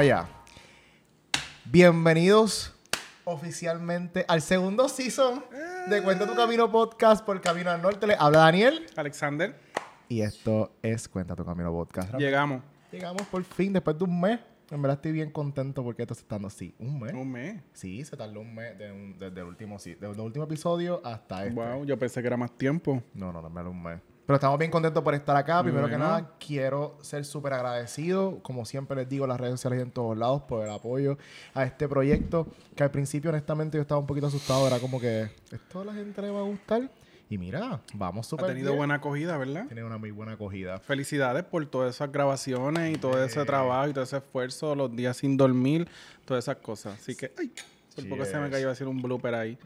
Vamos 0.00 0.12
allá. 0.12 0.28
Bienvenidos 1.66 2.74
oficialmente 3.24 4.24
al 4.28 4.40
segundo 4.40 4.88
season 4.88 5.44
de 5.90 6.02
Cuenta 6.02 6.26
tu 6.26 6.34
Camino 6.34 6.72
Podcast 6.72 7.22
por 7.22 7.38
Camino 7.42 7.70
al 7.70 7.82
Norte. 7.82 8.06
Le 8.06 8.16
habla 8.18 8.38
Daniel. 8.38 8.86
Alexander, 8.96 9.60
Y 10.08 10.22
esto 10.22 10.72
es 10.80 11.06
Cuenta 11.06 11.36
tu 11.36 11.44
Camino 11.44 11.70
Podcast. 11.70 12.14
llegamos. 12.14 12.62
Llegamos 12.90 13.20
por 13.26 13.44
fin, 13.44 13.74
después 13.74 13.98
de 13.98 14.04
un 14.04 14.18
mes. 14.18 14.40
En 14.70 14.80
verdad 14.80 14.96
estoy 14.96 15.12
bien 15.12 15.30
contento 15.32 15.84
porque 15.84 16.00
esto 16.02 16.14
se 16.14 16.22
está 16.22 16.36
dando 16.36 16.48
así. 16.48 16.74
¿Un 16.78 16.98
mes? 16.98 17.12
Un 17.12 17.30
mes. 17.30 17.62
Sí, 17.74 18.02
se 18.02 18.16
tardó 18.16 18.40
un 18.40 18.54
mes 18.54 18.78
de 18.78 18.90
desde 19.18 19.40
el 19.40 19.46
último, 19.48 19.78
sí, 19.78 19.96
desde 19.96 20.14
el 20.14 20.20
último 20.20 20.46
episodio 20.46 21.02
hasta 21.04 21.44
este. 21.44 21.60
Wow, 21.60 21.84
yo 21.84 21.98
pensé 21.98 22.22
que 22.22 22.26
era 22.26 22.38
más 22.38 22.56
tiempo. 22.56 23.02
No, 23.12 23.34
no, 23.34 23.42
no, 23.42 23.50
menos 23.50 23.72
un 23.72 23.82
mes. 23.82 24.00
Pero 24.30 24.36
estamos 24.36 24.60
bien 24.60 24.70
contentos 24.70 25.02
por 25.02 25.12
estar 25.12 25.36
acá. 25.36 25.60
Primero 25.60 25.88
que 25.88 25.96
Bueno. 25.96 26.04
nada, 26.08 26.30
quiero 26.38 26.96
ser 27.02 27.24
súper 27.24 27.52
agradecido, 27.52 28.38
como 28.44 28.64
siempre 28.64 28.96
les 28.96 29.08
digo 29.08 29.24
en 29.24 29.30
las 29.30 29.40
redes 29.40 29.54
sociales 29.54 29.80
y 29.80 29.82
en 29.82 29.90
todos 29.90 30.16
lados, 30.16 30.42
por 30.42 30.64
el 30.64 30.70
apoyo 30.72 31.18
a 31.52 31.64
este 31.64 31.88
proyecto. 31.88 32.46
Que 32.76 32.84
al 32.84 32.92
principio, 32.92 33.30
honestamente, 33.30 33.76
yo 33.76 33.82
estaba 33.82 33.98
un 34.00 34.06
poquito 34.06 34.28
asustado. 34.28 34.68
Era 34.68 34.78
como 34.78 35.00
que, 35.00 35.32
¿esto 35.50 35.80
a 35.80 35.84
la 35.84 35.94
gente 35.94 36.22
le 36.22 36.30
va 36.30 36.38
a 36.38 36.42
gustar? 36.44 36.88
Y 37.28 37.38
mira, 37.38 37.80
vamos 37.94 38.24
Ha 38.28 38.30
súper 38.30 38.46
tenido 38.46 38.68
bien. 38.68 38.78
buena 38.78 38.94
acogida, 38.94 39.36
¿verdad? 39.36 39.66
Tiene 39.66 39.82
una 39.82 39.98
muy 39.98 40.12
buena 40.12 40.34
acogida. 40.34 40.78
Felicidades 40.78 41.42
por 41.42 41.66
todas 41.66 41.96
esas 41.96 42.12
grabaciones 42.12 42.94
y 42.94 43.00
todo 43.00 43.20
ese 43.24 43.40
Eh. 43.42 43.44
trabajo 43.44 43.88
y 43.88 43.92
todo 43.94 44.04
ese 44.04 44.18
esfuerzo, 44.18 44.76
los 44.76 44.94
días 44.94 45.16
sin 45.16 45.36
dormir, 45.36 45.88
todas 46.24 46.44
esas 46.44 46.58
cosas. 46.58 46.96
Así 47.00 47.16
que, 47.16 47.32
ay, 47.36 47.50
por 47.96 48.08
poco 48.08 48.24
se 48.24 48.38
me 48.38 48.48
cayó 48.48 48.68
a 48.68 48.70
decir 48.70 48.86
un 48.86 49.02
blooper 49.02 49.34
ahí. 49.34 49.58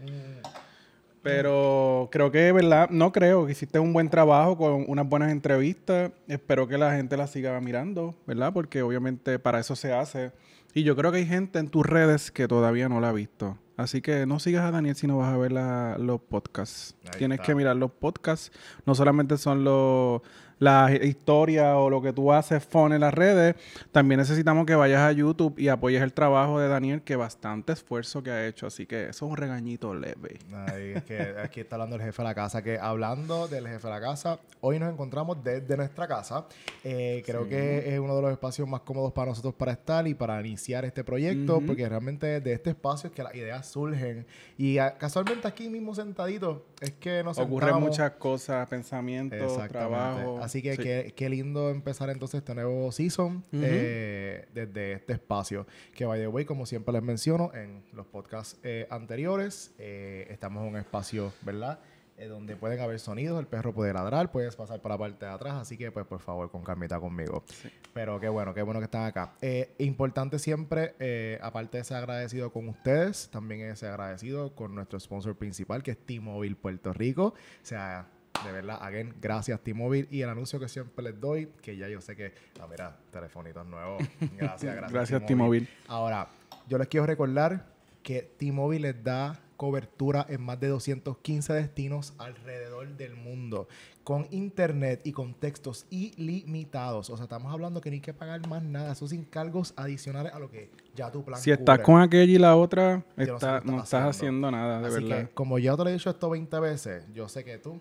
Pero 1.25 2.09
creo 2.13 2.31
que, 2.31 2.53
¿verdad? 2.53 2.89
No 2.91 3.11
creo 3.11 3.47
que 3.47 3.53
hiciste 3.53 3.79
un 3.79 3.93
buen 3.93 4.11
trabajo 4.11 4.57
con 4.57 4.85
unas 4.89 5.09
buenas 5.09 5.33
entrevistas. 5.33 6.13
Espero 6.29 6.69
que 6.69 6.79
la 6.79 6.95
gente 6.95 7.17
las 7.17 7.31
siga 7.31 7.59
mirando, 7.61 8.15
¿verdad? 8.27 8.53
Porque 8.53 8.83
obviamente 8.83 9.39
para 9.39 9.59
eso 9.59 9.75
se 9.75 9.93
hace. 9.93 10.33
Y 10.75 10.83
yo 10.83 10.95
creo 10.97 11.11
que 11.13 11.19
hay 11.19 11.27
gente 11.27 11.59
en 11.59 11.69
tus 11.69 11.87
redes 11.87 12.31
que 12.31 12.47
todavía 12.47 12.89
no 12.89 13.01
la 13.01 13.09
ha 13.09 13.13
visto. 13.13 13.57
Así 13.77 14.03
que 14.03 14.27
no 14.27 14.39
sigas 14.39 14.65
a 14.65 14.71
Daniel 14.71 14.95
si 14.95 15.07
no 15.07 15.17
vas 15.19 15.33
a 15.33 15.37
ver 15.37 15.51
la- 15.51 15.97
los 15.99 16.21
podcasts. 16.21 16.95
Ahí 17.07 17.19
Tienes 17.19 17.37
está. 17.37 17.47
que 17.47 17.55
mirar 17.57 17.75
los 17.77 17.91
podcasts. 17.91 18.53
No 18.87 18.95
solamente 18.95 19.37
son 19.39 19.65
los 19.65 20.21
las 20.65 20.93
historias 20.93 21.75
o 21.77 21.91
lo 21.91 22.01
que 22.03 22.13
tú 22.13 22.33
haces 22.33 22.65
fun 22.65 22.93
en 22.93 23.01
las 23.01 23.15
redes. 23.15 23.55
También 23.93 24.19
necesitamos 24.19 24.67
que 24.67 24.75
vayas 24.75 25.01
a 25.01 25.13
YouTube 25.13 25.59
y 25.59 25.69
apoyes 25.69 26.03
el 26.03 26.13
trabajo 26.13 26.59
de 26.59 26.69
Daniel, 26.69 27.03
que 27.03 27.17
bastante 27.17 27.73
esfuerzo 27.73 28.23
que 28.23 28.31
ha 28.31 28.47
hecho. 28.47 28.67
Así 28.67 28.87
que 28.87 29.05
eso 29.11 29.27
es 29.27 29.31
un 29.31 29.37
regañito 29.37 29.95
leve. 29.95 30.39
Ay, 30.53 30.93
es 30.97 31.05
que 31.05 31.35
aquí 31.43 31.61
está 31.61 31.77
hablando 31.77 31.97
el 31.97 32.03
jefe 32.03 32.23
de 32.23 32.29
la 32.29 32.35
casa. 32.35 32.63
Que 32.63 32.79
hablando 32.79 33.47
del 33.49 33.67
jefe 33.69 33.87
de 33.87 33.93
la 33.95 34.01
casa, 34.01 34.39
hoy 34.61 34.79
nos 34.79 34.93
encontramos 34.93 35.43
desde 35.45 35.77
nuestra 35.77 36.09
casa. 36.09 36.47
Eh, 36.83 37.23
creo 37.27 37.45
Sí. 37.45 37.51
que 37.51 37.95
es 37.95 38.01
uno 38.01 38.17
de 38.17 38.23
los 38.23 38.33
espacios 38.33 38.67
más 38.69 38.81
cómodos 38.81 39.13
para 39.13 39.31
nosotros 39.31 39.55
para 39.55 39.73
estar 39.73 40.07
y 40.09 40.15
para 40.15 40.41
iniciar 40.41 40.85
este 40.85 41.05
proyecto, 41.05 41.59
Ujú. 41.59 41.67
porque 41.67 41.89
realmente 41.89 42.41
de 42.41 42.53
este 42.53 42.71
espacio 42.71 43.09
es 43.09 43.15
que 43.15 43.23
las 43.23 43.35
ideas 43.35 43.67
surgen. 43.67 44.27
Y 44.57 44.79
ah, 44.79 44.97
casualmente 44.97 45.47
aquí 45.47 45.69
mismo 45.69 45.95
sentadito 45.95 46.65
es 46.81 46.93
que 46.93 47.23
nos 47.23 47.39
Ocurren 47.39 47.77
muchas 47.81 48.13
cosas, 48.13 48.67
pensamientos, 48.69 49.59
trabajo. 49.69 50.39
Así 50.43 50.54
que 50.63 50.77
Sí. 50.77 50.83
qué, 50.83 51.13
qué 51.17 51.29
lindo 51.29 51.71
empezar 51.71 52.11
entonces 52.11 52.39
este 52.39 52.55
nuevo 52.55 52.91
season 52.93 53.37
Ujú. 53.53 53.63
eh, 53.63 54.47
desde 54.53 54.93
este 54.95 55.13
espacio. 55.15 55.67
Que 55.95 56.05
by 56.07 56.21
the 56.21 56.29
way, 56.29 56.45
como 56.45 56.67
siempre 56.67 56.93
les 56.93 57.03
menciono 57.03 57.53
en 57.55 57.83
los 57.93 58.07
podcasts 58.07 58.59
eh, 58.63 58.87
anteriores, 58.91 59.73
eh, 59.79 60.27
estamos 60.31 60.63
en 60.63 60.69
un 60.71 60.77
espacio, 60.77 61.33
¿verdad? 61.43 61.79
Eh, 62.17 62.27
donde 62.29 62.55
pueden 62.55 62.79
haber 62.79 63.01
sonidos, 63.01 63.41
el 63.41 63.49
perro 63.49 63.75
puede 63.75 63.93
ladrar, 63.93 64.31
puedes 64.31 64.55
pasar 64.55 64.81
por 64.81 64.93
la 64.93 64.97
parte 64.99 65.27
de 65.27 65.33
atrás, 65.33 65.55
así 65.55 65.77
que 65.77 65.91
pues 65.91 66.07
por 66.07 66.21
favor 66.21 66.49
con 66.49 66.63
calmita 66.63 67.01
conmigo. 67.01 67.43
Sí. 67.49 67.69
Pero 67.93 68.21
qué 68.21 68.29
bueno, 68.29 68.55
qué 68.55 68.63
bueno 68.63 68.79
que 68.79 68.85
están 68.85 69.03
acá. 69.05 69.33
Eh, 69.43 69.75
importante 69.79 70.39
siempre, 70.39 70.95
eh, 71.01 71.41
aparte 71.43 71.79
de 71.79 71.83
ser 71.85 71.97
agradecido 71.97 72.53
con 72.53 72.69
ustedes, 72.69 73.29
también 73.33 73.63
es 73.63 73.83
agradecido 73.83 74.55
con 74.55 74.77
nuestro 74.77 75.01
sponsor 75.01 75.37
principal, 75.37 75.83
que 75.83 75.91
es 75.91 75.99
T-Mobile 75.99 76.55
Puerto 76.55 76.93
Rico. 76.93 77.35
O 77.35 77.35
sea, 77.67 78.07
de 78.45 78.53
verdad, 78.53 78.79
again, 78.83 79.15
gracias 79.21 79.61
T-Mobile. 79.61 80.09
Y 80.11 80.23
el 80.23 80.29
anuncio 80.29 80.59
que 80.59 80.69
siempre 80.69 81.05
les 81.05 81.21
doy, 81.21 81.49
que 81.63 81.77
ya 81.77 81.89
yo 81.89 82.01
sé 82.01 82.17
que, 82.17 82.33
ah, 82.61 82.67
mira, 82.71 82.97
telefonitos 83.11 83.67
nuevos. 83.67 84.03
Gracias, 84.37 84.75
gracias. 84.77 84.93
Gracias, 84.93 85.27
T-Mobile. 85.27 85.69
Ahora, 85.89 86.29
yo 86.69 86.79
les 86.79 86.89
quiero 86.89 87.07
recordar 87.07 87.67
que 88.03 88.23
T-Mobile 88.39 88.93
les 88.93 89.05
da 89.05 89.41
cobertura 89.57 90.27
en 90.29 90.43
más 90.43 90.59
de 90.59 90.67
215 90.69 91.53
destinos 91.53 92.13
alrededor 92.19 92.89
del 92.97 93.15
mundo, 93.15 93.69
con 94.03 94.27
internet 94.31 95.01
y 95.05 95.13
con 95.13 95.33
textos 95.33 95.87
ilimitados. 95.91 97.09
O 97.09 97.17
sea, 97.17 97.25
estamos 97.25 97.53
hablando 97.53 97.81
que 97.81 97.89
ni 97.91 97.97
hay 97.97 98.01
que 98.03 98.13
pagar 98.13 98.47
más 98.49 98.63
nada, 98.63 98.93
esos 98.93 99.11
sin 99.11 99.25
cargos 99.25 99.73
adicionales 99.77 100.33
a 100.35 100.39
lo 100.41 100.51
que 100.51 100.71
ya 100.95 101.11
tu 101.11 101.25
plan 101.25 101.41
Si 101.41 101.51
estás 101.53 101.79
con 101.79 102.01
aquella 102.03 102.33
y 102.33 102.39
la 102.39 102.57
otra, 102.57 102.97
no 103.17 103.25
sé 103.25 103.33
está- 103.33 103.61
qué 103.61 103.67
no 103.71 103.77
estás 103.77 103.95
haciendo. 103.95 104.09
haciendo 104.11 104.51
nada, 104.51 104.81
de 104.81 104.87
Así 104.89 105.05
verdad. 105.05 105.29
que, 105.29 105.35
como 105.35 105.59
ya 105.59 105.77
te 105.77 105.85
lo 105.85 105.91
he 105.91 105.93
dicho 105.95 106.11
esto 106.11 106.29
20 106.29 106.61
veces, 106.61 107.05
yo 107.15 107.29
sé 107.29 107.45
que 107.45 107.57
tú 107.59 107.81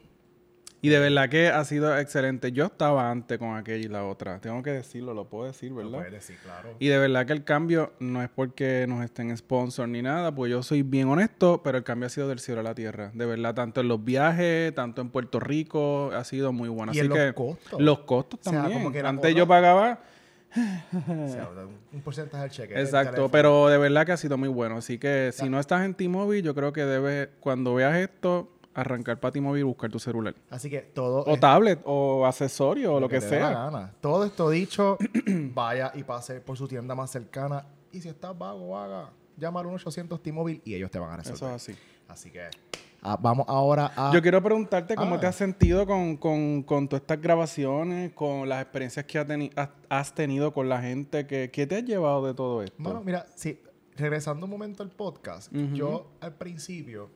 Y 0.84 0.90
de 0.90 1.00
verdad 1.00 1.30
que 1.30 1.48
ha 1.48 1.64
sido 1.64 1.98
excelente. 1.98 2.52
Yo 2.52 2.66
estaba 2.66 3.10
antes 3.10 3.38
con 3.40 3.56
aquella 3.56 3.86
y 3.86 3.88
la 3.88 4.04
otra. 4.04 4.40
Tengo 4.42 4.62
que 4.62 4.72
decirlo, 4.72 5.14
lo 5.14 5.30
puedo 5.30 5.46
decir, 5.46 5.70
lo 5.72 5.78
¿verdad? 5.78 5.92
puedes 5.94 6.12
decir, 6.12 6.36
claro. 6.44 6.76
Y 6.78 6.90
de 6.90 6.98
verdad 6.98 7.26
que 7.26 7.32
el 7.32 7.46
cambio 7.46 7.94
no 8.00 8.22
es 8.22 8.30
porque 8.30 8.86
nos 8.88 9.02
estén 9.04 9.36
sponsor 9.38 9.88
ni 9.88 10.02
nada, 10.02 10.36
pues 10.36 10.52
yo 10.52 10.62
soy 10.62 10.82
bien 10.84 11.08
honesto, 11.08 11.62
pero 11.64 11.78
el 11.78 11.86
cambio 11.86 12.08
ha 12.08 12.10
sido 12.10 12.28
del 12.28 12.40
cielo 12.40 12.60
a 12.60 12.64
la 12.64 12.76
tierra. 12.76 13.12
De 13.14 13.26
verdad, 13.26 13.56
tanto 13.56 13.80
en 13.80 13.88
los 13.88 14.04
viajes, 14.04 14.76
tanto 14.76 15.02
en 15.02 15.10
Puerto 15.10 15.40
Rico, 15.40 16.12
ha 16.14 16.24
sido 16.26 16.52
muy 16.52 16.68
bueno. 16.68 16.92
Y 16.92 16.98
Así 16.98 17.06
en 17.06 17.10
los 17.10 17.18
que 17.18 17.34
costos. 17.34 17.82
los 17.82 18.00
costos 18.00 18.40
O 18.46 18.50
sea, 18.50 18.60
también. 18.60 18.80
como 18.80 18.92
que 18.92 19.02
la 19.02 19.08
Antes 19.10 19.34
yo 19.36 19.48
pagaba, 19.48 20.02
O 20.54 21.28
sea, 21.30 21.50
un- 21.94 22.02
porcentaje 22.02 22.44
del 22.44 22.52
cheque. 22.52 22.80
exacto, 22.82 23.30
pero 23.30 23.70
de 23.70 23.78
verdad 23.78 24.06
que 24.06 24.12
ha 24.12 24.18
sido 24.18 24.38
muy 24.38 24.50
bueno. 24.50 24.78
Así 24.78 24.98
que 24.98 25.32
si 25.34 25.48
no 25.50 25.60
estás 25.60 25.86
en 25.86 25.94
T-Mobile, 25.94 26.42
yo 26.42 26.54
creo 26.54 26.74
que 26.74 26.84
debes, 26.84 27.30
cuando 27.40 27.74
veas 27.74 27.96
esto, 27.96 28.50
arrancar 28.74 29.20
para 29.20 29.32
T-Mobile 29.32 29.62
y 29.62 29.64
buscar 29.64 29.90
tu 29.92 30.00
celular. 30.00 30.34
Así 30.50 30.70
que 30.70 30.80
todo. 30.82 31.24
O 31.24 31.34
es- 31.36 31.40
tablet, 31.40 31.80
o 31.86 32.26
accesorio, 32.26 32.96
o 32.96 33.00
lo 33.00 33.08
que, 33.10 33.20
la 33.20 33.22
sea. 33.30 33.50
gana. 33.50 33.94
Todo 34.02 34.26
esto 34.26 34.50
dicho, 34.50 34.98
vaya 35.54 35.92
y 35.96 36.04
pase 36.04 36.42
por 36.42 36.58
su 36.58 36.68
tienda 36.68 36.96
más 36.96 37.12
cercana. 37.12 37.66
Y 37.92 38.02
si 38.02 38.10
estás 38.10 38.38
vago, 38.38 38.70
vaga, 38.70 39.12
llama 39.38 39.60
al 39.60 39.68
1-800 39.68 40.22
T-Mobile 40.22 40.62
y 40.66 40.74
ellos 40.76 40.90
te 40.92 41.00
van 41.00 41.12
a 41.12 41.18
resolver. 41.18 41.36
Eso 41.36 41.48
es 41.50 41.54
así. 41.54 41.76
Así 42.08 42.32
que 42.32 42.48
ah, 43.02 43.18
vamos 43.22 43.46
ahora 43.48 43.92
a. 43.96 44.12
Yo 44.14 44.22
quiero 44.22 44.42
preguntarte 44.42 44.96
cómo 44.96 45.16
Ah. 45.16 45.20
te 45.20 45.28
has 45.28 45.36
sentido 45.36 45.86
con, 45.86 46.18
con, 46.18 46.64
con 46.64 46.88
todas 46.88 47.02
estas 47.02 47.22
grabaciones, 47.22 48.12
con 48.14 48.50
las 48.50 48.62
experiencias 48.62 49.06
que 49.06 49.20
ha 49.20 49.26
teni- 49.28 49.52
has, 49.56 49.70
has 49.90 50.14
tenido 50.16 50.54
con 50.54 50.68
la 50.70 50.82
gente. 50.82 51.26
Que, 51.28 51.50
¿Qué 51.52 51.66
te 51.68 51.78
has 51.78 51.84
llevado 51.86 52.26
de 52.26 52.34
todo 52.34 52.62
esto? 52.64 52.76
Bueno, 52.80 53.02
mira, 53.06 53.26
sí, 53.36 53.60
regresando 53.96 54.46
un 54.46 54.52
momento 54.52 54.82
al 54.84 54.90
podcast, 54.90 55.52
yo 55.74 56.08
al 56.20 56.34
principio, 56.34 57.10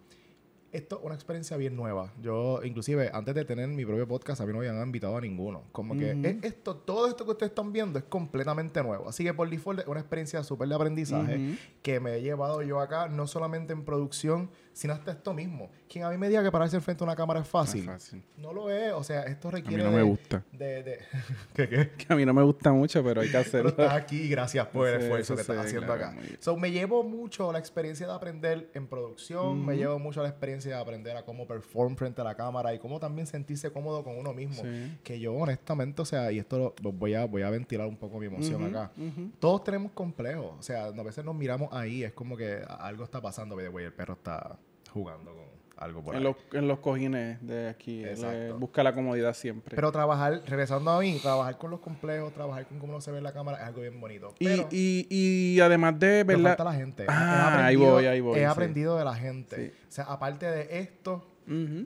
esto 0.72 0.98
es 1.00 1.06
una 1.06 1.16
experiencia 1.16 1.56
bien 1.58 1.76
nueva. 1.76 2.14
Yo, 2.22 2.62
inclusive, 2.64 3.10
antes 3.14 3.34
de 3.36 3.46
tener 3.46 3.68
mi 3.70 3.86
propio 3.86 4.08
podcast, 4.08 4.42
a 4.42 4.46
mí 4.46 4.52
no 4.54 4.60
me 4.60 4.68
habían 4.68 4.86
invitado 4.86 5.16
a 5.18 5.22
ninguno. 5.22 5.64
Como 5.72 5.96
que 5.98 6.12
es- 6.30 6.44
esto, 6.44 6.76
todo 6.76 7.08
esto 7.08 7.26
que 7.26 7.32
ustedes 7.32 7.52
están 7.52 7.72
viendo 7.72 7.98
es 8.00 8.06
completamente 8.06 8.82
nuevo. 8.84 9.08
Así 9.10 9.24
que 9.24 9.34
por 9.34 9.50
default 9.50 9.80
es 9.80 9.88
una 9.88 10.00
experiencia 10.00 10.44
súper 10.44 10.68
de 10.68 10.76
aprendizaje 10.76 11.36
que 11.82 12.00
me 12.00 12.16
he 12.16 12.22
llevado 12.22 12.62
yo 12.62 12.80
acá, 12.80 13.08
no 13.08 13.28
solamente 13.28 13.74
en 13.74 13.84
producción, 13.86 14.50
sino 14.78 14.94
hasta 14.94 15.12
esto 15.12 15.34
mismo. 15.34 15.70
Quien 15.90 16.04
a 16.06 16.10
mí 16.10 16.18
me 16.18 16.28
diga 16.30 16.44
que 16.44 16.52
pararse 16.52 16.80
frente 16.82 17.04
a 17.04 17.06
una 17.06 17.16
cámara 17.16 17.40
es 17.40 17.52
No 17.54 17.62
es 17.64 17.86
fácil. 17.86 18.24
No 18.38 18.54
lo 18.54 18.70
es. 18.70 18.94
O 18.94 19.04
sea, 19.04 19.24
esto 19.24 19.48
A 19.48 19.52
mí 19.52 19.58
requiere 19.62 19.84
no 19.84 19.92
me 19.92 20.04
gusta. 20.04 20.44
de- 20.52 20.84
de- 20.84 21.00
¿Qué 21.56 21.68
qué? 21.68 21.90
Que 21.98 22.14
a 22.14 22.16
mí 22.16 22.26
no 22.26 22.34
me 22.34 22.44
gusta 22.44 22.72
mucho, 22.72 23.04
pero 23.04 23.22
hay 23.22 23.28
que 23.28 23.32
Pero 23.34 23.42
hacerlo. 23.48 23.70
estás 23.70 23.94
aquí 23.94 24.18
y 24.24 24.30
gracias 24.30 24.68
por 24.68 24.88
el 24.88 25.00
Sí, 25.00 25.04
esfuerzo 25.06 25.36
que 25.36 25.42
estás 25.42 25.56
sí, 25.58 25.62
haciendo 25.68 25.88
claro, 25.88 26.06
acá. 26.12 26.18
So, 26.40 26.56
me 26.58 26.72
llevo 26.72 27.04
mucho 27.04 27.52
la 27.52 27.58
experiencia 27.60 28.06
de 28.06 28.14
aprender 28.14 28.70
en 28.76 28.86
producción, 28.88 29.66
me 29.66 29.78
llevo 29.78 29.98
mucho 29.98 30.22
la 30.22 30.30
experiencia 30.30 30.76
de 30.76 30.82
aprender 30.82 31.18
a 31.18 31.24
cómo 31.26 31.48
perform 31.48 31.96
frente 31.96 32.22
a 32.22 32.24
la 32.24 32.36
cámara 32.36 32.74
y 32.74 32.80
cómo 32.80 33.00
también 33.00 33.26
sentirse 33.28 33.72
cómodo 33.72 34.04
con 34.04 34.18
uno 34.18 34.34
mismo. 34.34 34.62
Sí. 34.64 34.98
Que 35.04 35.20
yo 35.20 35.34
honestamente, 35.34 36.02
o 36.02 36.06
sea, 36.06 36.32
y 36.32 36.40
esto 36.40 36.76
lo- 36.84 36.92
voy, 36.92 37.16
a, 37.16 37.26
voy 37.26 37.42
a 37.42 37.50
ventilar 37.50 37.88
un 37.88 37.98
poco 37.98 38.20
mi 38.20 38.28
emoción 38.28 38.64
acá. 38.66 38.92
Todos 39.40 39.64
tenemos 39.64 39.92
complejos, 39.94 40.54
o 40.60 40.62
sea, 40.62 40.86
a 40.86 41.04
veces 41.04 41.24
nos 41.26 41.34
miramos 41.36 41.70
ahí, 41.74 42.04
es 42.04 42.14
como 42.14 42.38
que 42.38 42.62
algo 42.80 43.04
está 43.04 43.22
pasando, 43.22 43.56
by 43.56 43.66
the 43.66 43.70
way, 43.70 43.86
el 43.86 43.94
perro 43.94 44.14
está 44.14 44.58
jugando 44.98 45.32
con 45.34 45.48
algo 45.78 46.02
por 46.04 46.16
ahí. 46.16 46.18
En 46.18 46.24
los, 46.24 46.36
en 46.54 46.68
los 46.68 46.80
cojines 46.80 47.46
de 47.46 47.70
aquí. 47.70 48.02
eh, 48.04 48.54
busca 48.58 48.82
la 48.84 48.96
comodidad 48.96 49.34
siempre. 49.34 49.76
Pero 49.76 49.92
trabajar, 49.92 50.42
regresando 50.48 50.90
a 50.92 51.00
mí, 51.00 51.20
trabajar 51.22 51.58
con 51.60 51.70
los 51.72 51.80
complejos, 51.82 52.34
trabajar 52.34 52.66
con 52.68 52.80
cómo 52.80 52.94
no 52.94 53.02
se 53.02 53.12
ve 53.12 53.20
en 53.20 53.24
la 53.24 53.32
cámara 53.34 53.58
es 53.60 53.64
algo 53.64 53.82
bien 53.82 54.00
bonito. 54.02 54.34
y, 54.40 54.46
Pero, 54.46 54.68
y, 54.72 55.08
y 55.10 55.60
además 55.60 56.00
de, 56.00 56.26
falta 56.26 56.64
la 56.64 56.74
gente. 56.74 57.06
Ah, 57.08 57.66
ahí 57.66 57.76
voy, 57.76 58.06
ahí 58.08 58.20
voy, 58.22 58.38
He 58.38 58.42
sí. 58.42 58.46
aprendido 58.46 58.98
de 58.98 59.06
la 59.06 59.14
gente. 59.16 59.56
Sí. 59.56 59.72
O 59.88 59.92
sea, 59.92 60.06
aparte 60.06 60.48
de 60.50 60.80
esto, 60.80 61.26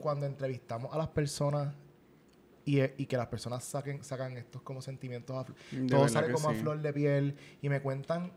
cuando 0.00 0.26
entrevistamos 0.26 0.92
a 0.94 0.98
las 0.98 1.08
personas 1.08 1.74
y, 2.64 2.80
y 2.80 3.06
que 3.06 3.16
las 3.16 3.26
personas 3.26 3.62
saquen, 3.64 4.02
sacan 4.02 4.36
estos 4.38 4.62
como 4.62 4.80
sentimientos, 4.82 5.36
a 5.36 5.44
todo 5.88 6.08
sale 6.08 6.32
como 6.32 6.48
a 6.48 6.54
flor 6.54 6.80
de 6.80 6.92
piel 6.92 7.36
y 7.60 7.68
me 7.68 7.80
cuentan 7.82 8.32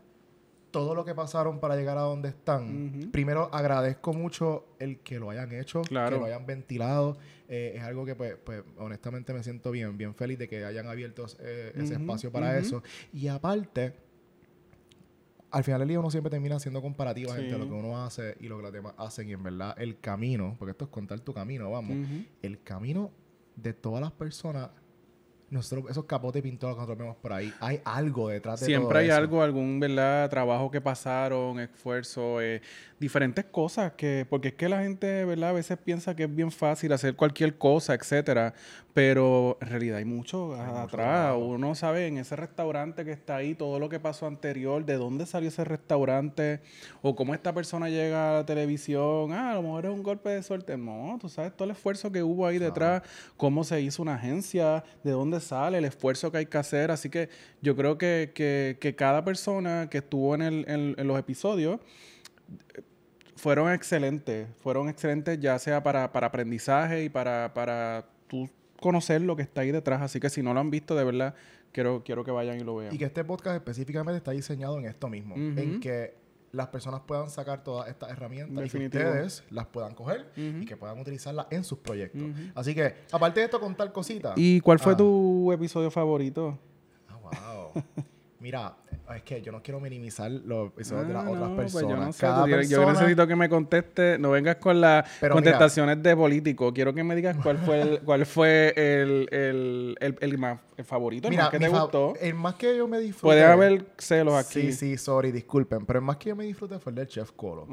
todo 0.76 0.94
lo 0.94 1.06
que 1.06 1.14
pasaron 1.14 1.58
para 1.58 1.74
llegar 1.74 1.96
a 1.96 2.02
donde 2.02 2.28
están. 2.28 3.08
Primero 3.10 3.48
agradezco 3.50 4.12
mucho 4.12 4.66
el 4.78 4.98
que 4.98 5.18
lo 5.18 5.30
hayan 5.30 5.50
hecho, 5.52 5.80
Claro. 5.80 6.16
que 6.16 6.20
lo 6.20 6.26
hayan 6.26 6.44
ventilado. 6.44 7.16
Eh, 7.48 7.72
es 7.76 7.82
algo 7.82 8.04
que 8.04 8.14
pues, 8.14 8.36
pues 8.44 8.62
honestamente 8.76 9.32
me 9.32 9.42
siento 9.42 9.70
bien, 9.70 9.96
bien 9.96 10.14
feliz 10.14 10.38
de 10.38 10.46
que 10.48 10.66
hayan 10.66 10.86
abierto 10.86 11.24
eh, 11.40 11.72
ese 11.76 11.94
espacio 11.94 12.30
para 12.30 12.58
eso. 12.58 12.82
Y 13.10 13.28
aparte, 13.28 13.94
al 15.50 15.64
final 15.64 15.80
del 15.80 15.88
día 15.88 15.98
uno 16.00 16.10
siempre 16.10 16.28
termina 16.30 16.56
haciendo 16.56 16.82
comparativas 16.82 17.36
Sí. 17.36 17.44
entre 17.44 17.58
lo 17.58 17.64
que 17.66 17.72
uno 17.72 18.04
hace 18.04 18.36
y 18.40 18.48
lo 18.48 18.58
que 18.58 18.62
los 18.64 18.72
demás 18.74 18.92
hacen. 18.98 19.30
Y 19.30 19.32
en 19.32 19.42
verdad, 19.42 19.74
el 19.78 19.98
camino, 19.98 20.56
porque 20.58 20.72
esto 20.72 20.84
es 20.84 20.90
contar 20.90 21.18
tu 21.20 21.32
camino, 21.32 21.70
vamos. 21.70 21.96
El 22.42 22.62
camino 22.62 23.10
de 23.56 23.72
todas 23.72 24.02
las 24.02 24.12
personas, 24.12 24.68
nosotros, 25.48 25.90
esos 25.90 26.04
capotes 26.04 26.42
pintados 26.42 26.74
que 26.74 26.80
nosotros 26.80 26.98
vemos 26.98 27.16
por 27.16 27.32
ahí, 27.32 27.52
hay 27.60 27.80
algo 27.84 28.28
detrás 28.28 28.60
de 28.60 28.66
Siempre 28.66 28.88
todo 28.88 28.98
hay 28.98 29.06
eso. 29.06 29.16
algo, 29.16 29.42
algún 29.42 29.78
verdad 29.78 30.28
trabajo 30.28 30.70
que 30.70 30.80
pasaron, 30.80 31.60
esfuerzo, 31.60 32.40
eh, 32.40 32.60
diferentes 32.98 33.44
cosas 33.44 33.92
que, 33.92 34.26
porque 34.28 34.48
es 34.48 34.54
que 34.54 34.68
la 34.68 34.82
gente, 34.82 35.24
verdad, 35.24 35.50
a 35.50 35.52
veces 35.52 35.78
piensa 35.78 36.16
que 36.16 36.24
es 36.24 36.34
bien 36.34 36.50
fácil 36.50 36.92
hacer 36.92 37.14
cualquier 37.14 37.58
cosa, 37.58 37.94
etcétera, 37.94 38.54
pero 38.92 39.58
en 39.60 39.68
realidad 39.68 39.98
hay 39.98 40.04
mucho 40.04 40.16
mucho 40.16 40.54
atrás. 40.62 40.88
trabajo. 40.88 41.38
Uno 41.38 41.74
sabe 41.74 42.06
en 42.06 42.18
ese 42.18 42.34
restaurante 42.36 43.04
que 43.04 43.12
está 43.12 43.36
ahí 43.36 43.54
todo 43.54 43.78
lo 43.78 43.88
que 43.88 44.00
pasó 44.00 44.26
anterior, 44.26 44.84
de 44.84 44.94
dónde 44.94 45.26
salió 45.26 45.48
ese 45.48 45.62
restaurante 45.64 46.60
o 47.02 47.14
cómo 47.14 47.34
esta 47.34 47.52
persona 47.52 47.88
llega 47.88 48.30
a 48.30 48.32
la 48.38 48.46
televisión. 48.46 49.32
Ah, 49.32 49.52
a 49.52 49.54
lo 49.54 49.62
mejor 49.62 49.86
es 49.86 49.92
un 49.92 50.02
golpe 50.02 50.30
de 50.30 50.42
suerte. 50.42 50.76
No, 50.76 51.18
tú 51.20 51.28
sabes 51.28 51.52
todo 51.54 51.66
el 51.66 51.72
esfuerzo 51.72 52.10
que 52.10 52.22
hubo 52.22 52.46
ahí 52.46 52.58
detrás, 52.58 53.02
cómo 53.36 53.62
se 53.64 53.80
hizo 53.82 54.02
una 54.02 54.14
agencia, 54.14 54.82
de 55.04 55.10
dónde 55.10 55.35
sale, 55.40 55.78
el 55.78 55.84
esfuerzo 55.84 56.30
que 56.32 56.38
hay 56.38 56.46
que 56.46 56.58
hacer. 56.58 56.90
Así 56.90 57.08
que 57.10 57.28
yo 57.62 57.74
creo 57.76 57.98
que, 57.98 58.32
que- 58.34 58.76
que 58.80 58.94
cada 58.94 59.24
persona 59.24 59.88
que 59.90 59.98
estuvo 59.98 60.34
en, 60.34 60.42
el- 60.42 60.64
en- 60.68 60.94
en 60.98 61.06
los 61.06 61.18
episodios 61.18 61.80
fueron 63.36 63.72
excelentes. 63.72 64.48
Fueron 64.60 64.88
excelentes 64.88 65.38
ya 65.40 65.58
sea 65.58 65.82
para, 65.82 66.12
para 66.12 66.28
aprendizaje 66.28 67.04
y 67.04 67.08
para, 67.08 67.52
para 67.54 68.06
tú 68.28 68.48
conocer 68.80 69.20
lo 69.22 69.36
que 69.36 69.42
está 69.42 69.62
ahí 69.62 69.70
detrás. 69.72 70.02
Así 70.02 70.20
que 70.20 70.30
si 70.30 70.42
no 70.42 70.54
lo 70.54 70.60
han 70.60 70.70
visto, 70.70 70.94
de 70.94 71.04
verdad, 71.04 71.34
quiero, 71.72 72.02
quiero 72.04 72.24
que 72.24 72.30
vayan 72.30 72.58
y 72.58 72.64
lo 72.64 72.76
vean. 72.76 72.94
Y 72.94 72.98
que 72.98 73.04
este 73.04 73.24
podcast 73.24 73.56
específicamente 73.56 74.16
está 74.18 74.30
diseñado 74.32 74.78
en 74.78 74.86
esto 74.86 75.08
mismo, 75.08 75.34
en 75.36 75.80
que 75.80 76.14
las 76.56 76.68
personas 76.68 77.02
puedan 77.06 77.28
sacar 77.30 77.62
todas 77.62 77.88
estas 77.88 78.10
herramientas 78.10 78.66
y 78.66 78.68
que 78.78 78.84
ustedes 78.86 79.44
las 79.50 79.66
puedan 79.66 79.94
coger 79.94 80.30
y 80.36 80.64
que 80.64 80.76
puedan 80.76 80.98
utilizarlas 80.98 81.46
en 81.50 81.62
sus 81.64 81.78
proyectos. 81.78 82.22
Así 82.54 82.74
que, 82.74 82.94
aparte 83.12 83.40
de 83.40 83.46
esto, 83.46 83.60
contar 83.60 83.92
cositas. 83.92 84.32
¿Y 84.36 84.60
cuál 84.60 84.78
fue 84.78 84.94
Ah. 84.94 84.96
tu 84.96 85.52
episodio 85.52 85.90
favorito? 85.90 86.58
Ah, 87.08 87.16
wow. 87.16 87.72
Mira, 88.40 88.76
es 89.14 89.22
que 89.22 89.40
yo 89.42 89.52
no 89.52 89.62
quiero 89.62 89.78
minimizar 89.80 90.30
los 90.30 90.68
episodios 90.68 91.06
de 91.08 91.14
las 91.14 91.24
Ah, 91.26 91.30
otras 91.30 91.50
pues 91.54 91.72
personas. 91.72 91.88
yo 91.98 92.04
no 92.06 92.12
sé, 92.12 92.20
Cada 92.20 92.40
tú 92.40 92.46
tienes- 92.46 92.68
yo 92.70 92.78
persona- 92.78 92.98
necesito 93.00 93.26
que 93.26 93.36
me 93.36 93.48
conteste, 93.48 94.18
no 94.18 94.30
vengas 94.30 94.56
con 94.56 94.80
las 94.80 95.08
contestaciones 95.30 96.02
de 96.02 96.16
político. 96.16 96.72
Quiero 96.74 96.92
que 96.92 97.04
me 97.04 97.14
digas 97.14 97.36
cuál 97.42 97.58
fue 97.58 97.80
el, 97.82 98.00
cuál 98.00 98.26
fue 98.26 98.72
el, 98.76 99.28
el, 99.30 99.96
el, 100.00 100.16
el 100.20 100.38
más 100.38 100.58
el 100.76 100.84
favorito, 100.84 101.28
el 101.28 101.30
Mira, 101.30 101.44
más 101.44 101.50
que 101.52 101.58
te 101.58 101.70
fa- 101.70 101.80
gustó. 101.82 102.14
el 102.20 102.34
más 102.34 102.54
que 102.56 102.76
yo 102.76 102.86
me 102.88 102.98
disfruté. 102.98 103.22
Puede 103.22 103.44
haber 103.44 103.86
celos 103.96 104.34
aquí. 104.34 104.60
Sí, 104.60 104.72
sí, 104.72 104.96
sorry, 104.98 105.32
disculpen. 105.32 105.86
Pero 105.86 106.00
el 106.00 106.04
más 106.04 106.16
que 106.18 106.28
yo 106.30 106.36
me 106.36 106.44
disfruté 106.44 106.78
fue 106.78 106.90
el 106.90 106.96
del 106.96 107.06
Chef 107.06 107.30
Colo. 107.32 107.66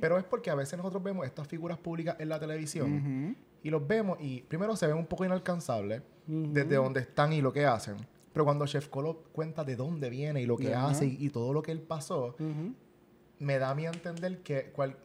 Pero 0.00 0.18
es 0.18 0.24
porque 0.24 0.50
a 0.50 0.54
veces 0.54 0.76
nosotros 0.78 1.02
vemos 1.02 1.26
estas 1.26 1.46
figuras 1.48 1.76
públicas 1.78 2.16
en 2.18 2.28
la 2.28 2.38
televisión 2.40 3.36
y 3.62 3.70
los 3.70 3.86
vemos 3.86 4.18
y 4.20 4.42
primero 4.42 4.76
se 4.76 4.86
ven 4.86 4.96
un 4.96 5.06
poco 5.06 5.24
inalcanzables 5.24 6.02
desde 6.26 6.76
donde 6.76 7.00
están 7.00 7.32
y 7.32 7.40
lo 7.42 7.52
que 7.52 7.64
hacen. 7.66 7.96
Pero 8.36 8.44
cuando 8.44 8.66
Chef 8.66 8.88
Colo 8.88 9.22
cuenta 9.32 9.64
de 9.64 9.76
dónde 9.76 10.10
viene 10.10 10.42
y 10.42 10.44
lo 10.46 10.58
que 10.58 10.74
hace 10.74 11.06
y, 11.06 11.16
y 11.24 11.30
todo 11.30 11.54
lo 11.54 11.62
que 11.62 11.72
él 11.72 11.80
pasó, 11.80 12.36
me 13.38 13.58
da 13.58 13.70
a 13.70 13.74
mí 13.74 13.86
a 13.86 13.90
entender 13.90 14.42
que, 14.42 14.64
cual- 14.72 14.98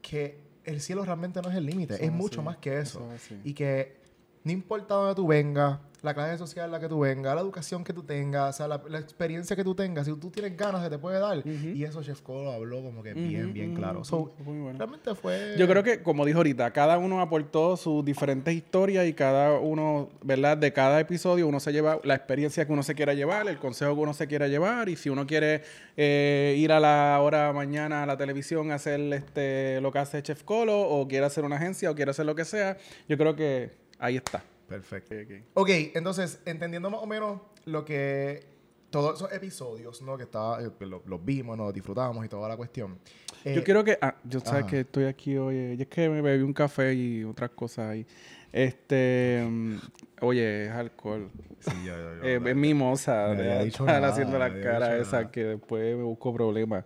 que 0.00 0.38
el 0.64 0.80
cielo 0.80 1.04
realmente 1.04 1.42
no 1.42 1.50
es 1.50 1.56
el 1.56 1.66
límite, 1.66 2.02
es 2.02 2.10
mucho 2.10 2.42
más 2.42 2.56
que 2.56 2.78
eso. 2.78 3.00
eso. 3.12 3.34
Y 3.44 3.52
que 3.52 3.98
no 4.44 4.52
importa 4.52 4.94
dónde 4.94 5.14
tú 5.14 5.26
vengas, 5.26 5.78
la 6.04 6.12
clase 6.12 6.36
social 6.36 6.66
en 6.66 6.72
la 6.72 6.80
que 6.80 6.86
tú 6.86 7.00
vengas, 7.00 7.34
la 7.34 7.40
educación 7.40 7.82
que 7.82 7.94
tú 7.94 8.02
tengas, 8.02 8.54
o 8.54 8.56
sea, 8.58 8.68
la, 8.68 8.82
la 8.90 8.98
experiencia 8.98 9.56
que 9.56 9.64
tú 9.64 9.74
tengas, 9.74 10.04
si 10.04 10.12
tú 10.12 10.30
tienes 10.30 10.54
ganas, 10.54 10.82
se 10.82 10.90
te 10.90 10.98
puede 10.98 11.18
dar. 11.18 11.42
Y 11.46 11.82
eso 11.82 12.02
Chef 12.02 12.20
Colo 12.20 12.52
habló 12.52 12.82
como 12.82 13.02
que 13.02 13.14
bien, 13.14 13.54
bien 13.54 13.74
claro. 13.74 14.04
So, 14.04 14.34
Muy 14.44 14.60
bueno. 14.60 14.78
realmente 14.78 15.14
fue... 15.14 15.54
Yo 15.56 15.66
creo 15.66 15.82
que, 15.82 16.02
como 16.02 16.26
dijo 16.26 16.38
ahorita, 16.40 16.70
cada 16.72 16.98
uno 16.98 17.22
aportó 17.22 17.78
sus 17.78 18.04
diferentes 18.04 18.52
historias 18.52 19.06
y 19.06 19.14
cada 19.14 19.58
uno, 19.58 20.10
¿verdad? 20.22 20.58
De 20.58 20.74
cada 20.74 21.00
episodio 21.00 21.48
uno 21.48 21.58
se 21.58 21.72
lleva 21.72 21.98
la 22.04 22.14
experiencia 22.14 22.66
que 22.66 22.72
uno 22.72 22.82
se 22.82 22.94
quiera 22.94 23.14
llevar, 23.14 23.48
el 23.48 23.56
consejo 23.56 23.94
que 23.94 24.00
uno 24.00 24.12
se 24.12 24.26
quiera 24.26 24.46
llevar 24.46 24.90
y 24.90 24.96
si 24.96 25.08
uno 25.08 25.26
quiere 25.26 25.62
eh, 25.96 26.54
ir 26.58 26.70
a 26.72 26.80
la 26.80 27.18
hora 27.22 27.50
mañana 27.54 28.02
a 28.02 28.06
la 28.06 28.18
televisión 28.18 28.72
a 28.72 28.74
hacer 28.74 29.00
este, 29.14 29.80
lo 29.80 29.90
que 29.90 30.00
hace 30.00 30.22
Chef 30.22 30.42
Colo 30.42 30.82
o 30.82 31.08
quiere 31.08 31.24
hacer 31.24 31.44
una 31.44 31.56
agencia 31.56 31.90
o 31.90 31.94
quiere 31.94 32.10
hacer 32.10 32.26
lo 32.26 32.34
que 32.34 32.44
sea, 32.44 32.76
yo 33.08 33.16
creo 33.16 33.34
que 33.34 33.83
ahí 33.98 34.16
está. 34.16 34.42
Perfecto. 34.68 35.14
Ok, 35.54 35.68
entonces, 35.94 36.40
entendiendo 36.46 36.90
más 36.90 37.00
o 37.02 37.06
menos 37.06 37.40
lo 37.66 37.84
que... 37.84 38.52
Todos 38.90 39.16
esos 39.16 39.32
episodios, 39.32 40.02
¿no? 40.02 40.16
Que 40.16 40.22
estaba, 40.22 40.62
eh, 40.62 40.70
que 40.78 40.86
lo- 40.86 41.02
los 41.06 41.24
vimos, 41.24 41.56
nos 41.58 41.74
disfrutamos 41.74 42.24
y 42.24 42.28
toda 42.28 42.48
la 42.48 42.56
cuestión. 42.56 42.96
Eh, 43.44 43.52
yo 43.56 43.64
quiero 43.64 43.82
que. 43.82 43.98
Ah, 44.00 44.14
yo 44.22 44.38
sabes 44.38 44.62
ajá. 44.62 44.70
que 44.70 44.80
estoy 44.80 45.04
aquí 45.06 45.36
hoy. 45.36 45.56
eh, 45.56 45.74
y 45.76 45.82
es 45.82 45.88
que 45.88 46.08
me 46.08 46.20
bebí 46.22 46.44
un 46.44 46.52
café 46.52 46.94
y 46.94 47.24
otras 47.24 47.50
cosas 47.50 47.90
ahí. 47.90 48.06
Este. 48.52 49.44
mm, 49.50 49.76
oye, 50.20 50.66
es 50.66 50.70
alcohol. 50.70 51.28
Sí, 51.58 51.72
yo- 51.84 51.92
yo- 51.96 52.16
yo- 52.18 52.22
Eh, 52.24 52.40
es 52.50 52.54
mimosa. 52.56 53.32
Estar 53.64 54.04
haciendo 54.04 54.38
la 54.38 54.60
cara 54.60 54.96
esa 54.96 55.22
nada. 55.22 55.32
que 55.32 55.42
después 55.44 55.96
me 55.96 56.04
busco 56.04 56.32
problemas. 56.32 56.84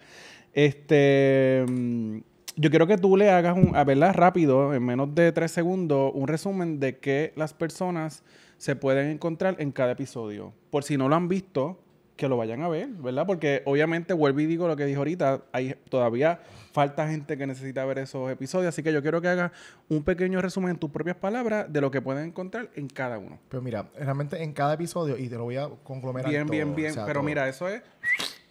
Este. 0.55 1.63
mm, 1.69 2.19
Yo 2.61 2.71
quiero 2.71 2.89
que 2.89 2.99
tú 2.99 3.17
le 3.17 3.31
hagas 3.31 3.57
un, 3.57 3.77
a 3.77 3.85
verla 3.85 4.13
rápido, 4.13 4.75
en 4.75 4.85
menos 4.85 5.15
de 5.15 5.31
tres 5.31 5.53
segundos, 5.53 6.11
un 6.13 6.27
resumen 6.27 6.81
de 6.81 6.99
qué 6.99 7.33
las 7.37 7.55
personas 7.55 8.25
se 8.57 8.75
pueden 8.75 9.11
encontrar 9.11 9.55
en 9.61 9.71
cada 9.71 9.93
episodio. 9.93 10.53
Por 10.71 10.83
si 10.83 10.97
no 10.97 11.09
lo 11.09 11.15
han 11.15 11.29
visto, 11.29 11.79
que 12.17 12.29
lo 12.29 12.37
vayan 12.37 12.63
a 12.63 12.69
ver, 12.69 12.89
¿verdad? 12.89 13.27
Porque 13.27 13.63
obviamente, 13.65 14.13
vuelvo 14.13 14.41
y 14.41 14.47
digo 14.47 14.67
lo 14.67 14.75
que 14.75 14.87
dijo 14.87 14.99
ahorita, 14.99 15.45
hay 15.53 15.77
todavía 15.89 16.41
falta 16.73 17.07
gente 17.07 17.39
que 17.39 17.47
necesita 17.47 17.85
ver 17.85 17.99
esos 17.99 18.29
episodios, 18.29 18.71
así 18.71 18.83
que 18.83 18.93
yo 18.93 19.03
quiero 19.03 19.21
que 19.21 19.29
hagas 19.29 19.53
un 19.89 20.03
pequeño 20.03 20.43
resumen 20.43 20.71
en 20.71 20.79
tus 20.79 20.91
propias 20.91 21.15
palabras 21.17 21.73
de 21.73 21.81
lo 21.81 21.93
que 21.93 22.03
pueden 22.03 22.27
encontrar 22.27 22.71
en 22.75 22.89
cada 22.89 23.19
uno. 23.19 23.39
Pero 23.49 23.63
mira, 23.63 23.89
realmente 23.97 24.43
en 24.43 24.53
cada 24.53 24.75
episodio, 24.75 25.17
y 25.17 25.29
te 25.29 25.37
lo 25.37 25.45
voy 25.45 25.59
a 25.59 25.69
conglomerar 25.85 26.29
Bien, 26.29 26.49
bien, 26.49 26.67
todo, 26.67 26.75
bien. 26.77 26.91
o 26.91 26.95
sea, 26.95 27.07
Pero 27.07 27.21
todo. 27.21 27.27
mira, 27.27 27.49
eso 27.49 27.69
es 27.69 27.83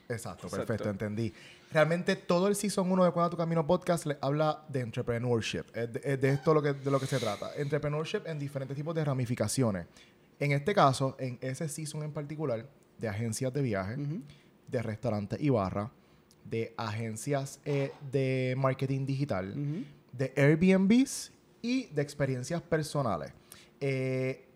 Exacto, 0.10 0.48
Exacto. 0.48 0.50
perfecto, 0.50 0.90
entendí. 0.90 1.34
Realmente 1.78 2.16
todo 2.16 2.48
el 2.48 2.56
Season 2.56 2.92
1 2.92 3.06
de 3.06 3.12
Cuando 3.12 3.30
tu 3.30 3.38
Camino 3.38 3.68
Podcast 3.68 4.08
le 4.08 4.18
habla 4.20 4.66
de 4.68 4.80
entrepreneurship. 4.80 5.72
De, 5.74 6.02
es 6.04 6.20
de 6.20 6.30
esto 6.30 6.52
lo 6.52 6.60
que, 6.60 6.74
de 6.74 6.90
lo 6.90 7.00
que 7.00 7.06
se 7.06 7.20
trata. 7.20 7.52
Entrepreneurship 7.56 8.22
en 8.26 8.40
diferentes 8.40 8.76
tipos 8.76 8.96
de 8.96 9.06
ramificaciones. 9.06 9.86
En 10.40 10.54
este 10.54 10.74
caso, 10.74 11.16
en 11.20 11.38
ese 11.40 11.70
Season 11.70 12.02
en 12.02 12.12
particular, 12.12 12.68
de 12.98 13.08
agencias 13.08 13.54
de 13.54 13.62
viaje, 13.62 13.96
de 14.68 14.82
restaurantes 14.82 15.40
y 15.40 15.50
barra, 15.50 15.92
de 16.44 16.74
agencias 16.78 17.60
eh, 17.64 17.92
de 18.12 18.56
marketing 18.58 19.06
digital, 19.06 19.54
de 20.14 20.34
Airbnbs 20.36 21.32
y 21.62 21.86
de 21.94 22.02
experiencias 22.02 22.60
personales. 22.64 23.34
Eh, 23.80 24.47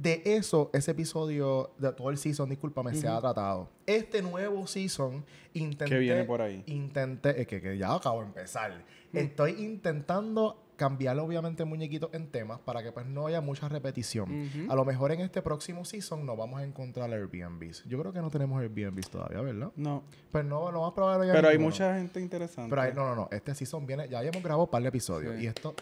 de 0.00 0.22
eso, 0.24 0.70
ese 0.72 0.92
episodio 0.92 1.70
de 1.78 1.92
todo 1.92 2.10
el 2.10 2.16
season, 2.18 2.48
discúlpame, 2.48 2.94
se 2.94 3.06
Ujú. 3.06 3.16
ha 3.16 3.20
tratado. 3.20 3.68
Este 3.86 4.22
nuevo 4.22 4.66
season, 4.66 5.24
intenté... 5.52 5.86
¿Qué 5.94 5.98
viene 5.98 6.24
por 6.24 6.40
ahí? 6.40 6.62
Intenté... 6.66 7.40
Es 7.40 7.46
que, 7.46 7.60
que 7.60 7.76
ya 7.76 7.94
acabo 7.94 8.20
de 8.20 8.26
empezar. 8.26 8.84
Estoy 9.12 9.52
intentando 9.62 10.62
cambiar, 10.76 11.18
obviamente, 11.18 11.66
muñequitos 11.66 12.08
en 12.14 12.28
temas 12.28 12.58
para 12.60 12.82
que 12.82 12.90
pues 12.92 13.04
no 13.04 13.26
haya 13.26 13.42
mucha 13.42 13.68
repetición. 13.68 14.48
A 14.70 14.74
lo 14.74 14.86
mejor 14.86 15.12
en 15.12 15.20
este 15.20 15.42
próximo 15.42 15.84
season 15.84 16.24
nos 16.24 16.38
vamos 16.38 16.60
a 16.60 16.64
encontrar 16.64 17.12
Airbnbs. 17.12 17.84
Yo 17.86 17.98
creo 18.00 18.12
que 18.14 18.20
no 18.22 18.30
tenemos 18.30 18.58
Airbnbs 18.62 19.10
todavía, 19.10 19.42
¿verdad? 19.42 19.70
No, 19.76 20.02
Pues 20.32 20.44
no, 20.46 20.72
no 20.72 20.80
vamos 20.80 20.92
a 20.92 20.94
probar 20.94 21.26
ya 21.26 21.32
pero 21.34 21.48
hay 21.48 21.58
mucha 21.58 21.96
gente 21.96 22.20
interesante. 22.20 22.70
Pero 22.70 22.80
hay- 22.80 22.94
no, 22.94 23.04
no, 23.04 23.14
no. 23.14 23.28
Este 23.30 23.54
season 23.54 23.84
viene. 23.86 24.08
Ya 24.08 24.22
hemos 24.22 24.42
grabado 24.42 24.64
un 24.64 24.70
par 24.70 24.80
de 24.80 24.88
episodios. 24.88 25.36
Sí. 25.36 25.42
Y 25.42 25.46
esto 25.48 25.74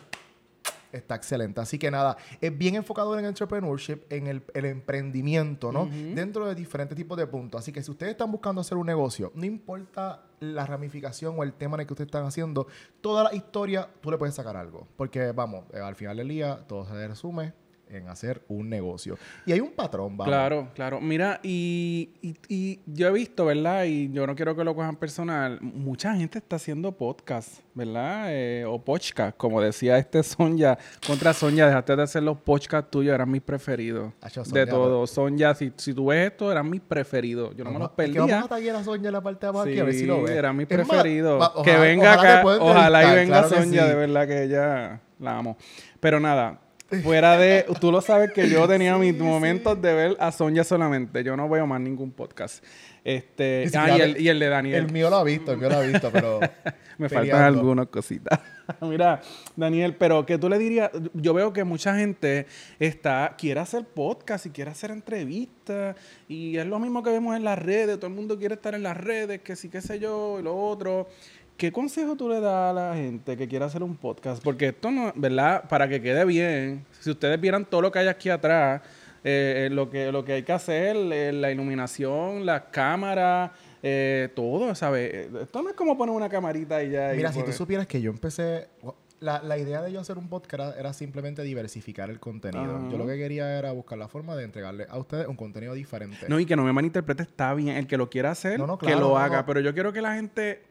está 0.93 1.15
excelente. 1.15 1.61
Así 1.61 1.79
que 1.79 1.91
nada, 1.91 2.17
es 2.41 2.57
bien 2.57 2.75
enfocado 2.75 3.19
en 3.19 3.25
entrepreneurship, 3.25 4.01
en 4.11 4.27
el, 4.27 4.43
el 4.55 4.65
emprendimiento, 4.65 5.73
¿no? 5.73 5.87
Dentro 5.87 6.47
de 6.47 6.55
diferentes 6.55 6.97
tipos 6.97 7.17
de 7.19 7.27
puntos. 7.27 7.61
Así 7.61 7.73
que 7.73 7.83
si 7.83 7.91
ustedes 7.91 8.13
están 8.13 8.31
buscando 8.31 8.61
hacer 8.61 8.79
un 8.79 8.87
negocio, 8.87 9.33
no 9.35 9.45
importa 9.45 10.25
la 10.41 10.67
ramificación 10.67 11.35
o 11.39 11.43
el 11.43 11.53
tema 11.53 11.77
en 11.77 11.81
el 11.81 11.87
que 11.87 11.93
ustedes 11.95 12.09
están 12.09 12.25
haciendo, 12.25 12.67
toda 13.01 13.25
la 13.25 13.35
historia 13.35 13.89
tú 14.01 14.11
le 14.11 14.19
puedes 14.19 14.35
sacar 14.35 14.57
algo. 14.57 14.87
Porque, 14.97 15.33
vamos, 15.33 15.65
eh, 15.73 15.79
al 15.79 15.95
final 15.95 16.17
del 16.17 16.29
día 16.29 16.65
todo 16.67 16.87
se 16.87 17.09
resume 17.09 17.53
en 17.91 18.09
hacer 18.09 18.43
un 18.49 18.69
negocio. 18.69 19.17
Y 19.47 19.53
hay 19.53 19.61
un 19.61 19.73
patrón, 19.73 20.17
vamos. 20.17 20.31
Claro, 20.31 20.69
claro. 20.75 21.01
Mira, 21.01 21.41
y, 21.43 22.11
y, 22.23 22.35
y 22.49 22.81
yo 22.87 23.09
he 23.09 23.13
visto, 23.13 23.45
¿verdad? 23.47 23.85
Y 23.85 24.11
yo 24.13 24.27
no 24.27 24.35
quiero 24.35 24.55
que 24.57 24.65
lo 24.65 24.75
cojan 24.75 24.97
personal. 24.97 25.59
Mucha 25.61 26.15
gente 26.15 26.39
está 26.39 26.57
haciendo 26.57 26.93
podcast, 26.93 27.61
¿verdad? 27.75 28.27
Eh, 28.29 28.65
o 28.67 28.83
podcast, 28.85 29.37
como 29.37 29.61
decía 29.61 29.99
este 29.99 30.23
Sonja. 30.23 30.79
Contra 31.07 31.33
Sonja, 31.33 31.67
dejaste 31.67 31.97
de 31.97 32.03
hacer 32.03 32.23
los 32.23 32.39
podcasts 32.39 32.91
tuyos, 32.91 33.15
eran 33.15 33.31
mis 33.31 33.43
preferidos. 33.43 34.13
De 34.53 34.67
todo. 34.67 35.07
Sonja, 35.07 35.55
si, 35.55 35.73
si 35.77 35.95
tú 35.95 36.07
ves 36.07 36.31
esto, 36.31 36.51
eran 36.53 36.69
mis 36.69 36.81
preferidos. 36.81 37.55
Yo 37.57 37.65
no 37.65 37.71
me 37.73 37.79
los 37.79 37.91
Es 37.97 38.11
que 38.11 38.19
vamos 38.19 38.49
perdía. 38.49 38.75
a 38.77 38.81
a 38.81 38.85
Sonia 38.85 39.09
en 39.09 39.13
la 39.13 39.21
parte 39.21 39.47
de 39.47 39.49
abajo 39.49 39.65
aquí 39.69 39.79
a 39.79 39.85
ver 39.85 39.95
si 39.95 40.07
lo 40.07 40.17
Sí, 40.19 40.23
ve. 40.25 40.37
era 40.37 40.53
mi 40.53 40.65
Es 40.65 40.71
más, 40.79 40.87
preferido. 40.89 41.39
va- 41.39 41.53
que 41.65 41.71
ojalá- 41.71 41.79
venga 41.81 42.15
ojalá 42.15 42.41
acá, 42.41 42.47
ojalá 42.61 43.03
y 43.13 43.17
venga 43.17 43.49
claro 43.49 43.63
sí. 43.65 43.71
de 43.71 43.95
verdad 43.95 44.27
que 44.27 44.43
ella 44.45 45.01
la 45.19 45.39
amo. 45.39 45.57
Pero 46.01 46.21
nada, 46.21 46.61
Fuera 47.03 47.37
de... 47.37 47.67
Tú 47.81 47.93
lo 47.93 48.01
sabes 48.01 48.33
que 48.33 48.49
yo 48.49 48.67
tenía 48.67 48.97
mis 48.97 49.17
momentos 49.17 49.81
de 49.81 49.93
ver 49.93 50.17
a 50.19 50.33
Sonja 50.33 50.65
solamente. 50.65 51.23
Yo 51.23 51.37
no 51.37 51.49
veo 51.49 51.67
más 51.67 51.81
ningún 51.81 52.13
podcast. 52.13 52.65
Este... 53.05 53.71
Ah, 53.75 53.97
y 53.97 54.01
el, 54.01 54.21
y 54.21 54.29
el 54.29 54.39
de 54.39 54.49
Daniel. 54.49 54.85
El 54.87 54.93
mío 54.93 55.11
lo 55.11 55.17
ha 55.17 55.25
visto, 55.25 55.53
el 55.53 55.59
mío 55.59 55.69
lo 55.69 55.77
ha 55.77 55.83
visto, 55.83 56.11
pero... 56.11 56.41
Me 56.99 57.09
faltan 57.09 57.43
algunas 57.43 57.87
cositas. 57.87 58.41
Mira, 58.81 59.23
Daniel, 59.55 59.95
pero 59.97 60.27
que 60.27 60.37
tú 60.37 60.49
le 60.49 60.59
dirías, 60.59 60.91
yo 61.15 61.33
veo 61.33 61.53
que 61.53 61.63
mucha 61.63 61.97
gente 61.97 62.47
está, 62.81 63.37
quiere 63.39 63.61
hacer 63.61 63.85
podcast 63.85 64.47
y 64.47 64.51
quiere 64.51 64.73
hacer 64.73 64.91
entrevistas 64.91 65.97
y 66.29 66.57
es 66.57 66.67
lo 66.67 66.81
mismo 66.81 67.05
que 67.05 67.11
vemos 67.11 67.37
en 67.37 67.45
las 67.45 67.59
redes, 67.59 67.97
todo 67.99 68.09
el 68.09 68.15
mundo 68.15 68.37
quiere 68.37 68.57
estar 68.57 68.75
en 68.75 68.83
las 68.83 68.97
redes, 68.97 69.41
que 69.43 69.55
sí, 69.55 69.69
qué 69.69 69.81
sé 69.81 70.01
yo, 70.01 70.39
y 70.41 70.43
lo 70.43 70.57
otro. 70.57 71.09
¿Qué 71.59 71.73
consejo 71.73 72.15
tú 72.15 72.29
le 72.29 72.41
das 72.41 72.71
a 72.71 72.73
la 72.73 72.95
gente 72.95 73.37
que 73.37 73.49
quiere 73.49 73.65
hacer 73.65 73.83
un 73.83 73.97
podcast? 73.97 74.41
Porque 74.45 74.69
esto 74.69 74.93
no, 74.93 75.13
¿verdad? 75.17 75.69
Para 75.69 75.89
que 75.89 76.01
quede 76.01 76.25
bien, 76.25 76.87
si 77.01 77.11
ustedes 77.11 77.41
vieran 77.41 77.65
todo 77.65 77.83
lo 77.83 77.91
que 77.91 77.99
hay 77.99 78.07
aquí 78.07 78.31
atrás, 78.31 78.81
eh, 79.25 79.67
eh, 79.67 79.75
lo, 79.75 79.91
que, 79.91 80.13
lo 80.13 80.25
que 80.25 80.35
hay 80.35 80.45
que 80.45 80.53
hacer, 80.53 80.97
eh, 80.97 81.33
la 81.33 81.51
iluminación, 81.51 82.47
las 82.47 82.63
cámaras, 82.71 83.51
todo, 84.37 84.73
¿sabes? 84.77 85.27
Esto 85.43 85.61
no 85.65 85.71
es 85.71 85.75
como 85.75 85.99
poner 85.99 86.15
una 86.15 86.29
camarita 86.29 86.81
y 86.81 86.91
ya. 86.91 87.13
Mira, 87.17 87.33
si 87.33 87.43
tú 87.43 87.51
supieras 87.51 87.89
que 87.89 88.01
yo 88.01 88.13
empecé. 88.13 88.69
La, 89.19 89.43
la, 89.43 89.59
idea 89.59 89.83
de 89.83 89.91
yo 89.91 89.99
hacer 89.99 90.17
un 90.17 90.29
podcast 90.29 90.79
era, 90.79 90.93
simplemente 90.93 91.43
diversificar 91.43 92.09
el 92.09 92.21
contenido. 92.21 92.89
Yo 92.89 92.97
lo 92.97 93.05
que 93.05 93.17
quería 93.17 93.59
era 93.59 93.73
buscar 93.73 93.99
la 93.99 94.07
forma 94.07 94.37
de 94.37 94.45
entregarle 94.45 94.87
a 94.89 94.97
ustedes 94.97 95.27
un 95.27 95.35
contenido 95.35 95.75
diferente. 95.75 96.29
No, 96.29 96.39
y 96.39 96.47
que 96.47 96.55
no 96.55 96.63
me 96.63 96.73
malinterprete, 96.73 97.25
está 97.25 97.53
bien. 97.55 97.77
El 97.77 97.89
que 97.89 97.97
lo 97.97 98.09
quiera 98.09 98.31
hacer, 98.31 98.61
que 98.79 98.95
lo 98.95 99.19
haga. 99.19 99.45
Pero 99.45 99.59
yo 99.59 99.75
quiero 99.75 99.93
que 99.93 100.01
la 100.01 100.15
gente 100.15 100.63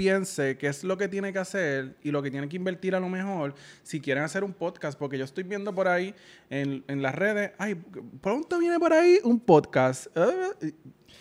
piense 0.00 0.56
qué 0.56 0.68
es 0.68 0.82
lo 0.82 0.96
que 0.96 1.08
tiene 1.08 1.30
que 1.30 1.40
hacer 1.40 1.94
y 2.02 2.10
lo 2.10 2.22
que 2.22 2.30
tiene 2.30 2.48
que 2.48 2.56
invertir 2.56 2.94
a 2.94 3.00
lo 3.00 3.10
mejor 3.10 3.54
si 3.82 4.00
quieren 4.00 4.24
hacer 4.24 4.42
un 4.42 4.54
podcast. 4.54 4.98
Porque 4.98 5.18
yo 5.18 5.26
estoy 5.26 5.44
viendo 5.44 5.74
por 5.74 5.88
ahí 5.88 6.14
en, 6.48 6.82
en 6.88 7.02
las 7.02 7.14
redes, 7.14 7.52
ay, 7.58 7.74
pronto 8.22 8.58
viene 8.58 8.78
por 8.78 8.94
ahí 8.94 9.18
un 9.24 9.38
podcast. 9.38 10.06
Uh, 10.16 10.54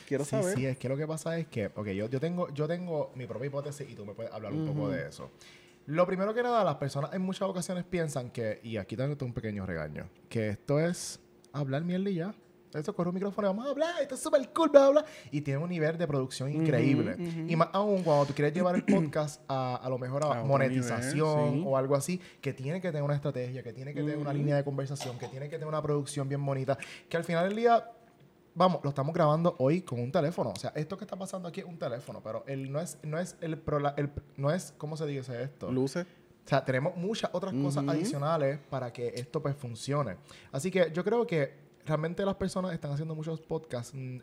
quiero 0.08 0.24
sí, 0.24 0.30
saber. 0.30 0.56
Sí, 0.56 0.66
es 0.66 0.78
que 0.78 0.88
lo 0.88 0.96
que 0.96 1.06
pasa 1.06 1.38
es 1.38 1.48
que, 1.48 1.66
ok, 1.76 1.88
yo, 1.88 2.10
yo, 2.10 2.22
tengo, 2.22 2.54
yo 2.54 2.70
tengo 2.70 3.12
mi 3.16 3.26
propia 3.26 3.48
hipótesis 3.48 3.86
y 3.90 3.96
tú 3.96 4.06
me 4.06 4.14
puedes 4.14 4.32
hablar 4.32 4.54
un 4.54 4.66
poco 4.66 4.88
de 4.88 5.10
eso. 5.10 5.30
Lo 5.88 6.06
primero 6.08 6.34
que 6.34 6.42
nada, 6.42 6.64
las 6.64 6.76
personas 6.76 7.12
en 7.14 7.22
muchas 7.22 7.50
ocasiones 7.50 7.84
piensan 7.84 8.30
que, 8.32 8.62
y 8.64 8.78
aquí 8.78 8.96
tengo 8.96 9.18
un 9.26 9.34
pequeño 9.34 9.66
regaño, 9.66 10.10
que 10.30 10.52
esto 10.52 10.80
es 10.80 11.20
hablar 11.52 11.84
mierda 11.84 12.10
y 12.10 12.16
ya. 12.16 12.34
Esto 12.74 12.94
corre 12.94 13.10
un 13.10 13.16
micrófono 13.16 13.48
y 13.48 13.50
vamos 13.50 13.66
a 13.66 13.72
hablar, 13.72 14.02
esto 14.02 14.16
es 14.16 14.22
súper 14.22 14.48
cool, 14.54 14.70
bla, 14.70 14.90
bla, 14.90 15.06
Y 15.32 15.42
tiene 15.42 15.60
un 15.60 15.70
nivel 15.70 15.98
de 15.98 16.08
producción 16.08 16.52
increíble. 16.52 17.16
Y 17.48 17.56
más 17.56 17.70
aún 17.74 18.04
cuando 18.04 18.28
tú 18.28 18.34
quieres 18.34 18.54
llevar 18.54 18.76
el 18.76 18.84
podcast 18.84 19.42
a, 19.48 19.78
a 19.78 19.90
lo 19.90 19.98
mejor 19.98 20.24
a, 20.24 20.44
monetización 20.44 21.64
o 21.66 21.78
algo 21.78 21.96
así, 21.96 22.22
que 22.42 22.54
tiene 22.54 22.80
que 22.80 22.90
tener 22.90 23.04
una 23.04 23.16
estrategia, 23.16 23.64
que 23.64 23.74
tiene 23.74 23.94
que 23.94 24.02
tener 24.02 24.18
una 24.18 24.34
línea 24.34 24.56
de 24.56 24.64
conversación, 24.64 25.18
que 25.18 25.28
tiene 25.28 25.48
que 25.48 25.56
tener 25.56 25.68
una 25.68 25.82
producción 25.82 26.30
bien 26.30 26.46
bonita, 26.46 26.78
que 27.08 27.18
al 27.18 27.24
final 27.24 27.48
del 27.50 27.58
día 27.58 27.92
vamos, 28.54 28.82
lo 28.84 28.90
estamos 28.90 29.14
grabando 29.14 29.56
hoy 29.60 29.82
con 29.82 30.00
un 30.00 30.12
teléfono. 30.12 30.52
O 30.52 30.56
sea, 30.56 30.72
esto 30.76 30.98
que 30.98 31.06
está 31.06 31.18
pasando 31.18 31.48
aquí 31.48 31.62
es 31.62 31.66
un 31.66 31.78
teléfono, 31.78 32.22
pero 32.22 32.44
él 32.46 32.72
no 32.72 32.80
es, 32.80 32.98
no 33.04 33.18
es 33.18 33.36
el, 33.42 33.62
el 33.98 34.10
no 34.38 34.52
es, 34.52 34.74
¿cómo 34.78 34.98
se 34.98 35.06
dice 35.08 35.42
esto? 35.42 35.72
Luces. 35.72 36.06
O 36.46 36.50
sea, 36.50 36.66
tenemos 36.66 36.96
muchas 36.96 37.30
otras 37.34 37.54
cosas 37.54 37.88
adicionales 37.88 38.60
para 38.70 38.92
que 38.92 39.14
esto 39.16 39.42
pues 39.42 39.56
funcione. 39.56 40.18
Así 40.52 40.72
que 40.72 40.92
yo 40.92 41.04
creo 41.04 41.28
que 41.28 41.69
realmente 41.90 42.24
las 42.24 42.36
personas 42.36 42.72
están 42.74 42.92
haciendo 42.92 43.16
muchos 43.16 43.42
podcasts 43.42 43.94
mm, 43.96 44.20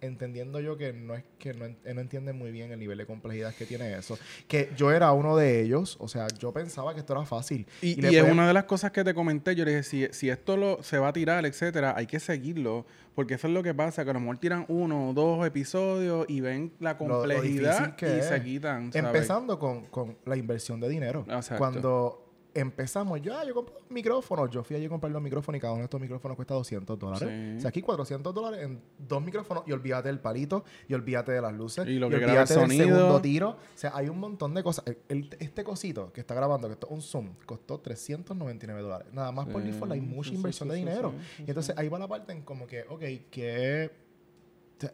entendiendo 0.00 0.60
yo 0.60 0.78
que 0.78 0.92
no 0.92 1.14
es 1.14 1.24
que 1.38 1.52
no, 1.52 1.66
entienden 1.84 2.38
muy 2.38 2.50
bien 2.50 2.72
el 2.72 2.78
nivel 2.78 2.98
de 2.98 3.06
complejidad 3.06 3.54
que 3.54 3.66
tiene 3.66 3.94
eso. 3.96 4.18
Que 4.48 4.70
yo 4.76 4.90
era 4.90 5.12
uno 5.12 5.36
de 5.36 5.60
ellos, 5.60 5.96
o 6.00 6.08
sea, 6.08 6.26
yo 6.38 6.52
pensaba 6.52 6.94
que 6.94 7.00
esto 7.00 7.12
era 7.12 7.24
fácil. 7.24 7.66
Y, 7.82 8.04
es 8.04 8.22
una 8.22 8.48
de 8.48 8.54
las 8.54 8.64
cosas 8.64 8.90
que 8.92 9.04
te 9.04 9.14
comenté, 9.14 9.54
yo 9.54 9.64
le 9.64 9.72
dije, 9.72 9.82
si, 9.82 10.08
si 10.12 10.30
esto 10.30 10.56
lo, 10.56 10.82
se 10.82 10.98
va 10.98 11.08
a 11.08 11.12
tirar, 11.12 11.44
etcétera, 11.44 11.94
hay 11.96 12.06
que 12.06 12.18
seguirlo, 12.18 12.86
porque 13.14 13.34
eso 13.34 13.46
es 13.46 13.52
lo 13.52 13.62
que 13.62 13.74
pasa, 13.74 14.04
que 14.04 14.10
a 14.10 14.14
lo 14.14 14.20
mejor 14.20 14.38
tiran 14.38 14.64
uno 14.68 15.10
o 15.10 15.12
dos 15.12 15.46
episodios 15.46 16.24
y 16.28 16.40
ven 16.40 16.72
la 16.80 16.96
complejidad 16.96 17.94
y 18.00 18.22
se 18.22 18.42
quitan. 18.42 18.90
Empezando 18.94 19.58
con, 19.58 19.84
con, 19.86 20.16
la 20.24 20.36
inversión 20.36 20.80
de 20.80 20.88
dinero. 20.88 21.26
Cuando 21.58 22.21
empezamos, 22.54 23.20
yo, 23.20 23.36
ah, 23.36 23.44
yo 23.44 23.54
compro 23.54 23.74
un 23.88 23.94
micrófono. 23.94 24.46
Yo 24.48 24.62
fui 24.62 24.76
allí 24.76 24.86
a 24.86 24.88
comprar 24.88 25.12
los 25.12 25.22
micrófonos 25.22 25.58
y 25.58 25.60
cada 25.60 25.72
uno 25.72 25.80
de 25.80 25.84
estos 25.84 26.00
micrófonos 26.00 26.36
cuesta 26.36 26.54
200 26.54 26.98
dólares. 26.98 27.56
O 27.58 27.60
sea, 27.60 27.68
aquí 27.68 27.82
400 27.82 28.34
dólares 28.34 28.64
en 28.64 28.80
dos 28.98 29.22
micrófonos 29.22 29.64
y 29.66 29.72
olvídate 29.72 30.08
del 30.08 30.20
palito 30.20 30.64
y 30.88 30.94
olvídate 30.94 31.32
de 31.32 31.40
las 31.40 31.52
luces 31.52 31.86
y, 31.86 31.98
lo 31.98 32.08
que 32.08 32.16
olvídate 32.16 32.54
del 32.54 32.70
segundo 32.70 33.20
tiro. 33.20 33.50
O 33.50 33.56
sea, 33.78 33.92
hay 33.94 34.08
un 34.08 34.18
montón 34.18 34.54
de 34.54 34.62
cosas. 34.62 34.84
este 35.08 35.64
cosito 35.64 36.12
que 36.12 36.20
está 36.20 36.34
grabando, 36.34 36.68
que 36.68 36.74
esto 36.74 36.86
es 36.86 36.92
un 36.92 37.02
Zoom, 37.02 37.34
costó 37.46 37.80
399 37.80 38.82
dólares. 38.82 39.08
Nada 39.12 39.32
más 39.32 39.46
por 39.46 39.62
default 39.62 39.92
hay 39.92 40.00
mucha 40.00 40.32
inversión 40.32 40.68
de 40.68 40.76
dinero. 40.76 41.12
y 41.38 41.50
entonces 41.50 41.76
ahí 41.76 41.88
va 41.88 41.98
la 41.98 42.08
parte 42.08 42.32
en 42.32 42.42
como 42.42 42.66
que, 42.66 42.82
ok, 42.88 43.02
que 43.30 44.01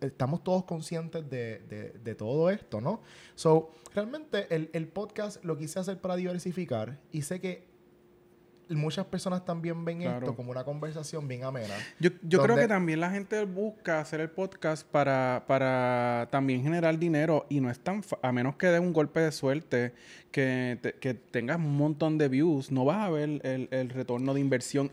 estamos 0.00 0.42
todos 0.42 0.64
conscientes 0.64 1.28
de, 1.28 1.92
de, 2.02 2.14
todo 2.14 2.50
esto, 2.50 2.80
¿no? 2.80 3.00
So, 3.34 3.70
realmente 3.94 4.46
el, 4.54 4.70
el, 4.72 4.88
podcast 4.88 5.44
lo 5.44 5.56
quise 5.56 5.78
hacer 5.78 6.00
para 6.00 6.16
diversificar 6.16 6.98
y 7.12 7.22
sé 7.22 7.40
que 7.40 7.68
muchas 8.76 9.06
personas 9.06 9.44
también 9.44 9.84
ven 9.84 10.02
esto 10.02 10.34
como 10.34 10.50
una 10.50 10.64
conversación 10.64 11.26
bien 11.26 11.44
amena. 11.44 11.74
Yo, 11.98 12.10
yo 12.22 12.42
creo 12.42 12.56
que 12.56 12.68
también 12.68 13.00
la 13.00 13.10
gente 13.10 13.44
busca 13.44 14.00
hacer 14.00 14.20
el 14.20 14.30
podcast 14.30 14.86
para, 14.86 15.44
para 15.46 16.28
también 16.30 16.62
generar 16.62 16.98
dinero 16.98 17.46
y 17.48 17.60
no 17.60 17.70
es 17.70 17.78
tan, 17.80 18.02
a 18.22 18.32
menos 18.32 18.56
que 18.56 18.66
dé 18.66 18.78
un 18.78 18.92
golpe 18.92 19.20
de 19.20 19.32
suerte, 19.32 19.94
que, 20.30 20.78
que 21.00 21.14
tengas 21.14 21.58
un 21.58 21.76
montón 21.76 22.18
de 22.18 22.28
views, 22.28 22.70
no 22.70 22.84
vas 22.84 23.06
a 23.06 23.10
ver 23.10 23.40
el, 23.44 23.68
el 23.70 23.88
retorno 23.90 24.34
de 24.34 24.40
inversión 24.40 24.90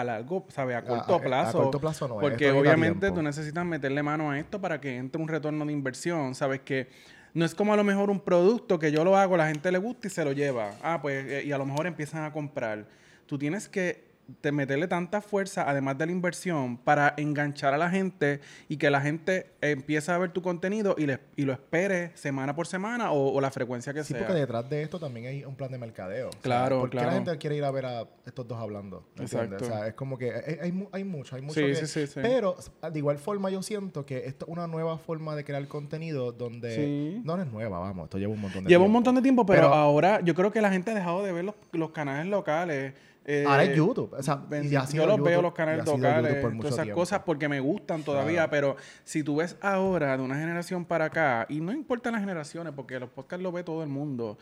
a 0.00 0.04
largo, 0.04 0.46
¿sabes? 0.48 0.76
A 0.76 0.82
corto 0.82 1.20
plazo. 1.20 1.58
A 1.58 1.62
corto 1.62 1.80
plazo 1.80 2.08
no. 2.08 2.18
Porque 2.18 2.50
obviamente 2.50 3.10
tú 3.10 3.22
necesitas 3.22 3.64
meterle 3.64 4.02
mano 4.02 4.30
a 4.30 4.38
esto 4.38 4.60
para 4.60 4.80
que 4.80 4.96
entre 4.96 5.20
un 5.20 5.28
retorno 5.28 5.64
de 5.64 5.72
inversión, 5.72 6.34
¿sabes? 6.34 6.60
Que 6.60 6.88
no 7.34 7.44
es 7.44 7.54
como 7.54 7.72
a 7.72 7.76
lo 7.76 7.84
mejor 7.84 8.10
un 8.10 8.20
producto 8.20 8.78
que 8.78 8.92
yo 8.92 9.04
lo 9.04 9.16
hago, 9.16 9.36
la 9.36 9.48
gente 9.48 9.72
le 9.72 9.78
gusta 9.78 10.08
y 10.08 10.10
se 10.10 10.24
lo 10.24 10.32
lleva. 10.32 10.72
Ah, 10.82 11.00
pues, 11.00 11.24
eh, 11.26 11.42
y 11.44 11.52
a 11.52 11.58
lo 11.58 11.64
mejor 11.64 11.86
empiezan 11.86 12.24
a 12.24 12.32
comprar. 12.32 12.86
Tú 13.26 13.38
tienes 13.38 13.68
que 13.68 14.11
de 14.40 14.52
meterle 14.52 14.88
tanta 14.88 15.20
fuerza, 15.20 15.68
además 15.68 15.98
de 15.98 16.06
la 16.06 16.12
inversión, 16.12 16.76
para 16.76 17.14
enganchar 17.16 17.74
a 17.74 17.78
la 17.78 17.90
gente 17.90 18.40
y 18.68 18.76
que 18.76 18.90
la 18.90 19.00
gente 19.00 19.50
empiece 19.60 20.10
a 20.10 20.18
ver 20.18 20.30
tu 20.30 20.42
contenido 20.42 20.94
y, 20.96 21.06
le, 21.06 21.18
y 21.36 21.44
lo 21.44 21.52
espere 21.52 22.12
semana 22.14 22.54
por 22.54 22.66
semana 22.66 23.12
o, 23.12 23.40
la 23.40 23.50
frecuencia 23.50 23.92
que 23.92 24.04
sea. 24.04 24.16
Sí, 24.16 24.24
porque 24.24 24.38
detrás 24.38 24.68
de 24.70 24.82
esto 24.82 24.98
también 25.00 25.26
hay 25.26 25.44
un 25.44 25.56
plan 25.56 25.70
de 25.70 25.78
mercadeo. 25.78 26.30
Claro, 26.40 26.80
¿por 26.80 26.90
qué 26.90 26.96
la 26.96 27.12
gente 27.12 27.36
quiere 27.38 27.56
ir 27.56 27.64
a 27.64 27.70
ver 27.70 27.86
a 27.86 28.06
estos 28.24 28.46
dos 28.46 28.58
hablando? 28.58 29.04
Exacto. 29.18 29.64
O 29.64 29.66
sea, 29.66 29.88
es 29.88 29.94
como 29.94 30.16
que 30.16 30.32
hay, 30.32 30.86
hay, 30.92 31.04
mucho, 31.04 31.36
hay 31.36 31.42
mucho. 31.42 31.54
Sí, 31.54 31.74
sí, 31.74 31.86
sí, 31.86 32.06
sí, 32.06 32.20
Pero 32.22 32.56
de 32.90 32.98
igual 32.98 33.18
forma 33.18 33.50
yo 33.50 33.62
siento 33.62 34.06
que 34.06 34.26
esto 34.26 34.46
es 34.46 34.52
una 34.52 34.66
nueva 34.66 34.98
forma 34.98 35.34
de 35.34 35.44
crear 35.44 35.66
contenido 35.66 36.32
donde 36.32 37.20
no 37.24 37.40
es 37.40 37.46
nueva, 37.50 37.80
vamos, 37.80 38.04
esto 38.04 38.18
lleva 38.18 38.32
un 38.32 38.40
montón 38.40 38.64
de 38.64 38.68
tiempo. 38.68 38.70
Lleva 38.70 38.84
un 38.84 38.92
montón 38.92 39.14
de 39.16 39.22
tiempo, 39.22 39.46
pero, 39.46 39.68
ahora 39.72 40.20
yo 40.20 40.34
creo 40.34 40.52
que 40.52 40.60
la 40.60 40.70
gente 40.70 40.90
ha 40.90 40.94
dejado 40.94 41.22
de 41.22 41.32
ver 41.32 41.44
los, 41.44 41.54
los 41.72 41.90
canales 41.90 42.26
locales 42.26 42.94
Ahora 43.46 43.62
es 43.64 43.70
eh, 43.70 43.76
YouTube. 43.76 44.12
O 44.12 44.22
sea, 44.22 44.42
yo 44.92 45.06
los 45.06 45.22
veo 45.22 45.42
los 45.42 45.52
canales 45.52 45.86
locales, 45.86 46.40
todas 46.40 46.74
esas 46.74 46.88
cosas 46.88 47.20
porque 47.24 47.48
me 47.48 47.60
gustan 47.60 48.02
todavía, 48.02 48.50
pero 48.50 48.76
si 49.04 49.22
tú 49.22 49.36
ves 49.36 49.56
ahora 49.60 50.16
de 50.16 50.22
una 50.22 50.36
generación 50.36 50.84
para 50.84 51.06
acá, 51.06 51.46
y 51.48 51.60
no 51.60 51.72
importa 51.72 52.10
las 52.10 52.20
generaciones, 52.20 52.72
porque 52.74 52.98
los 52.98 53.10
podcasts 53.10 53.42
lo 53.42 53.52
ve 53.52 53.62
todo 53.62 53.82
el 53.82 53.88
mundo, 53.88 54.38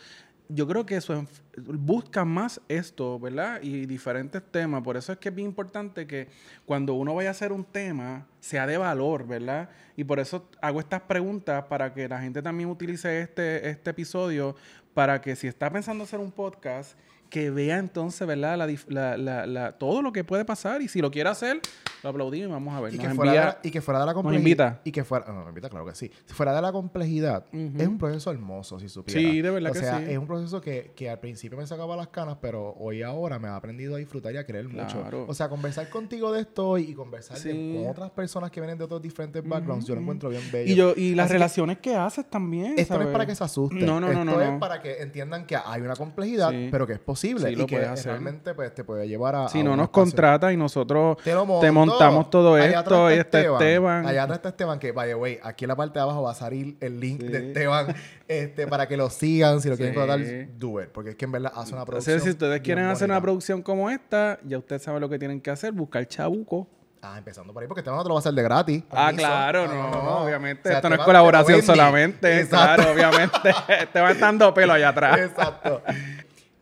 yo 0.53 0.67
creo 0.67 0.85
que 0.85 0.97
eso 0.97 1.25
buscan 1.57 2.29
más 2.29 2.61
esto, 2.69 3.19
¿verdad? 3.21 3.61
Y 3.63 3.87
diferentes 3.87 4.43
temas. 4.51 4.83
Por 4.83 4.97
eso 4.97 5.13
es 5.13 5.19
que 5.19 5.29
es 5.29 5.35
bien 5.35 5.49
importante 5.49 6.07
que 6.07 6.29
cuando 6.67 6.95
uno 6.95 7.15
vaya 7.15 7.29
a 7.29 7.33
hacer 7.33 7.53
un 7.53 7.65
tema, 7.65 8.27
sea 8.41 8.67
de 8.67 8.77
valor, 8.77 9.27
¿verdad? 9.27 9.71
Y 9.97 10.05
por 10.05 10.19
eso 10.19 10.49
hago 10.61 10.81
estas 10.81 11.03
preguntas 11.03 11.65
para 11.65 11.95
que 11.95 12.09
la 12.09 12.21
gente 12.21 12.43
también 12.43 12.69
utilice 12.69 13.21
este, 13.21 13.69
este 13.69 13.91
episodio 13.91 14.57
para 14.93 15.21
que 15.21 15.37
si 15.37 15.47
está 15.47 15.71
pensando 15.71 16.05
hacer 16.05 16.19
un 16.19 16.33
podcast, 16.33 16.97
que 17.31 17.51
vea 17.51 17.79
entonces, 17.79 18.27
¿verdad? 18.27 18.59
La, 18.59 19.17
la, 19.17 19.47
la, 19.47 19.73
todo 19.73 20.03
lo 20.03 20.13
que 20.13 20.25
puede 20.25 20.45
pasar 20.45 20.83
y 20.83 20.89
si 20.89 21.01
lo 21.01 21.11
quiere 21.11 21.31
hacer, 21.31 21.61
lo 22.03 22.11
aplaudimos 22.11 22.49
y 22.49 22.53
vamos 22.53 22.75
a 22.75 22.81
ver. 22.81 22.95
Y, 22.95 22.99
que, 22.99 23.09
fuera 23.11 23.35
la, 23.35 23.59
y 23.63 23.71
que 23.71 23.81
fuera 23.81 24.01
de 24.01 24.07
la 24.07 24.15
complejidad. 24.15 24.41
invita. 24.41 24.81
Y 24.85 24.93
que 24.93 25.05
fuera, 25.05 25.33
no, 25.33 25.49
invita, 25.49 25.69
claro 25.69 25.87
que 25.87 25.95
sí. 25.95 26.11
Si 26.27 26.35
fuera 26.35 26.55
de 26.55 26.63
la 26.63 26.73
complejidad, 26.73 27.45
es 27.53 27.89
un 27.89 27.99
proceso 27.99 28.31
hermoso, 28.31 28.79
si 28.79 28.89
supiera. 28.89 29.21
Sí, 29.21 29.41
de 29.41 29.51
verdad 29.51 29.71
o 29.71 29.75
que 29.75 29.81
sea, 29.81 30.03
es 30.03 30.19
un 30.19 30.27
proceso 30.27 30.61
que, 30.61 30.93
que, 30.95 31.11
al 31.11 31.19
principio 31.19 31.59
me 31.59 31.67
sacaba 31.67 31.97
las 31.97 32.09
canas, 32.09 32.39
pero 32.41 32.75
hoy 32.79 33.03
ahora 33.03 33.39
me 33.39 33.49
ha 33.49 33.57
aprendido 33.57 33.95
a 33.95 33.99
disfrutar 33.99 34.33
y 34.35 34.37
a 34.37 34.47
creer 34.47 34.69
mucho. 34.69 35.05
O 35.27 35.35
sea, 35.35 35.49
conversar 35.49 35.89
contigo 35.89 36.33
de 36.33 36.43
esto 36.43 36.79
y 36.79 36.95
conversar 36.95 37.39
con 37.43 37.87
otras 37.89 38.11
personas 38.11 38.51
que 38.51 38.61
vienen 38.61 38.79
de 38.79 38.85
otros 38.85 39.03
diferentes 39.03 39.47
backgrounds, 39.47 39.87
yo 39.87 39.95
lo 39.95 40.01
encuentro 40.01 40.31
bien 40.31 40.43
bello. 40.53 40.73
Y, 40.73 40.77
yo, 40.77 40.95
y 40.97 41.15
las 41.15 41.31
relaciones 41.31 41.79
que 41.79 41.95
haces 41.95 42.29
también. 42.29 42.75
Esto 42.77 42.99
no 42.99 43.05
es 43.05 43.09
para 43.09 43.27
que 43.27 43.35
se 43.35 43.45
asusten. 43.45 43.85
No, 43.85 44.01
no, 44.01 44.13
no. 44.13 44.33
Esto 44.33 44.43
es 44.43 44.59
para 44.59 44.81
que 44.81 45.03
entiendan 45.03 45.47
que 45.47 45.57
hay 45.57 45.81
una 45.83 45.97
complejidad, 45.97 46.53
pero 46.71 46.87
que 46.87 46.95
es 46.95 46.99
posible 46.99 47.49
Sí, 47.49 47.53
y 47.53 47.57
lo 47.57 47.67
que 47.67 47.77
hacer. 47.77 48.13
realmente 48.13 48.55
pues, 48.55 48.75
te 48.75 48.85
puede 48.85 49.09
llevar 49.09 49.35
a. 49.35 49.49
Si 49.49 49.61
a 49.61 49.65
no 49.65 49.77
nos 49.77 49.91
contrata 49.91 50.53
y 50.53 50.57
nosotros 50.57 51.17
Te, 51.23 51.33
lo 51.33 51.61
te 51.61 51.71
monto. 51.71 51.90
Montamos 51.91 52.31
todo 52.31 52.57
esto, 52.59 53.11
y 53.11 53.15
está 53.15 53.41
Esteban. 53.41 54.07
Allá 54.07 54.23
atrás 54.25 54.39
está 54.39 54.49
Esteban, 54.51 54.79
que, 54.79 54.93
by 54.93 55.09
the 55.09 55.15
way, 55.15 55.39
aquí 55.43 55.65
en 55.65 55.69
la 55.69 55.77
parte 55.77 55.99
de 55.99 56.03
abajo 56.03 56.23
va 56.23 56.33
a 56.33 56.35
salir 56.35 56.77
el 56.81 56.99
link 57.01 57.21
Sí. 57.21 57.29
de 57.29 57.49
Esteban 57.49 57.95
este, 58.29 58.67
para 58.67 58.87
que 58.89 58.97
lo 58.97 59.11
sigan. 59.11 59.61
Si 59.61 59.69
lo 59.69 59.77
quieren 59.77 59.95
contratar, 59.95 60.25
do 60.59 60.81
it. 60.83 60.89
Porque 60.91 61.11
es 61.11 61.17
que 61.17 61.25
en 61.25 61.33
verdad 61.33 61.53
hace 61.55 61.73
una 61.75 61.85
producción. 61.85 62.15
Entonces, 62.15 62.23
si 62.25 62.31
ustedes 62.45 62.61
quieren 62.63 62.85
hacer 62.87 63.11
una 63.11 63.21
producción 63.21 63.63
como 63.63 63.91
esta, 63.91 64.39
ya 64.45 64.59
ustedes 64.59 64.83
saben 64.83 65.01
lo 65.01 65.09
que 65.09 65.19
tienen 65.19 65.41
que 65.41 65.51
hacer, 65.51 65.73
buscar 65.73 66.07
chabuco. 66.07 66.67
Ah, 67.03 67.17
empezando 67.17 67.55
por 67.55 67.63
ahí, 67.63 67.67
porque 67.67 67.81
Esteban 67.81 67.97
no 67.97 68.03
te 68.03 68.09
lo 68.11 68.15
va 68.15 68.19
a 68.19 68.21
hacer 68.21 68.35
de 68.35 68.43
gratis. 68.43 68.83
Ah, 68.91 69.11
claro, 69.17 69.67
no, 69.67 70.25
obviamente. 70.25 70.69
O 70.69 70.71
sea, 70.71 70.77
esto 70.77 70.91
no 70.91 70.95
Esteban 70.95 70.99
te 70.99 71.03
es 71.03 71.07
colaboración 71.07 71.59
vende. 71.61 71.67
solamente. 71.67 72.41
Exacto. 72.41 72.83
Claro, 72.83 72.93
obviamente. 72.93 73.55
Te 73.93 74.01
va 74.01 74.15
dando 74.15 74.53
pelo 74.53 74.75
allá 74.75 74.91
atrás. 74.91 75.19
Exacto. 75.31 75.83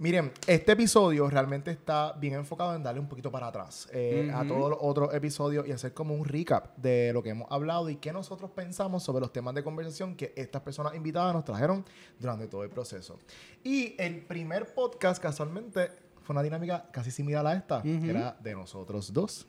Miren, 0.00 0.30
este 0.46 0.72
episodio 0.72 1.28
realmente 1.28 1.72
está 1.72 2.12
bien 2.12 2.34
enfocado 2.34 2.72
en 2.76 2.84
darle 2.84 3.00
un 3.00 3.08
poquito 3.08 3.32
para 3.32 3.48
atrás 3.48 3.88
eh, 3.92 4.30
a 4.32 4.46
todos 4.46 4.70
los 4.70 4.78
otros 4.80 5.12
episodios 5.12 5.66
y 5.66 5.72
hacer 5.72 5.92
como 5.92 6.14
un 6.14 6.24
recap 6.24 6.76
de 6.76 7.12
lo 7.12 7.20
que 7.20 7.30
hemos 7.30 7.50
hablado 7.50 7.90
y 7.90 7.96
qué 7.96 8.12
nosotros 8.12 8.52
pensamos 8.52 9.02
sobre 9.02 9.22
los 9.22 9.32
temas 9.32 9.56
de 9.56 9.64
conversación 9.64 10.14
que 10.14 10.32
estas 10.36 10.62
personas 10.62 10.94
invitadas 10.94 11.34
nos 11.34 11.44
trajeron 11.44 11.84
durante 12.16 12.46
todo 12.46 12.62
el 12.62 12.70
proceso. 12.70 13.18
Y 13.64 13.96
el 13.98 14.20
primer 14.20 14.72
podcast, 14.72 15.20
casualmente, 15.20 15.90
fue 16.22 16.32
una 16.32 16.44
dinámica 16.44 16.88
casi 16.92 17.10
similar 17.10 17.44
a 17.44 17.54
esta, 17.54 17.82
que 17.82 18.08
era 18.08 18.36
de 18.40 18.54
nosotros 18.54 19.12
dos. 19.12 19.48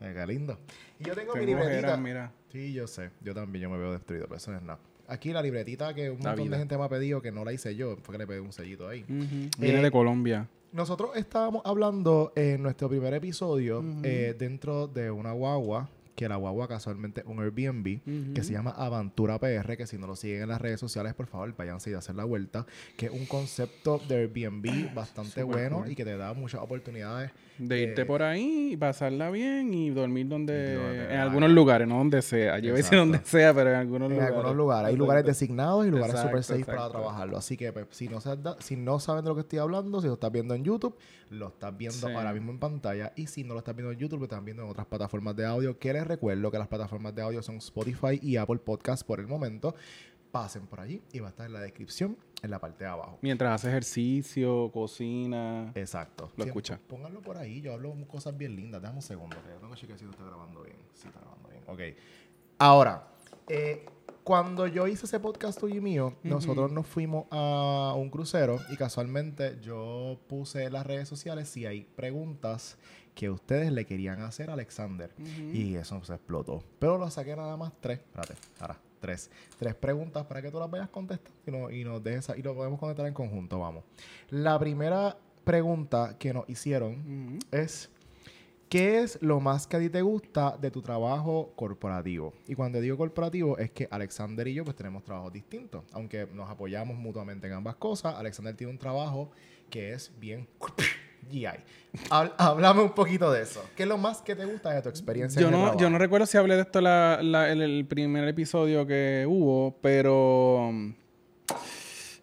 Qué 0.00 0.26
lindo. 0.26 0.58
Y 0.98 1.04
yo 1.04 1.14
tengo 1.14 1.36
mi 1.36 1.46
libretita. 1.46 1.96
mira. 1.96 2.32
Sí, 2.50 2.72
yo 2.72 2.88
sé. 2.88 3.12
Yo 3.20 3.32
también, 3.34 3.62
yo 3.62 3.70
me 3.70 3.78
veo 3.78 3.92
destruido, 3.92 4.24
pero 4.24 4.36
eso 4.38 4.50
no 4.50 4.56
es 4.56 4.64
nada. 4.64 4.80
Aquí 5.12 5.30
la 5.32 5.42
libretita 5.42 5.92
que 5.94 6.10
un 6.10 6.20
La 6.22 6.30
montón 6.30 6.50
de 6.50 6.56
gente 6.58 6.78
me 6.78 6.84
ha 6.84 6.88
pedido 6.88 7.20
que 7.20 7.30
no 7.30 7.44
la 7.44 7.52
hice 7.52 7.76
yo, 7.76 7.96
fue 8.02 8.14
que 8.14 8.18
le 8.18 8.26
pegué 8.26 8.40
un 8.40 8.52
sellito 8.52 8.88
ahí. 8.88 9.04
Viene 9.58 9.80
Eh, 9.80 9.82
de 9.82 9.90
Colombia. 9.90 10.48
Nosotros 10.72 11.10
estábamos 11.16 11.60
hablando 11.66 12.32
en 12.34 12.62
nuestro 12.62 12.88
primer 12.88 13.12
episodio 13.12 13.84
eh, 14.02 14.34
dentro 14.38 14.86
de 14.86 15.10
una 15.10 15.32
guagua, 15.32 15.86
que 16.14 16.28
la 16.28 16.36
guagua 16.36 16.68
casualmente 16.68 17.22
un 17.26 17.40
Airbnb, 17.40 18.02
que 18.04 18.10
Ujú. 18.40 18.42
se 18.44 18.52
llama 18.52 18.70
Aventura 18.72 19.38
PR, 19.38 19.76
que 19.76 19.86
si 19.86 19.98
no 19.98 20.06
lo 20.06 20.16
siguen 20.16 20.42
en 20.42 20.48
las 20.48 20.60
redes 20.60 20.78
sociales, 20.80 21.14
por 21.14 21.26
favor, 21.26 21.54
váyanse 21.56 21.90
y 21.90 21.94
hacer 21.94 22.14
la 22.14 22.24
vuelta, 22.24 22.66
que 22.96 23.06
es 23.06 23.12
un 23.12 23.26
concepto 23.26 23.98
de 24.08 24.16
Airbnb 24.16 24.92
bastante 24.94 25.30
Súper 25.30 25.44
bueno 25.46 25.76
cool. 25.82 25.90
y 25.90 25.94
que 25.94 26.04
te 26.04 26.16
da 26.16 26.34
muchas 26.34 26.60
oportunidades. 26.60 27.30
De 27.58 27.78
eh, 27.78 27.82
irte 27.88 28.04
por 28.06 28.22
ahí 28.22 28.72
y 28.72 28.76
pasarla 28.76 29.30
bien 29.30 29.72
y 29.74 29.90
dormir 29.90 30.26
donde... 30.26 31.04
En 31.12 31.18
algunos 31.18 31.50
lugares, 31.50 31.86
no 31.86 31.98
donde 31.98 32.20
sea. 32.22 32.58
Yo 32.58 32.76
iba 32.76 32.86
a 32.88 32.96
donde 32.96 33.20
sea, 33.24 33.52
pero 33.54 33.70
en 33.70 33.76
algunos 33.76 34.06
En 34.10 34.14
lugares. 34.16 34.34
algunos 34.34 34.56
lugares. 34.56 34.88
Hay 34.88 34.96
lugares 34.96 35.24
designados 35.24 35.86
y 35.86 35.90
lugares 35.90 36.14
Exacto, 36.14 36.28
super 36.30 36.44
safe 36.44 36.64
para 36.64 36.78
exacto. 36.78 36.98
trabajarlo. 36.98 37.36
Así 37.36 37.56
que 37.56 37.72
pues, 37.72 37.86
si, 37.90 38.08
no 38.08 38.20
se 38.20 38.36
da- 38.36 38.56
si 38.58 38.74
no 38.76 38.98
saben 38.98 39.22
de 39.24 39.28
lo 39.28 39.34
que 39.34 39.42
estoy 39.42 39.58
hablando, 39.60 40.00
si 40.00 40.06
lo 40.08 40.14
estás 40.14 40.32
viendo 40.32 40.54
en 40.54 40.64
YouTube, 40.64 40.96
lo 41.30 41.48
estás 41.48 41.76
viendo 41.76 42.08
Sí. 42.08 42.12
ahora 42.14 42.32
mismo 42.32 42.50
en 42.52 42.58
pantalla. 42.58 43.12
Y 43.16 43.26
si 43.26 43.44
no 43.44 43.52
lo 43.54 43.58
estás 43.60 43.76
viendo 43.76 43.92
en 43.92 43.98
YouTube, 43.98 44.18
lo 44.20 44.24
estás 44.24 44.42
viendo 44.44 44.62
en 44.64 44.68
otras 44.70 44.86
plataformas 44.86 45.36
de 45.36 45.44
audio. 45.46 45.78
Que 45.78 45.92
les 45.92 46.01
recuerdo 46.04 46.50
que 46.50 46.58
las 46.58 46.68
plataformas 46.68 47.14
de 47.14 47.22
audio 47.22 47.42
son 47.42 47.56
Spotify 47.56 48.18
y 48.20 48.36
Apple 48.36 48.58
Podcast 48.58 49.06
por 49.06 49.20
el 49.20 49.26
momento. 49.26 49.74
Pasen 50.30 50.66
por 50.66 50.80
allí 50.80 51.02
y 51.12 51.20
va 51.20 51.28
a 51.28 51.30
estar 51.30 51.46
en 51.46 51.52
la 51.52 51.60
descripción 51.60 52.16
en 52.42 52.50
la 52.50 52.58
parte 52.58 52.84
de 52.84 52.90
abajo. 52.90 53.18
Mientras 53.20 53.52
hace 53.52 53.68
ejercicio, 53.68 54.70
cocina. 54.72 55.72
Exacto. 55.74 56.30
Lo 56.36 56.44
escucha. 56.44 56.80
Pónganlo 56.88 57.20
por 57.20 57.36
ahí. 57.36 57.60
Yo 57.60 57.74
hablo 57.74 57.94
cosas 58.08 58.36
bien 58.36 58.56
lindas. 58.56 58.80
Déjame 58.80 58.98
un 58.98 59.02
segundo. 59.02 59.36
Yo 59.46 59.58
tengo 59.58 59.72
que 59.74 59.80
chequear 59.80 59.98
si 59.98 60.06
está 60.06 60.24
grabando 60.24 60.62
bien. 60.62 60.76
Sí, 60.94 61.08
está 61.08 61.20
grabando 61.20 61.48
bien. 61.48 61.62
Ok. 61.66 61.96
Ahora, 62.58 63.08
eh, 63.48 63.86
cuando 64.24 64.66
yo 64.66 64.86
hice 64.86 65.06
ese 65.06 65.18
podcast 65.20 65.58
tuyo 65.58 65.76
y 65.76 65.80
mío, 65.80 66.14
nosotros 66.22 66.70
nos 66.72 66.86
fuimos 66.86 67.26
a 67.30 67.94
un 67.96 68.08
crucero 68.10 68.58
y 68.70 68.76
casualmente 68.76 69.58
yo 69.60 70.18
puse 70.28 70.64
en 70.64 70.72
las 70.74 70.86
redes 70.86 71.08
sociales 71.08 71.48
si 71.48 71.66
hay 71.66 71.82
preguntas 71.96 72.78
que 73.14 73.28
ustedes 73.30 73.72
le 73.72 73.84
querían 73.84 74.20
hacer 74.22 74.48
a 74.50 74.54
Alexander. 74.54 75.10
Y 75.52 75.74
eso 75.74 76.02
se 76.04 76.14
explotó. 76.14 76.62
Pero 76.78 76.98
lo 76.98 77.10
saqué 77.10 77.34
nada 77.36 77.56
más 77.56 77.72
tres. 77.80 77.98
Espérate, 77.98 78.34
ahora, 78.60 78.78
tres. 79.00 79.30
Tres 79.58 79.74
preguntas 79.74 80.24
para 80.26 80.40
que 80.40 80.50
tú 80.50 80.58
las 80.58 80.70
vayas 80.70 80.88
contestando 80.88 81.38
y, 81.46 81.50
no- 81.50 81.70
y 81.70 81.84
nos 81.84 82.02
dejes 82.02 82.30
y 82.38 82.42
lo 82.42 82.54
podemos 82.54 82.78
contestar 82.78 83.06
en 83.06 83.14
conjunto. 83.14 83.58
Vamos. 83.58 83.84
La 84.30 84.58
primera 84.58 85.16
pregunta 85.44 86.16
que 86.18 86.32
nos 86.32 86.48
hicieron 86.48 87.38
es 87.50 87.90
¿qué 88.72 89.00
es 89.02 89.18
lo 89.20 89.38
más 89.38 89.66
que 89.66 89.76
a 89.76 89.80
ti 89.80 89.90
te 89.90 90.00
gusta 90.00 90.56
de 90.58 90.70
tu 90.70 90.80
trabajo 90.80 91.52
corporativo? 91.56 92.32
Y 92.48 92.54
cuando 92.54 92.80
digo 92.80 92.96
corporativo 92.96 93.58
es 93.58 93.70
que 93.70 93.86
Alexander 93.90 94.48
y 94.48 94.54
yo 94.54 94.64
pues 94.64 94.74
tenemos 94.74 95.04
trabajos 95.04 95.30
distintos, 95.30 95.84
aunque 95.92 96.26
nos 96.32 96.48
apoyamos 96.48 96.96
mutuamente 96.96 97.46
en 97.48 97.52
ambas 97.52 97.76
cosas. 97.76 98.14
Alexander 98.14 98.56
tiene 98.56 98.72
un 98.72 98.78
trabajo 98.78 99.30
que 99.68 99.92
es 99.92 100.10
bien 100.18 100.48
GI. 101.30 101.44
Háblame 102.08 102.80
un 102.80 102.92
poquito 102.94 103.30
de 103.30 103.42
eso. 103.42 103.62
¿Qué 103.76 103.82
es 103.82 103.88
lo 103.90 103.98
más 103.98 104.22
que 104.22 104.34
te 104.34 104.46
gusta 104.46 104.70
de 104.72 104.80
tu 104.80 104.88
experiencia 104.88 105.38
Yo 105.42 105.48
en 105.48 105.52
el 105.54 105.60
no, 105.60 105.66
yo 105.66 105.70
trabajo? 105.72 105.90
no 105.90 105.98
recuerdo 105.98 106.26
si 106.26 106.38
hablé 106.38 106.54
de 106.54 106.62
esto 106.62 106.80
la, 106.80 107.18
la- 107.22 107.52
en 107.52 107.60
el 107.60 107.84
primer 107.84 108.26
episodio 108.26 108.86
que 108.86 109.26
hubo, 109.28 109.76
pero 109.82 110.68
um, 110.68 110.94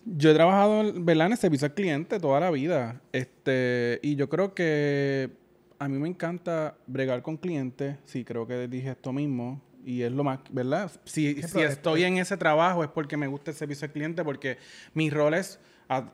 yo 0.05 0.31
he 0.31 0.33
trabajado 0.33 0.91
¿verdad? 0.95 1.27
en 1.27 1.31
el 1.33 1.37
servicio 1.37 1.67
al 1.67 1.75
cliente 1.75 2.19
toda 2.19 2.39
la 2.39 2.49
vida. 2.49 3.01
Este, 3.11 3.99
y 4.01 4.15
yo 4.15 4.27
creo 4.29 4.55
que 4.55 5.37
a 5.79 5.87
mí 5.87 5.97
me 5.97 6.09
encanta 6.09 6.77
bregar 6.85 7.21
con 7.21 7.37
clientes. 7.37 7.97
Sí, 8.05 8.25
creo 8.25 8.45
que 8.45 8.67
dije 8.67 8.91
esto 8.91 9.13
mismo. 9.13 9.61
Y 9.85 10.01
es 10.03 10.11
lo 10.11 10.25
más, 10.25 10.39
¿verdad? 10.51 10.91
Si, 11.05 11.41
si 11.41 11.61
estoy 11.61 12.03
en 12.03 12.17
ese 12.17 12.35
trabajo 12.35 12.83
es 12.83 12.89
porque 12.89 13.15
me 13.15 13.27
gusta 13.27 13.51
el 13.51 13.57
servicio 13.57 13.85
al 13.85 13.93
cliente, 13.93 14.23
porque 14.23 14.57
mi 14.93 15.09
rol 15.09 15.33
es, 15.33 15.57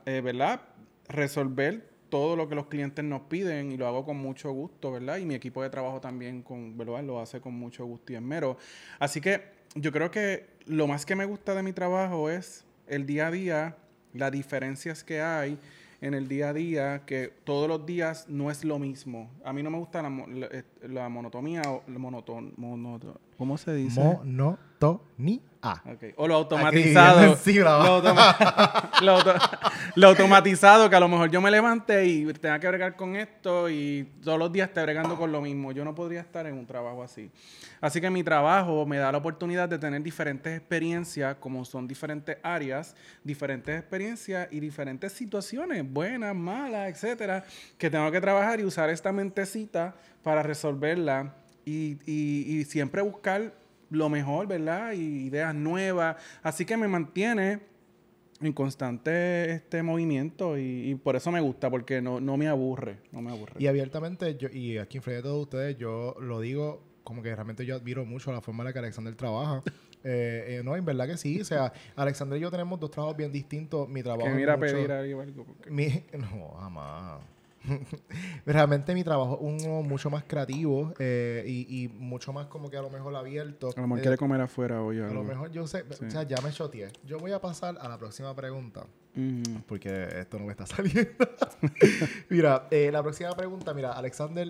eh, 0.06 0.20
¿verdad? 0.20 0.62
Resolver 1.08 1.90
todo 2.08 2.36
lo 2.36 2.48
que 2.48 2.54
los 2.54 2.66
clientes 2.68 3.04
nos 3.04 3.22
piden 3.22 3.72
y 3.72 3.76
lo 3.76 3.88
hago 3.88 4.04
con 4.04 4.16
mucho 4.16 4.52
gusto, 4.52 4.92
¿verdad? 4.92 5.18
Y 5.18 5.26
mi 5.26 5.34
equipo 5.34 5.64
de 5.64 5.70
trabajo 5.70 6.00
también 6.00 6.42
con, 6.42 6.78
¿verdad? 6.78 7.02
lo 7.02 7.20
hace 7.20 7.40
con 7.40 7.54
mucho 7.54 7.84
gusto 7.84 8.12
y 8.12 8.16
esmero. 8.16 8.56
Así 9.00 9.20
que 9.20 9.42
yo 9.74 9.90
creo 9.90 10.12
que 10.12 10.46
lo 10.66 10.86
más 10.86 11.04
que 11.04 11.16
me 11.16 11.24
gusta 11.24 11.54
de 11.54 11.64
mi 11.64 11.72
trabajo 11.72 12.30
es 12.30 12.64
el 12.86 13.04
día 13.04 13.26
a 13.26 13.30
día, 13.32 13.76
las 14.14 14.30
diferencias 14.30 15.02
que 15.02 15.20
hay 15.20 15.58
en 16.00 16.14
el 16.14 16.28
día 16.28 16.50
a 16.50 16.52
día, 16.52 17.02
que 17.06 17.32
todos 17.44 17.68
los 17.68 17.86
días 17.86 18.26
no 18.28 18.50
es 18.50 18.64
lo 18.64 18.78
mismo. 18.78 19.30
A 19.44 19.52
mí 19.52 19.62
no 19.62 19.70
me 19.70 19.78
gusta 19.78 20.02
la, 20.02 20.10
la, 20.10 20.48
la 20.88 21.08
monotomía 21.08 21.62
o 21.68 21.82
la 21.88 21.98
monoton, 21.98 22.52
monoto- 22.56 23.18
¿cómo 23.38 23.56
se 23.58 23.74
dice? 23.74 24.00
Monotonía. 24.02 25.40
Ok. 25.86 26.04
O 26.16 26.28
lo 26.28 26.34
automatizado. 26.36 27.32
Aquí, 27.32 27.40
sí, 27.52 27.58
bravo. 27.58 27.82
lo, 27.84 27.90
automa- 28.02 28.90
lo 29.02 29.12
auto- 29.12 29.34
lo 29.94 30.08
automatizado, 30.08 30.88
que 30.90 30.96
a 30.96 31.00
lo 31.00 31.08
mejor 31.08 31.30
yo 31.30 31.40
me 31.40 31.50
levante 31.50 32.06
y 32.06 32.24
tenga 32.34 32.58
que 32.58 32.68
bregar 32.68 32.96
con 32.96 33.16
esto 33.16 33.68
y 33.70 34.08
todos 34.22 34.38
los 34.38 34.52
días 34.52 34.68
esté 34.68 34.82
bregando 34.82 35.16
con 35.16 35.32
lo 35.32 35.40
mismo. 35.40 35.72
Yo 35.72 35.84
no 35.84 35.94
podría 35.94 36.20
estar 36.20 36.46
en 36.46 36.54
un 36.58 36.66
trabajo 36.66 37.02
así. 37.02 37.30
Así 37.80 38.00
que 38.00 38.08
mi 38.10 38.22
trabajo 38.24 38.86
me 38.86 38.96
da 38.98 39.12
la 39.12 39.18
oportunidad 39.18 39.68
de 39.68 39.78
tener 39.78 40.02
diferentes 40.02 40.56
experiencias, 40.56 41.36
como 41.36 41.64
son 41.64 41.86
diferentes 41.86 42.38
áreas, 42.42 42.94
diferentes 43.22 43.78
experiencias 43.78 44.48
y 44.50 44.60
diferentes 44.60 45.12
situaciones, 45.12 45.84
buenas, 45.90 46.34
malas, 46.34 46.88
etcétera, 46.88 47.44
que 47.78 47.90
tengo 47.90 48.10
que 48.10 48.20
trabajar 48.20 48.60
y 48.60 48.64
usar 48.64 48.88
esta 48.90 49.12
mentecita 49.12 49.94
para 50.22 50.42
resolverla 50.42 51.34
y, 51.64 51.98
y- 52.06 52.56
y 52.60 52.64
siempre 52.64 53.02
buscar 53.02 53.52
lo 53.90 54.08
mejor, 54.08 54.46
¿verdad? 54.46 54.92
Y 54.92 55.26
ideas 55.26 55.54
nuevas. 55.54 56.16
Así 56.42 56.64
que 56.64 56.76
me 56.76 56.88
mantiene 56.88 57.60
en 58.40 58.52
constante 58.52 59.50
este 59.52 59.82
movimiento 59.82 60.58
y, 60.58 60.90
y 60.90 60.94
por 60.96 61.16
eso 61.16 61.30
me 61.32 61.40
gusta, 61.40 61.70
porque 61.70 62.02
no, 62.02 62.20
no 62.20 62.36
me 62.36 62.48
aburre, 62.48 62.98
no 63.12 63.22
me 63.22 63.30
aburre. 63.30 63.54
Y 63.58 63.66
abiertamente, 63.66 64.36
yo, 64.36 64.48
y 64.50 64.76
aquí 64.78 65.00
frente 65.00 65.20
a 65.20 65.22
todos 65.22 65.42
ustedes, 65.44 65.76
yo 65.78 66.14
lo 66.20 66.40
digo 66.40 66.82
como 67.02 67.22
que 67.22 67.32
realmente 67.34 67.64
yo 67.64 67.76
admiro 67.76 68.04
mucho 68.04 68.32
la 68.32 68.40
forma 68.40 68.62
en 68.62 68.66
la 68.66 68.72
que 68.72 68.78
Alexander 68.80 69.14
trabaja. 69.14 69.62
Eh, 70.08 70.58
eh, 70.58 70.62
no, 70.64 70.76
en 70.76 70.84
verdad 70.84 71.08
que 71.08 71.16
sí. 71.16 71.40
O 71.40 71.44
sea, 71.44 71.72
Alexander 71.96 72.38
y 72.38 72.42
yo 72.42 72.48
tenemos 72.48 72.78
dos 72.78 72.92
trabajos 72.92 73.16
bien 73.16 73.32
distintos. 73.32 73.88
Mi 73.88 74.04
trabajo 74.04 74.28
que 74.28 74.34
mira 74.36 74.56
mucho- 74.56 74.72
pedir 74.72 74.92
algo. 74.92 75.20
algo, 75.20 75.44
porque- 75.44 75.68
Mi, 75.68 75.86
no, 76.16 76.50
jamás. 76.60 77.22
Realmente 78.46 78.94
mi 78.94 79.02
trabajo 79.04 79.34
es 79.40 79.64
uno 79.64 79.82
mucho 79.82 80.10
más 80.10 80.24
creativo 80.24 80.92
eh, 80.98 81.44
y, 81.46 81.84
y 81.84 81.88
mucho 81.88 82.32
más 82.32 82.46
como 82.46 82.70
que 82.70 82.76
a 82.76 82.82
lo 82.82 82.90
mejor 82.90 83.14
abierto. 83.16 83.70
A 83.76 83.80
lo 83.80 83.86
mejor 83.86 83.98
Eh, 83.98 84.02
quiere 84.02 84.16
comer 84.16 84.40
afuera 84.40 84.82
hoy. 84.82 85.00
a 85.00 85.06
lo 85.08 85.24
mejor 85.24 85.50
yo 85.50 85.66
sé, 85.66 85.84
o 86.06 86.10
sea, 86.10 86.22
ya 86.24 86.40
me 86.42 86.50
choteé. 86.50 86.90
Yo 87.04 87.18
voy 87.18 87.32
a 87.32 87.40
pasar 87.40 87.76
a 87.80 87.88
la 87.88 87.98
próxima 87.98 88.34
pregunta. 88.34 88.84
Porque 89.66 90.08
esto 90.20 90.38
no 90.38 90.44
me 90.44 90.50
está 90.52 90.66
saliendo. 90.66 91.10
mira, 92.28 92.68
eh, 92.70 92.90
la 92.92 93.02
próxima 93.02 93.30
pregunta, 93.32 93.72
mira, 93.72 93.92
Alexander, 93.92 94.48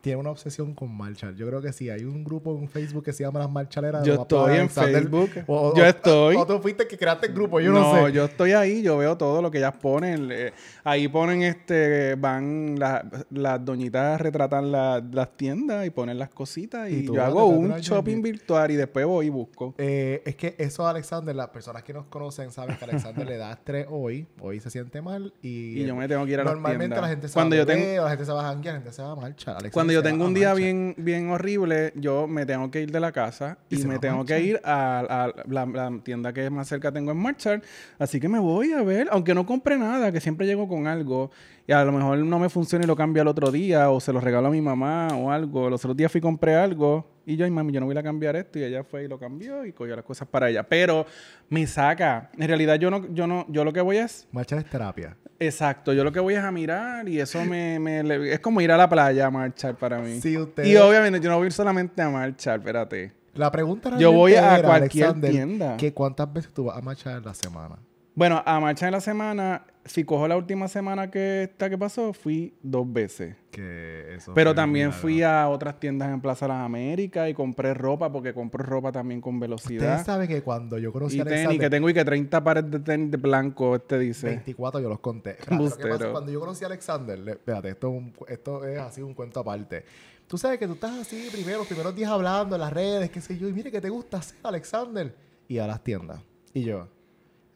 tiene 0.00 0.18
una 0.20 0.30
obsesión 0.30 0.74
con 0.74 0.94
marchar. 0.96 1.34
Yo 1.34 1.46
creo 1.46 1.60
que 1.60 1.72
sí. 1.72 1.90
Hay 1.90 2.04
un 2.04 2.22
grupo 2.24 2.56
en 2.56 2.68
Facebook 2.68 3.04
que 3.04 3.12
se 3.12 3.24
llama 3.24 3.40
Las 3.40 3.50
Marchaleras. 3.50 4.04
Yo 4.04 4.14
estoy 4.14 4.56
en 4.56 4.70
Facebook. 4.70 5.30
O, 5.46 5.74
Yo 5.74 5.82
o- 5.82 5.86
estoy. 5.86 6.36
O 6.36 6.46
tú 6.46 6.58
fuiste 6.60 6.86
que 6.86 6.96
creaste 6.96 7.26
el 7.26 7.32
grupo, 7.34 7.60
yo 7.60 7.72
no, 7.72 8.06
sé. 8.06 8.12
yo 8.12 8.24
estoy 8.24 8.52
ahí, 8.52 8.82
yo 8.82 8.96
veo 8.98 9.16
todo 9.16 9.42
lo 9.42 9.50
que 9.50 9.58
ellas 9.58 9.74
ponen. 9.80 10.28
eh, 10.30 10.52
ahí 10.84 11.08
ponen 11.08 11.42
este, 11.42 12.14
van 12.14 12.78
las 12.78 13.04
las 13.30 13.64
doñitas 13.64 14.20
retratan 14.20 14.70
la- 14.72 15.02
las 15.12 15.36
tiendas 15.36 15.86
y 15.86 15.90
ponen 15.90 16.18
las 16.18 16.28
cositas 16.30 16.88
Y 16.90 16.94
y, 17.00 17.06
yo 17.06 17.22
hago 17.22 17.46
un 17.46 17.68
la 17.70 17.78
shopping 17.80 18.22
virtual 18.22 18.70
y 18.70 18.76
después 18.76 19.04
voy 19.06 19.26
y 19.26 19.30
busco. 19.30 19.74
Eh, 19.78 20.22
es 20.24 20.36
que 20.36 20.54
eso 20.58 20.86
Alexander, 20.86 21.34
las 21.34 21.48
personas 21.48 21.82
que 21.82 21.92
nos 21.92 22.06
conocen 22.06 22.50
saben 22.52 22.76
que 22.76 22.84
Alexander 22.84 23.26
le 23.26 23.36
da 23.36 23.52
estrés 23.52 23.86
hoy. 23.90 24.26
Hoy 24.40 24.60
se 24.60 24.70
siente 24.70 25.00
mal 25.02 25.32
y... 25.42 25.80
Y 25.82 25.86
yo 25.86 25.94
me 25.96 26.06
tengo 26.08 26.24
que 26.24 26.32
ir 26.32 26.40
a 26.40 26.44
las 26.44 26.52
Normalmente 26.54 27.00
la 27.00 27.08
gente 27.08 27.28
se 27.28 27.34
Cuando 27.34 27.56
va 27.56 27.62
a 27.62 27.64
yo 27.64 27.66
tengo- 27.66 27.84
beber, 27.84 28.02
la 28.02 28.10
gente 28.10 28.24
se 28.24 28.32
va 28.32 28.40
a 28.40 28.44
janguear, 28.52 28.74
la 28.74 28.80
gente 28.80 28.92
se 28.94 29.02
va 29.02 29.12
a 29.12 29.16
marchar. 29.16 29.56
Alexander 29.58 29.72
Cuando 29.88 30.02
yo 30.02 30.02
tengo 30.02 30.26
un 30.26 30.34
día 30.34 30.52
bien, 30.52 30.94
bien 30.98 31.30
horrible, 31.30 31.94
yo 31.94 32.28
me 32.28 32.44
tengo 32.44 32.70
que 32.70 32.82
ir 32.82 32.92
de 32.92 33.00
la 33.00 33.10
casa 33.10 33.56
Y 33.70 33.78
me 33.84 33.98
tengo 33.98 34.22
que 34.26 34.38
ir 34.38 34.60
a, 34.62 34.98
a 34.98 35.34
la, 35.48 35.64
la 35.64 35.98
tienda 36.02 36.34
que 36.34 36.50
más 36.50 36.68
cerca 36.68 36.92
tengo 36.92 37.10
en 37.10 37.16
Marchar. 37.16 37.62
Así 37.98 38.20
que 38.20 38.28
me 38.28 38.38
voy 38.38 38.72
a 38.72 38.82
ver, 38.82 39.08
aunque 39.10 39.34
no 39.34 39.46
compre 39.46 39.78
nada, 39.78 40.12
que 40.12 40.20
siempre 40.20 40.46
llego 40.46 40.68
con 40.68 40.86
algo 40.86 41.30
y 41.68 41.72
a 41.72 41.84
lo 41.84 41.92
mejor 41.92 42.16
no 42.18 42.38
me 42.38 42.48
funciona 42.48 42.82
y 42.84 42.88
lo 42.88 42.96
cambio 42.96 43.20
al 43.20 43.28
otro 43.28 43.52
día 43.52 43.90
o 43.90 44.00
se 44.00 44.10
lo 44.12 44.20
regalo 44.20 44.48
a 44.48 44.50
mi 44.50 44.60
mamá 44.62 45.08
o 45.14 45.30
algo. 45.30 45.68
Los 45.68 45.84
otros 45.84 45.94
días 45.96 46.10
fui 46.10 46.18
y 46.18 46.22
compré 46.22 46.56
algo 46.56 47.06
y 47.26 47.36
yo, 47.36 47.44
ay 47.44 47.50
mami, 47.50 47.72
yo 47.74 47.80
no 47.80 47.84
voy 47.86 47.96
a 47.98 48.02
cambiar 48.02 48.34
esto 48.36 48.58
y 48.58 48.64
ella 48.64 48.82
fue 48.82 49.04
y 49.04 49.08
lo 49.08 49.18
cambió 49.18 49.66
y 49.66 49.72
cogió 49.72 49.94
las 49.94 50.04
cosas 50.04 50.26
para 50.26 50.48
ella. 50.48 50.62
Pero 50.62 51.04
me 51.50 51.66
saca. 51.66 52.30
En 52.38 52.48
realidad 52.48 52.76
yo 52.76 52.90
no, 52.90 53.06
yo 53.12 53.26
no, 53.26 53.44
yo 53.50 53.64
lo 53.66 53.72
que 53.74 53.82
voy 53.82 53.98
es 53.98 54.26
Marchar 54.32 54.60
es 54.60 54.64
terapia. 54.64 55.14
Exacto, 55.38 55.92
yo 55.92 56.02
lo 56.04 56.10
que 56.10 56.20
voy 56.20 56.34
es 56.34 56.40
a 56.42 56.50
mirar 56.50 57.06
y 57.06 57.20
eso 57.20 57.44
me, 57.44 57.78
me- 57.78 58.32
es 58.32 58.40
como 58.40 58.60
ir 58.62 58.72
a 58.72 58.76
la 58.78 58.88
playa 58.88 59.26
a 59.26 59.30
marchar 59.30 59.76
para 59.76 59.98
mí. 60.00 60.20
Si 60.22 60.36
usted... 60.38 60.64
Y 60.64 60.74
obviamente 60.76 61.20
yo 61.20 61.28
no 61.30 61.36
voy 61.36 61.44
a 61.44 61.46
ir 61.48 61.52
solamente 61.52 62.00
a 62.00 62.08
marchar, 62.08 62.58
espérate. 62.60 63.12
La 63.34 63.52
pregunta 63.52 63.96
Yo 63.98 64.10
voy 64.10 64.32
realmente 64.32 64.56
a 64.56 64.58
era, 64.60 64.68
cualquier 64.68 65.04
Alexander, 65.04 65.30
tienda. 65.30 65.76
que 65.76 65.92
¿Cuántas 65.92 66.32
veces 66.32 66.52
tú 66.52 66.64
vas 66.64 66.78
a 66.78 66.80
marchar 66.80 67.18
en 67.18 67.24
la 67.24 67.34
semana? 67.34 67.76
Bueno, 68.18 68.42
a 68.44 68.58
marchar 68.58 68.88
en 68.88 68.92
la 68.94 69.00
semana, 69.00 69.64
si 69.84 70.02
cojo 70.02 70.26
la 70.26 70.36
última 70.36 70.66
semana 70.66 71.08
que 71.08 71.44
esta 71.44 71.70
que 71.70 71.78
pasó, 71.78 72.12
fui 72.12 72.52
dos 72.64 72.92
veces. 72.92 73.36
Que 73.52 74.16
eso 74.16 74.34
Pero 74.34 74.56
también 74.56 74.92
fui 74.92 75.22
a 75.22 75.48
otras 75.48 75.78
tiendas 75.78 76.12
en 76.12 76.20
Plaza 76.20 76.48
Las 76.48 76.64
Américas 76.64 77.30
y 77.30 77.34
compré 77.34 77.74
ropa 77.74 78.10
porque 78.10 78.34
compro 78.34 78.64
ropa 78.64 78.90
también 78.90 79.20
con 79.20 79.36
Ustedes 79.36 79.48
velocidad. 79.50 80.04
saben 80.04 80.26
que 80.26 80.42
cuando 80.42 80.78
yo 80.78 80.92
conocí 80.92 81.18
Y 81.18 81.20
a 81.20 81.24
tenis, 81.24 81.38
Alexander... 81.46 81.60
que 81.66 81.70
tengo 81.70 81.90
y 81.90 81.94
que 81.94 82.04
30 82.04 82.42
pares 82.42 82.68
de 82.68 82.80
tenis 82.80 83.10
de 83.12 83.16
blanco, 83.18 83.76
este 83.76 83.98
dice. 84.00 84.26
24 84.26 84.80
yo 84.80 84.88
los 84.88 84.98
conté. 84.98 85.36
Que 85.36 85.56
pasa, 85.56 86.10
cuando 86.10 86.32
yo 86.32 86.40
conocí 86.40 86.64
a 86.64 86.66
Alexander, 86.66 87.16
le- 87.20 87.30
espérate, 87.32 87.68
esto, 87.68 87.86
es 87.88 87.94
un- 87.94 88.12
esto 88.26 88.64
es 88.66 88.80
así 88.80 89.00
un 89.00 89.14
cuento 89.14 89.38
aparte. 89.38 89.84
Tú 90.26 90.36
sabes 90.36 90.58
que 90.58 90.66
tú 90.66 90.72
estás 90.72 90.90
así 90.98 91.28
primero, 91.30 91.58
los 91.58 91.68
primeros 91.68 91.94
días 91.94 92.10
hablando 92.10 92.56
en 92.56 92.62
las 92.62 92.72
redes, 92.72 93.10
qué 93.10 93.20
sé 93.20 93.38
yo, 93.38 93.48
y 93.48 93.52
mire 93.52 93.70
que 93.70 93.80
te 93.80 93.88
gusta 93.90 94.16
hacer, 94.16 94.38
Alexander. 94.42 95.14
Y 95.46 95.58
a 95.58 95.68
las 95.68 95.84
tiendas. 95.84 96.20
Y 96.52 96.64
yo, 96.64 96.88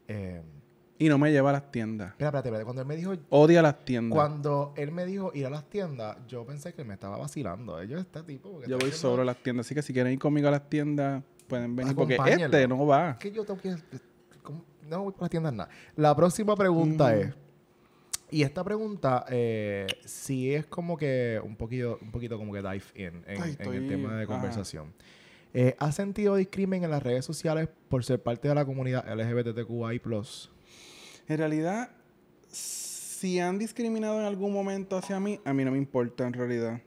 eh, 0.08 0.40
Y 1.02 1.08
no 1.08 1.18
me 1.18 1.32
lleva 1.32 1.50
a 1.50 1.54
las 1.54 1.72
tiendas. 1.72 2.10
espera, 2.10 2.28
espérate, 2.28 2.48
espérate, 2.48 2.64
cuando 2.64 2.82
él 2.82 2.88
me 2.88 2.96
dijo, 2.96 3.12
Odia 3.30 3.60
las 3.62 3.84
tiendas. 3.84 4.14
cuando 4.16 4.72
él 4.76 4.92
me 4.92 5.04
dijo 5.04 5.32
ir 5.34 5.46
a 5.46 5.50
las 5.50 5.68
tiendas, 5.68 6.16
yo 6.28 6.44
pensé 6.46 6.72
que 6.74 6.84
me 6.84 6.94
estaba 6.94 7.16
vacilando. 7.18 7.82
Yo, 7.82 7.98
este 7.98 8.22
tipo. 8.22 8.60
Yo 8.66 8.78
voy 8.78 8.92
solo 8.92 9.22
a 9.22 9.24
las 9.24 9.36
tiendas, 9.38 9.66
así 9.66 9.74
que 9.74 9.82
si 9.82 9.92
quieren 9.92 10.12
ir 10.12 10.18
conmigo 10.18 10.48
a 10.48 10.52
las 10.52 10.68
tiendas, 10.68 11.22
pueden 11.48 11.74
venir. 11.74 11.94
Porque 11.96 12.14
este 12.16 12.68
no 12.68 12.86
va. 12.86 13.18
que 13.18 13.32
yo 13.32 13.44
tengo 13.44 13.60
que... 13.60 13.74
No 14.88 15.02
voy 15.04 15.12
para 15.12 15.22
las 15.22 15.30
tiendas 15.30 15.52
nada. 15.54 15.70
La 15.96 16.14
próxima 16.14 16.54
pregunta 16.56 17.08
Mm. 17.08 17.18
es... 17.20 17.34
Y 18.30 18.42
esta 18.44 18.64
pregunta 18.64 19.26
eh, 19.28 19.86
sí 20.06 20.54
es 20.54 20.64
como 20.66 20.96
que 20.96 21.38
un 21.44 21.54
poquito, 21.56 21.98
un 22.00 22.10
poquito 22.10 22.38
como 22.38 22.52
que 22.52 22.60
dive 22.62 22.82
in 22.94 23.22
en, 23.26 23.42
Ay, 23.42 23.56
en 23.58 23.74
el 23.74 23.88
tema 23.88 24.16
de 24.16 24.26
conversación. 24.26 24.94
Eh, 25.52 25.74
¿Has 25.78 25.96
sentido 25.96 26.36
discrimen 26.36 26.82
en 26.82 26.90
las 26.90 27.02
redes 27.02 27.26
sociales 27.26 27.68
por 27.90 28.04
ser 28.04 28.22
parte 28.22 28.48
de 28.48 28.54
la 28.54 28.64
comunidad 28.64 29.04
LGBTQI+. 29.06 30.00
En 31.28 31.38
realidad, 31.38 31.90
si 32.48 33.38
han 33.38 33.58
discriminado 33.58 34.18
en 34.18 34.26
algún 34.26 34.52
momento 34.52 34.96
hacia 34.96 35.20
mí, 35.20 35.38
a 35.44 35.52
mí 35.52 35.64
no 35.64 35.70
me 35.70 35.78
importa 35.78 36.26
en 36.26 36.32
realidad. 36.32 36.80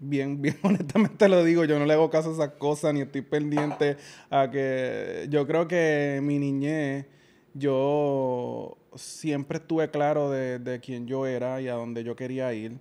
Bien, 0.00 0.40
bien 0.42 0.56
honestamente 0.62 1.28
lo 1.28 1.44
digo, 1.44 1.64
yo 1.64 1.78
no 1.78 1.86
le 1.86 1.94
hago 1.94 2.10
caso 2.10 2.30
a 2.30 2.32
esas 2.32 2.50
cosas 2.52 2.94
ni 2.94 3.00
estoy 3.00 3.22
pendiente 3.22 3.96
a 4.30 4.50
que 4.50 5.26
yo 5.28 5.46
creo 5.46 5.68
que 5.68 6.20
mi 6.22 6.38
niñez 6.38 7.06
yo 7.54 8.78
siempre 8.94 9.58
estuve 9.58 9.90
claro 9.90 10.30
de, 10.30 10.58
de 10.58 10.80
quién 10.80 11.06
yo 11.06 11.26
era 11.26 11.60
y 11.60 11.68
a 11.68 11.74
dónde 11.74 12.04
yo 12.04 12.16
quería 12.16 12.52
ir. 12.54 12.78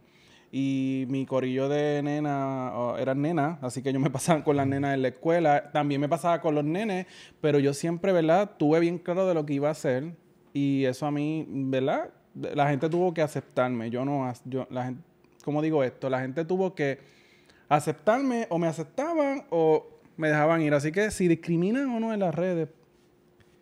Y 0.54 1.06
mi 1.08 1.26
corillo 1.26 1.70
de 1.70 2.02
nena 2.04 2.72
oh, 2.74 2.98
eran 2.98 3.22
nenas, 3.22 3.58
así 3.62 3.82
que 3.82 3.94
yo 3.94 4.00
me 4.00 4.10
pasaba 4.12 4.44
con 4.44 4.58
las 4.58 4.68
nenas 4.68 4.94
en 4.94 5.02
la 5.02 5.10
escuela. 5.10 5.72
También 5.72 6.02
me 6.02 6.10
pasaba 6.10 6.42
con 6.42 6.56
los 6.56 6.66
nenes, 6.66 7.08
pero 7.40 7.60
yo 7.60 7.74
siempre, 7.74 8.12
¿verdad? 8.12 8.52
Tuve 8.58 8.80
bien 8.80 8.98
claro 8.98 9.28
de 9.28 9.34
lo 9.34 9.46
que 9.46 9.54
iba 9.54 9.70
a 9.70 9.72
hacer. 9.72 10.14
Y 10.54 10.86
eso 10.86 11.06
a 11.06 11.12
mí, 11.12 11.46
¿verdad? 11.50 12.10
La 12.34 12.70
gente 12.70 12.90
tuvo 12.90 13.14
que 13.14 13.22
aceptarme. 13.22 13.90
Yo 13.90 14.06
no, 14.06 14.32
yo, 14.46 14.68
la 14.70 14.86
gente, 14.86 15.02
¿cómo 15.44 15.62
digo 15.62 15.84
esto? 15.84 16.10
La 16.10 16.22
gente 16.22 16.46
tuvo 16.46 16.76
que 16.76 17.00
aceptarme 17.70 18.48
o 18.50 18.58
me 18.58 18.68
aceptaban 18.68 19.46
o 19.50 19.88
me 20.18 20.30
dejaban 20.30 20.62
ir. 20.62 20.74
Así 20.74 20.92
que 20.92 21.12
si 21.12 21.28
discriminan 21.28 21.90
o 21.90 22.00
no 22.00 22.14
en 22.14 22.20
las 22.20 22.36
redes, 22.36 22.70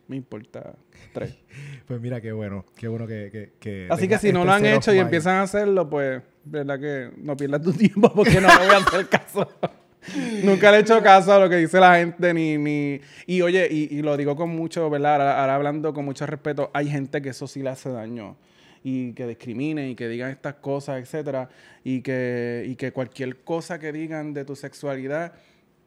me 0.07 0.15
importa 0.15 0.75
tres. 1.13 1.37
Pues 1.87 1.99
mira, 1.99 2.21
qué 2.21 2.31
bueno. 2.31 2.65
Qué 2.75 2.87
bueno 2.87 3.07
que... 3.07 3.29
que, 3.31 3.53
que 3.59 3.87
Así 3.89 4.07
que 4.07 4.19
si 4.19 4.31
no 4.31 4.41
este 4.41 4.45
lo 4.45 4.51
han 4.51 4.65
state 4.65 4.77
of 4.77 4.83
hecho 4.83 4.93
y 4.93 4.99
empiezan 4.99 5.37
a 5.37 5.41
hacerlo, 5.41 5.89
pues, 5.89 6.21
verdad 6.43 6.79
que 6.79 7.09
no 7.17 7.35
pierdas 7.35 7.63
tu 7.63 7.73
tiempo 7.73 8.13
porque 8.13 8.39
no 8.39 8.47
le 8.47 8.57
voy 8.67 8.75
a 8.75 8.77
hacer 8.77 9.09
caso. 9.09 9.47
Nunca 10.43 10.71
le 10.71 10.77
he 10.77 10.79
hecho 10.81 11.01
caso 11.01 11.33
a 11.33 11.39
lo 11.39 11.49
que 11.49 11.57
dice 11.57 11.79
la 11.79 11.95
gente, 11.95 12.33
ni... 12.33 12.57
ni... 12.57 13.01
Y 13.25 13.41
oye, 13.41 13.67
y, 13.69 13.97
y 13.97 14.01
lo 14.01 14.15
digo 14.17 14.35
con 14.35 14.49
mucho, 14.49 14.89
¿verdad? 14.89 15.39
Ahora, 15.39 15.55
hablando 15.55 15.93
con 15.93 16.05
mucho 16.05 16.25
respeto, 16.25 16.71
hay 16.73 16.89
gente 16.89 17.21
que 17.21 17.29
eso 17.29 17.47
sí 17.47 17.61
le 17.61 17.69
hace 17.69 17.89
daño. 17.89 18.37
Y 18.83 19.11
que 19.13 19.27
discriminen 19.27 19.89
y 19.89 19.95
que 19.95 20.07
digan 20.07 20.31
estas 20.31 20.55
cosas, 20.55 21.01
etcétera. 21.01 21.49
Y 21.83 22.01
que, 22.01 22.65
y 22.65 22.75
que 22.75 22.91
cualquier 22.91 23.43
cosa 23.43 23.77
que 23.77 23.91
digan 23.91 24.33
de 24.33 24.45
tu 24.45 24.55
sexualidad, 24.55 25.33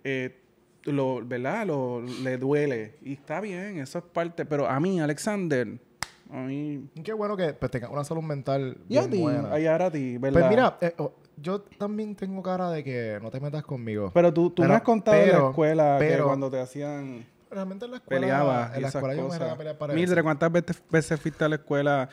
eh, 0.05 0.39
lo, 0.85 1.25
¿verdad? 1.25 1.67
Lo, 1.67 2.03
le 2.03 2.37
duele. 2.37 2.97
Y 3.03 3.15
está 3.15 3.41
bien, 3.41 3.79
eso 3.79 3.99
es 3.99 4.05
parte. 4.05 4.45
Pero 4.45 4.69
a 4.69 4.79
mí, 4.79 5.01
Alexander, 5.01 5.69
a 6.33 6.37
mí 6.45 6.89
Qué 7.05 7.13
bueno 7.13 7.37
que 7.37 7.53
pues, 7.53 7.71
tengas 7.71 7.91
una 7.91 8.05
salud 8.05 8.23
mental 8.23 8.79
y 8.89 8.97
a 8.97 9.09
ti, 9.09 9.21
buena. 9.21 9.53
ay, 9.53 9.67
ahora 9.67 9.87
a 9.87 9.91
ti, 9.91 10.19
¿verdad? 10.19 10.41
Pues 10.41 10.51
mira, 10.51 10.79
eh, 10.81 10.95
oh, 10.99 11.13
yo 11.37 11.61
también 11.61 12.15
tengo 12.17 12.43
cara 12.43 12.71
de 12.71 12.83
que 12.83 13.19
no 13.23 13.31
te 13.31 13.39
metas 13.41 13.63
conmigo. 13.65 14.11
Pero 14.15 14.33
tú, 14.33 14.51
tú 14.51 14.63
me 14.63 14.69
pero- 14.69 14.77
has 14.77 14.83
contado 14.83 15.17
de 15.19 15.27
la 15.27 15.33
pero- 15.33 15.51
escuela 15.51 15.97
que 16.01 16.07
pero- 16.09 16.27
cuando 16.27 16.51
te 16.51 16.61
hacían... 16.61 17.27
Realmente 17.51 17.85
en 17.85 17.91
la 17.91 17.97
escuela, 17.99 18.21
Peleabas 18.21 18.71
y 18.73 18.77
en 18.77 18.83
la 18.83 18.89
escuela 18.89 19.15
yo 19.15 19.23
me 19.25 19.29
cosas. 19.29 19.43
era 19.43 19.57
pelear 19.59 19.77
para 19.77 19.93
Mildred. 19.93 20.23
¿cuántas 20.23 20.51
veces, 20.53 20.83
veces 20.91 21.21
fuiste 21.21 21.45
a 21.45 21.49
la 21.51 21.57
escuela? 21.57 22.09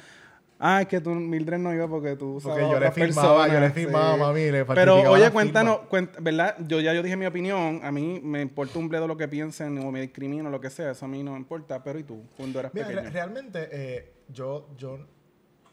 Ah, 0.62 0.82
es 0.82 0.88
que 0.90 1.00
tú, 1.00 1.12
Mildred 1.12 1.58
no 1.58 1.74
iba 1.74 1.88
porque 1.88 2.18
tú 2.18 2.38
Porque 2.44 2.60
yo 2.60 2.78
le 2.80 2.92
firmaba, 2.92 3.48
yo 3.48 3.60
le 3.62 3.70
firmaba, 3.72 4.14
sí. 4.16 4.20
mami, 4.20 4.52
le 4.52 4.66
Pero 4.66 5.10
oye, 5.10 5.32
cuéntanos, 5.32 5.80
cuent- 5.90 6.22
¿verdad? 6.22 6.58
Yo 6.68 6.82
ya 6.82 6.94
yo 6.94 7.02
dije 7.02 7.16
mi 7.16 7.26
opinión. 7.26 7.80
A 7.82 7.92
mí 7.94 8.20
me 8.22 8.42
importa 8.42 8.78
un 8.78 8.90
bledo 8.90 9.08
lo 9.08 9.16
que 9.16 9.30
piensen 9.30 9.78
o 9.80 9.90
me 9.90 10.02
discrimino 10.02 10.50
o 10.50 10.52
lo 10.52 10.60
que 10.60 10.70
sea. 10.70 10.92
Eso 10.92 11.06
a 11.06 11.08
mí 11.08 11.24
no 11.24 11.32
me 11.32 11.38
importa. 11.38 11.82
Pero 11.82 11.98
¿y 12.00 12.04
tú? 12.04 12.24
Cuando 12.36 12.60
eras 12.60 12.74
Mira, 12.74 12.88
pequeño. 12.88 13.06
re- 13.06 13.10
realmente, 13.12 13.70
eh, 13.72 14.12
yo, 14.28 14.68
yo, 14.78 15.00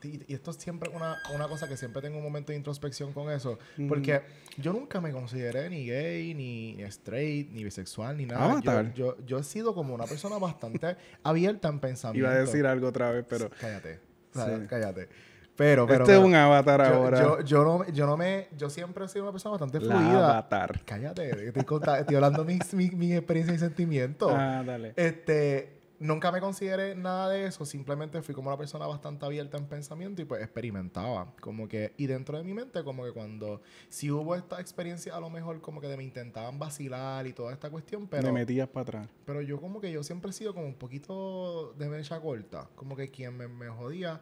y, 0.04 0.32
esto 0.32 0.52
es 0.52 0.56
siempre 0.58 0.88
una, 0.94 1.16
una 1.34 1.48
cosa 1.48 1.66
que 1.68 1.76
siempre 1.76 2.00
tengo 2.00 2.18
un 2.18 2.22
momento 2.22 2.52
de 2.52 2.56
introspección 2.58 3.12
con 3.12 3.28
eso, 3.28 3.58
porque 3.88 4.22
yo 4.56 4.72
nunca 4.72 5.00
me 5.00 5.10
consideré 5.10 5.68
ni 5.68 5.84
gay, 5.84 6.32
ni, 6.32 6.76
ni 6.76 6.82
straight, 6.84 7.50
ni 7.50 7.64
bisexual, 7.64 8.16
ni 8.16 8.26
nada. 8.26 8.60
Yo, 8.62 8.70
Avatar. 8.70 8.94
yo, 8.94 9.16
yo 9.26 9.38
he 9.40 9.42
sido 9.42 9.74
como 9.74 9.94
una 9.96 10.04
persona 10.04 10.38
bastante 10.38 10.96
abierta 11.24 11.66
en 11.66 11.80
pensamiento. 11.80 12.24
Iba 12.28 12.36
a 12.36 12.40
decir 12.40 12.66
algo 12.66 12.86
otra 12.86 13.10
vez, 13.10 13.24
pero... 13.28 13.50
Cállate, 13.60 13.98
Sí. 14.44 14.66
cállate. 14.68 15.08
Pero, 15.56 15.86
pero, 15.86 16.04
este 16.04 16.16
es 16.16 16.22
un 16.22 16.34
avatar 16.34 16.86
yo, 16.86 16.94
ahora. 16.96 17.18
Yo, 17.18 17.40
yo 17.40 17.64
no, 17.64 17.86
yo 17.88 18.06
no 18.06 18.16
me, 18.18 18.48
yo 18.58 18.68
siempre 18.68 19.06
he 19.06 19.08
sido 19.08 19.24
una 19.24 19.32
persona 19.32 19.52
bastante 19.52 19.80
la 19.80 19.96
fluida. 19.96 20.30
avatar. 20.32 20.80
Cállate, 20.84 21.46
estoy, 21.48 21.64
conta- 21.64 21.98
estoy 21.98 22.16
hablando 22.16 22.44
mis, 22.44 22.74
mis, 22.74 22.92
mis 22.92 23.14
experiencias 23.14 23.56
y 23.56 23.60
sentimientos. 23.60 24.30
Ah, 24.34 24.62
dale. 24.66 24.92
Este, 24.96 25.75
nunca 25.98 26.30
me 26.30 26.40
consideré 26.40 26.94
nada 26.94 27.30
de 27.30 27.46
eso, 27.46 27.64
simplemente 27.64 28.20
fui 28.22 28.34
como 28.34 28.48
una 28.48 28.58
persona 28.58 28.86
bastante 28.86 29.24
abierta 29.24 29.56
en 29.56 29.66
pensamiento 29.66 30.22
y 30.22 30.24
pues 30.24 30.42
experimentaba, 30.42 31.34
como 31.40 31.68
que, 31.68 31.94
y 31.96 32.06
dentro 32.06 32.38
de 32.38 32.44
mi 32.44 32.54
mente, 32.54 32.82
como 32.84 33.04
que 33.04 33.12
cuando, 33.12 33.62
si 33.88 34.10
hubo 34.10 34.34
esta 34.34 34.60
experiencia 34.60 35.16
a 35.16 35.20
lo 35.20 35.30
mejor 35.30 35.60
como 35.60 35.80
que 35.80 35.88
de 35.88 35.96
me 35.96 36.04
intentaban 36.04 36.58
vacilar 36.58 37.26
y 37.26 37.32
toda 37.32 37.52
esta 37.52 37.70
cuestión, 37.70 38.06
pero, 38.08 38.24
Me 38.24 38.40
metías 38.40 38.68
para 38.68 38.82
atrás. 38.82 39.08
pero 39.24 39.40
yo 39.42 39.60
como 39.60 39.80
que 39.80 39.90
yo 39.90 40.02
siempre 40.02 40.30
he 40.30 40.32
sido 40.32 40.54
como 40.54 40.66
un 40.66 40.74
poquito 40.74 41.72
de 41.74 41.88
mecha 41.88 42.20
corta, 42.20 42.68
como 42.74 42.96
que 42.96 43.10
quien 43.10 43.36
me, 43.36 43.48
me 43.48 43.68
jodía, 43.68 44.20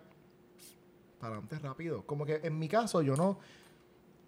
para 1.18 1.34
adelante 1.36 1.58
rápido, 1.58 2.04
como 2.06 2.26
que 2.26 2.40
en 2.42 2.58
mi 2.58 2.68
caso 2.68 3.02
yo 3.02 3.16
no, 3.16 3.38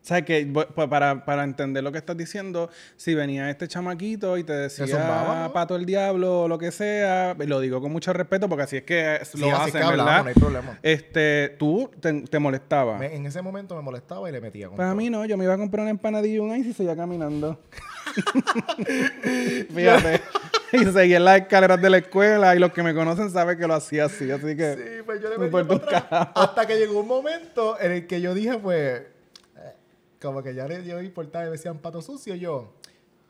O 0.06 0.08
sea, 0.08 0.22
que 0.24 0.46
para, 0.88 1.24
para 1.24 1.42
entender 1.42 1.82
lo 1.82 1.90
que 1.90 1.98
estás 1.98 2.16
diciendo, 2.16 2.70
si 2.96 3.16
venía 3.16 3.50
este 3.50 3.66
chamaquito 3.66 4.38
y 4.38 4.44
te 4.44 4.52
decía 4.52 5.50
pato 5.52 5.74
el 5.74 5.84
diablo 5.84 6.42
o 6.42 6.48
lo 6.48 6.58
que 6.58 6.70
sea, 6.70 7.34
lo 7.36 7.58
digo 7.58 7.80
con 7.80 7.90
mucho 7.90 8.12
respeto 8.12 8.48
porque 8.48 8.62
así 8.62 8.76
es 8.76 8.82
que 8.84 9.18
Sí, 9.24 9.38
lo 9.40 9.56
hacen, 9.56 9.72
que 9.72 9.78
hablamos, 9.82 10.06
¿verdad? 10.06 10.22
no 10.22 10.28
hay 10.28 10.34
problema. 10.34 10.78
Este, 10.80 11.56
tú 11.58 11.90
te, 11.98 12.22
te 12.22 12.38
molestaba. 12.38 12.98
Me- 12.98 13.16
en 13.16 13.26
ese 13.26 13.42
momento 13.42 13.74
me 13.74 13.82
molestaba 13.82 14.28
y 14.28 14.32
le 14.32 14.40
metía 14.40 14.68
con 14.68 14.76
Para 14.76 14.90
todo. 14.90 14.96
mí 14.96 15.10
no, 15.10 15.24
yo 15.24 15.36
me 15.36 15.42
iba 15.42 15.54
a 15.54 15.58
comprar 15.58 15.82
una 15.82 15.90
empanadilla 15.90 16.36
y 16.36 16.38
un 16.38 16.54
ice 16.54 16.68
y 16.68 16.72
seguía 16.72 16.94
caminando. 16.94 17.60
Fíjate. 19.74 20.20
y 20.72 20.84
seguía 20.84 21.16
en 21.16 21.24
las 21.24 21.40
escaleras 21.40 21.82
de 21.82 21.90
la 21.90 21.98
escuela 21.98 22.54
y 22.54 22.58
los 22.60 22.72
que 22.72 22.82
me 22.84 22.94
conocen 22.94 23.30
saben 23.30 23.58
que 23.58 23.66
lo 23.66 23.74
hacía 23.74 24.04
así, 24.04 24.30
así 24.30 24.56
que... 24.56 24.74
Sí, 24.74 25.02
pues 25.04 25.20
yo 25.20 25.28
le 25.30 25.38
Me 25.38 25.46
metía 25.46 25.60
importa 25.60 25.74
un 25.74 25.80
para 25.80 25.98
atrás. 25.98 26.08
carajo. 26.10 26.40
Hasta 26.40 26.66
que 26.66 26.76
llegó 26.76 27.00
un 27.00 27.08
momento 27.08 27.80
en 27.80 27.90
el 27.92 28.06
que 28.06 28.20
yo 28.20 28.34
dije, 28.34 28.56
pues, 28.58 29.00
eh, 29.00 29.06
como 30.26 30.42
que 30.42 30.54
ya 30.54 30.66
le 30.66 30.82
dio 30.82 31.00
me 31.46 31.50
decían 31.50 31.78
pato 31.78 32.02
sucio, 32.02 32.34
yo, 32.34 32.74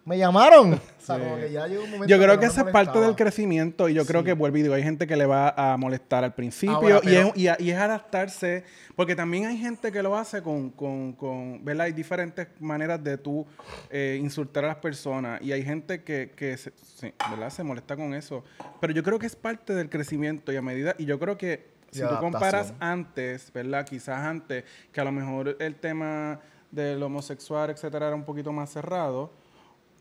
me 0.05 0.17
llamaron. 0.19 0.75
O 1.07 1.07
sea, 1.07 1.17
Sí. 1.17 1.23
como 1.23 1.37
que 1.37 1.53
ya 1.53 1.67
llegó 1.69 1.85
un 1.85 1.91
momento 1.93 2.09
Yo 2.09 2.21
creo 2.21 2.39
que 2.41 2.47
esa 2.47 2.63
es 2.63 2.73
parte 2.73 2.99
del 2.99 3.15
crecimiento 3.15 3.89
y 3.89 3.95
yo 3.95 4.05
creo 4.05 4.23
Sí. 4.23 4.27
que 4.27 4.33
vuelvo 4.33 4.57
y 4.57 4.63
digo, 4.63 4.75
hay 4.75 4.83
gente 4.83 5.07
que 5.07 5.15
le 5.17 5.25
va 5.27 5.51
a 5.57 5.77
molestar 5.77 6.25
al 6.25 6.35
principio 6.35 6.75
Ahora, 6.77 7.01
y, 7.03 7.07
pero- 7.07 7.29
es, 7.29 7.37
y, 7.37 7.47
a- 7.49 7.57
y 7.61 7.71
es 7.71 7.77
adaptarse, 7.79 8.65
porque 8.97 9.15
también 9.15 9.47
hay 9.47 9.57
gente 9.57 9.93
que 9.93 10.03
lo 10.03 10.17
hace 10.17 10.43
con, 10.43 10.71
con, 10.71 11.13
con 11.13 11.65
¿verdad? 11.65 11.87
Hay 11.87 11.93
diferentes 11.93 12.49
maneras 12.61 13.03
de 13.05 13.19
tú 13.19 13.47
eh, 13.91 14.19
insultar 14.21 14.65
a 14.65 14.69
las 14.69 14.77
personas 14.79 15.41
y 15.43 15.53
hay 15.53 15.63
gente 15.63 16.03
que, 16.03 16.33
que 16.35 16.57
se, 16.57 16.73
sí, 16.77 17.13
¿verdad? 17.31 17.51
se 17.51 17.63
molesta 17.63 17.95
con 17.97 18.13
eso, 18.15 18.43
pero 18.81 18.93
yo 18.93 19.03
creo 19.05 19.19
que 19.21 19.27
es 19.27 19.37
parte 19.37 19.75
del 19.75 19.89
crecimiento 19.89 20.53
y 20.53 20.57
a 20.57 20.63
medida, 20.63 20.97
y 20.99 21.05
yo 21.05 21.21
creo 21.21 21.37
que 21.39 21.75
si 21.93 22.01
tú 22.03 22.17
comparas 22.21 22.75
antes, 22.81 23.53
¿verdad? 23.53 23.87
Quizás 23.87 24.19
antes, 24.19 24.65
que 24.93 25.01
a 25.01 25.05
lo 25.05 25.13
mejor 25.13 25.57
el 25.61 25.77
tema 25.77 26.41
del 26.77 27.03
homosexual, 27.03 27.71
etcétera, 27.71 28.07
era 28.07 28.15
un 28.15 28.25
poquito 28.25 28.53
más 28.53 28.71
cerrado, 28.71 29.33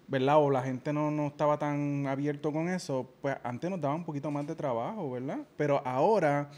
¿verdad? 0.07 0.37
O 0.37 0.51
la 0.51 0.61
gente 0.61 0.93
no, 0.93 1.09
no 1.09 1.27
estaba 1.27 1.57
tan 1.57 2.05
abierto 2.07 2.51
con 2.51 2.69
eso, 2.69 3.09
pues 3.21 3.35
antes 3.43 3.69
nos 3.71 3.81
daba 3.81 3.95
un 3.95 4.03
poquito 4.05 4.29
más 4.29 4.45
de 4.45 4.53
trabajo, 4.55 5.09
¿verdad? 5.11 5.39
Pero 5.57 5.81
ahora, 5.85 6.49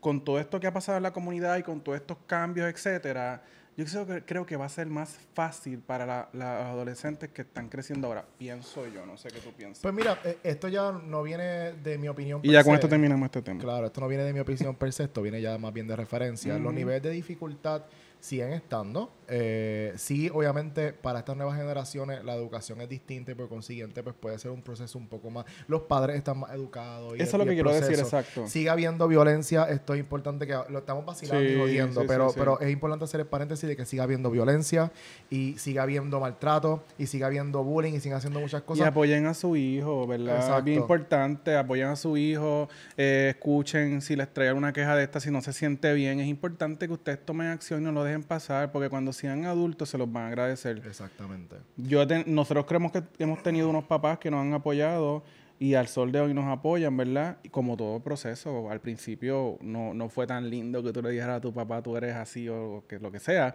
con 0.00 0.24
todo 0.24 0.38
esto 0.40 0.58
que 0.58 0.66
ha 0.66 0.72
pasado 0.72 0.96
en 0.96 1.02
la 1.04 1.12
comunidad 1.12 1.56
y 1.58 1.62
con 1.62 1.80
todos 1.80 1.98
estos 1.98 2.16
cambios, 2.26 2.68
etcétera, 2.68 3.42
yo 3.76 3.84
creo 3.84 4.06
que, 4.06 4.24
creo 4.24 4.46
que 4.46 4.56
va 4.56 4.64
a 4.64 4.68
ser 4.70 4.86
más 4.86 5.18
fácil 5.34 5.80
para 5.80 6.06
la- 6.06 6.28
la- 6.32 6.58
los 6.60 6.66
adolescentes 6.68 7.28
que 7.28 7.42
están 7.42 7.68
creciendo 7.68 8.06
ahora. 8.06 8.24
Pienso 8.38 8.86
yo, 8.88 9.04
no 9.04 9.18
sé 9.18 9.28
qué 9.28 9.38
tú 9.40 9.50
piensas. 9.52 9.82
Pues 9.82 9.92
mira, 9.92 10.18
eh, 10.24 10.38
esto 10.42 10.68
ya 10.68 10.92
no 10.92 11.22
viene 11.22 11.72
de 11.74 11.98
mi 11.98 12.08
opinión. 12.08 12.40
y 12.42 12.48
per 12.48 12.52
ya 12.52 12.64
con 12.64 12.74
esto 12.74 12.88
terminamos 12.88 13.26
este 13.26 13.42
tema. 13.42 13.60
Claro, 13.60 13.86
esto 13.86 14.00
no 14.00 14.08
viene 14.08 14.24
de 14.24 14.32
mi 14.32 14.40
opinión 14.40 14.74
per 14.76 14.92
se, 14.94 15.04
esto 15.04 15.20
viene 15.20 15.42
ya 15.42 15.58
más 15.58 15.72
bien 15.74 15.86
de 15.86 15.94
referencia. 15.94 16.58
Los 16.58 16.72
niveles 16.72 17.02
de 17.02 17.10
dificultad 17.10 17.82
siguen 18.18 18.52
estando. 18.54 19.12
Eh, 19.28 19.92
sí, 19.96 20.30
obviamente, 20.32 20.92
para 20.92 21.18
estas 21.20 21.36
nuevas 21.36 21.56
generaciones 21.56 22.24
la 22.24 22.34
educación 22.34 22.80
es 22.80 22.88
distinta 22.88 23.32
y 23.32 23.34
por 23.34 23.48
consiguiente 23.48 24.02
pues 24.02 24.14
puede 24.18 24.38
ser 24.38 24.50
un 24.50 24.62
proceso 24.62 24.98
un 24.98 25.08
poco 25.08 25.30
más... 25.30 25.44
Los 25.68 25.82
padres 25.82 26.16
están 26.16 26.38
más 26.40 26.52
educados. 26.52 27.14
y 27.18 27.22
Eso 27.22 27.36
el- 27.36 27.42
es 27.42 27.46
lo 27.46 27.52
y 27.52 27.56
que 27.56 27.62
quiero 27.62 27.72
decir, 27.80 27.98
exacto. 27.98 28.46
Sigue 28.48 28.70
habiendo 28.70 29.08
violencia, 29.08 29.64
esto 29.64 29.94
es 29.94 30.00
importante 30.00 30.46
que 30.46 30.54
lo 30.68 30.78
estamos 30.78 31.04
vacilando 31.04 31.42
y 31.48 31.56
jodiendo, 31.58 32.00
sí, 32.02 32.06
pero, 32.08 32.28
sí, 32.28 32.34
sí. 32.34 32.40
pero 32.40 32.60
es 32.60 32.70
importante 32.70 33.04
hacer 33.04 33.20
el 33.20 33.26
paréntesis 33.26 33.68
de 33.68 33.76
que 33.76 33.84
siga 33.84 34.04
habiendo 34.04 34.30
violencia 34.30 34.92
y 35.30 35.54
siga 35.58 35.82
habiendo 35.82 36.20
maltrato 36.20 36.84
y 36.98 37.06
siga 37.06 37.26
habiendo 37.26 37.64
bullying 37.64 37.94
y 37.94 38.00
siga 38.00 38.16
haciendo 38.18 38.40
muchas 38.40 38.62
Y 38.62 38.64
cosas. 38.64 38.86
apoyen 38.88 39.26
a 39.26 39.34
su 39.34 39.56
hijo, 39.56 40.06
¿verdad? 40.06 40.36
Exacto. 40.36 40.62
Bien 40.64 40.80
importante, 40.80 41.56
apoyen 41.56 41.88
a 41.88 41.96
su 41.96 42.16
hijo, 42.16 42.68
eh, 42.96 43.32
escuchen 43.34 44.00
si 44.02 44.14
les 44.16 44.32
trae 44.32 44.48
alguna 44.48 44.72
queja 44.72 44.94
de 44.94 45.04
esta, 45.04 45.20
si 45.20 45.30
no 45.30 45.40
se 45.42 45.52
siente 45.52 45.92
bien. 45.94 46.20
Es 46.20 46.28
importante 46.28 46.86
que 46.86 46.92
ustedes 46.92 47.24
tomen 47.24 47.48
acción 47.48 47.82
y 47.82 47.84
no 47.84 47.92
lo 47.92 48.04
dejen 48.04 48.22
pasar, 48.22 48.70
porque 48.72 48.88
cuando 48.88 49.12
sean 49.16 49.44
adultos 49.46 49.88
se 49.88 49.98
los 49.98 50.10
van 50.10 50.24
a 50.24 50.28
agradecer. 50.28 50.82
Exactamente. 50.86 51.56
Yo 51.76 52.04
nosotros 52.26 52.66
creemos 52.66 52.92
que 52.92 53.02
hemos 53.18 53.42
tenido 53.42 53.68
unos 53.68 53.84
papás 53.84 54.18
que 54.18 54.30
nos 54.30 54.40
han 54.40 54.52
apoyado 54.54 55.22
y 55.58 55.72
al 55.74 55.88
sol 55.88 56.12
de 56.12 56.20
hoy 56.20 56.34
nos 56.34 56.44
apoyan, 56.46 56.96
¿verdad? 56.96 57.38
Y 57.42 57.48
como 57.48 57.76
todo 57.76 57.98
proceso, 58.00 58.70
al 58.70 58.80
principio 58.80 59.56
no, 59.62 59.94
no 59.94 60.08
fue 60.10 60.26
tan 60.26 60.50
lindo 60.50 60.82
que 60.82 60.92
tú 60.92 61.00
le 61.02 61.10
dijeras 61.10 61.38
a 61.38 61.40
tu 61.40 61.52
papá, 61.52 61.82
tú 61.82 61.96
eres 61.96 62.14
así 62.14 62.48
o 62.48 62.84
que 62.86 62.98
lo 62.98 63.10
que 63.10 63.18
sea. 63.20 63.54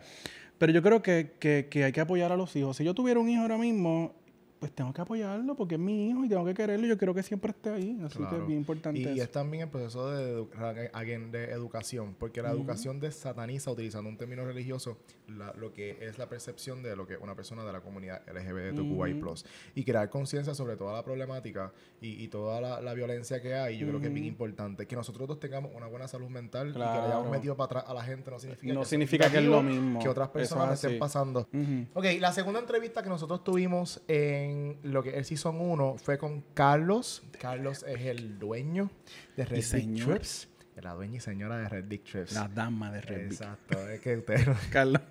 Pero 0.58 0.74
yo 0.74 0.82
creo 0.82 1.02
que, 1.02 1.34
que- 1.40 1.68
que 1.70 1.84
hay 1.84 1.92
que 1.92 2.02
apoyar 2.02 2.32
a 2.32 2.38
los 2.38 2.56
hijos. 2.56 2.78
Si 2.78 2.84
yo 2.84 2.94
tuviera 2.94 3.20
un 3.20 3.30
hijo 3.30 3.42
ahora 3.44 3.58
mismo, 3.58 4.14
pues 4.62 4.72
tengo 4.74 4.94
que 4.94 5.02
apoyarlo 5.02 5.56
porque 5.56 5.74
es 5.74 5.82
mi 5.82 6.10
hijo 6.10 6.24
y 6.24 6.30
tengo 6.30 6.46
que 6.46 6.54
quererlo 6.54 6.86
y 6.86 6.90
yo 6.90 6.96
quiero 6.96 7.16
que 7.16 7.24
siempre 7.24 7.50
esté 7.50 7.72
ahí. 7.72 8.00
Así 8.06 8.20
que 8.20 8.36
es 8.38 8.46
bien 8.46 8.60
importante 8.60 9.00
Y, 9.00 9.20
es 9.20 9.32
también 9.32 9.64
el 9.64 9.70
proceso 9.70 10.12
de, 10.12 10.48
again, 10.94 11.32
de 11.32 11.46
educación, 11.46 12.16
porque 12.20 12.44
la 12.44 12.52
educación 12.52 13.00
desataniza, 13.00 13.72
utilizando 13.72 14.08
un 14.08 14.18
término 14.18 14.46
religioso, 14.46 15.00
la- 15.28 15.52
lo 15.58 15.74
que 15.74 15.98
es 16.08 16.20
la 16.20 16.30
percepción 16.30 16.84
de 16.84 16.96
lo 16.96 17.08
que 17.08 17.18
una 17.18 17.34
persona 17.34 17.66
de 17.66 17.74
la 17.74 17.82
comunidad 17.82 18.22
LGBTQI+. 18.32 19.44
Y 19.74 19.84
crear 19.84 20.12
conciencia 20.12 20.54
sobre 20.54 20.76
toda 20.78 20.94
la 20.94 21.04
problemática 21.04 21.72
y, 22.00 22.24
y 22.24 22.28
toda 22.28 22.62
la, 22.62 22.82
la 22.82 22.94
violencia 22.94 23.42
que 23.42 23.56
hay, 23.56 23.80
yo 23.80 23.88
creo 23.88 24.00
que 24.00 24.08
es 24.10 24.14
bien 24.14 24.28
importante. 24.28 24.86
Que 24.86 24.96
nosotros 24.96 25.28
dos 25.28 25.40
tengamos 25.40 25.72
una 25.76 25.88
buena 25.88 26.08
salud 26.08 26.30
mental 26.30 26.70
y 26.70 26.74
que 26.74 26.78
le 26.80 26.86
hayamos 26.86 27.32
metido 27.32 27.56
para 27.58 27.66
atrás 27.80 27.86
a 27.88 27.96
la 27.96 28.04
gente 28.04 28.30
no 28.30 28.38
significa, 28.38 28.74
No 28.76 28.82
que, 28.82 28.86
sea 28.86 28.90
significa 28.92 29.32
que 29.32 29.40
es 29.40 29.44
lo 29.44 29.64
mismo. 29.64 30.00
que 30.00 30.08
otras 30.08 30.30
personas 30.30 30.84
estén 30.84 31.00
pasando. 31.00 31.48
Ok, 31.96 32.06
la 32.20 32.32
segunda 32.32 32.60
entrevista 32.60 33.02
que 33.02 33.10
nosotros 33.10 33.44
tuvimos 33.44 34.02
en 34.08 34.51
lo 34.84 35.04
que 35.04 35.18
es 35.18 35.28
Season 35.28 35.60
1 35.60 35.98
fue 35.98 36.18
con 36.18 36.42
Carlos. 36.54 37.24
Carlos 37.40 37.84
es 37.88 38.02
el 38.02 38.40
dueño 38.40 38.90
de 39.36 39.46
Red 39.46 39.62
señor. 39.62 40.10
Trips. 40.10 40.48
La 40.82 40.96
dueña 40.96 41.18
y 41.18 41.20
señora 41.20 41.58
de 41.58 41.70
Red 41.70 41.86
Big 41.88 42.04
Trips. 42.04 42.32
La 42.34 42.48
dama 42.48 42.92
de 42.92 43.02
Red 43.02 43.30
Big. 43.30 43.34
Exacto, 43.34 43.88
es 43.88 44.00
que 44.02 44.18
ustedes 44.18 44.48
Carlos. 44.72 45.02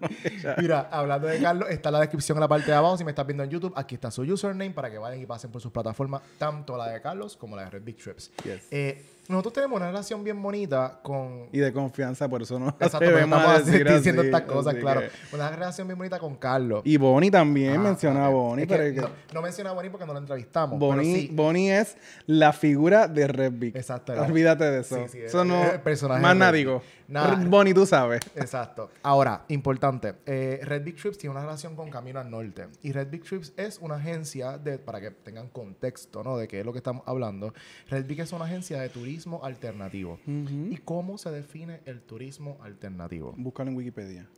Mira, 0.58 0.88
hablando 0.90 1.28
de 1.28 1.40
Carlos, 1.40 1.70
está 1.70 1.92
la 1.92 2.00
descripción 2.00 2.38
en 2.38 2.40
la 2.40 2.48
parte 2.48 2.66
de 2.66 2.76
abajo. 2.76 2.98
Si 2.98 3.04
me 3.04 3.10
estás 3.10 3.24
viendo 3.24 3.44
en 3.44 3.50
YouTube, 3.50 3.72
aquí 3.76 3.94
está 3.94 4.10
su 4.10 4.22
username 4.22 4.72
para 4.72 4.90
que 4.90 4.98
vayan 4.98 5.20
y 5.20 5.26
pasen 5.26 5.52
por 5.52 5.60
sus 5.60 5.70
plataformas, 5.70 6.22
tanto 6.38 6.76
la 6.76 6.88
de 6.88 7.00
Carlos 7.00 7.36
como 7.36 7.54
la 7.54 7.64
de 7.64 7.70
Red 7.70 7.84
Big 7.84 7.98
Trips. 7.98 8.32
Yes. 8.42 8.66
Eh, 8.72 9.04
nosotros 9.30 9.54
tenemos 9.54 9.76
una 9.76 9.86
relación 9.88 10.22
bien 10.24 10.42
bonita 10.42 10.98
con, 11.02 11.48
y 11.52 11.58
de 11.58 11.72
confianza, 11.72 12.28
por 12.28 12.42
eso 12.42 12.58
no 12.58 12.68
Exacto, 12.80 12.98
a 13.06 13.20
estamos 13.20 13.66
decir 13.66 13.88
diciendo 13.88 14.22
estas 14.22 14.42
cosas, 14.42 14.74
claro. 14.74 15.00
que- 15.00 15.36
Una 15.36 15.50
relación 15.50 15.86
bien 15.88 15.96
bonita 15.98 16.18
con 16.18 16.36
Carlos. 16.36 16.82
Y 16.84 16.96
Bonnie 16.96 17.30
también 17.30 17.76
Ah, 17.76 17.78
menciona 17.84 18.26
a. 18.26 18.28
Bonnie, 18.28 18.62
Es 18.64 18.68
que 18.68 18.74
pero 18.74 18.84
es 18.88 18.94
que- 18.94 19.00
no, 19.00 19.08
no 19.34 19.42
menciona 19.42 19.70
a 19.70 19.72
Bonnie 19.72 19.90
porque 19.90 20.06
no 20.06 20.12
la 20.12 20.18
entrevistamos. 20.20 20.78
Bonnie, 20.78 21.14
sí. 21.28 21.30
Bonnie 21.32 21.70
es 21.78 21.96
la 22.26 22.52
figura 22.52 23.08
de 23.08 23.26
Red. 23.26 23.62
Exacto. 23.76 24.12
Olvídate 24.12 24.64
de 24.70 24.80
eso. 24.80 24.96
Sí, 24.96 25.02
sí, 25.12 25.18
eso 25.22 25.44
no, 25.44 25.64
el 25.70 25.80
personaje 25.82 26.20
más 26.22 26.36
nada 26.36 26.52
digo. 26.52 26.82
Nada. 27.08 27.34
Bonnie, 27.44 27.74
tú 27.74 27.86
sabes. 27.86 28.20
Exacto. 28.36 28.88
Ahora, 29.02 29.42
importante. 29.48 30.14
eh, 30.26 30.60
Red 30.62 30.84
Big 30.84 30.94
Trips 30.96 31.18
tiene 31.18 31.32
una 31.32 31.42
relación 31.44 31.74
con 31.74 31.90
Camino 31.90 32.20
al 32.20 32.30
Norte. 32.30 32.68
Y 32.82 32.92
Red 32.92 33.08
Big 33.10 33.24
Trips 33.24 33.52
es 33.56 33.78
una 33.80 33.96
agencia 33.96 34.58
de, 34.58 34.78
para 34.78 35.00
que 35.00 35.10
tengan 35.10 35.48
contexto, 35.48 36.22
¿no? 36.22 36.36
De 36.36 36.46
qué 36.46 36.60
es 36.60 36.64
lo 36.66 36.70
que 36.72 36.78
estamos 36.78 37.02
hablando. 37.06 37.52
Red 37.88 38.06
Big 38.06 38.20
es 38.20 38.32
una 38.32 38.44
agencia 38.44 38.80
de 38.80 38.88
turismo 38.90 39.19
alternativo. 39.42 40.18
¿Y 40.26 40.76
cómo 40.78 41.18
se 41.18 41.30
define 41.30 41.80
el 41.84 42.02
turismo 42.02 42.58
alternativo? 42.62 43.34
Búscalo 43.36 43.70
en 43.70 43.76
Wikipedia. 43.76 44.28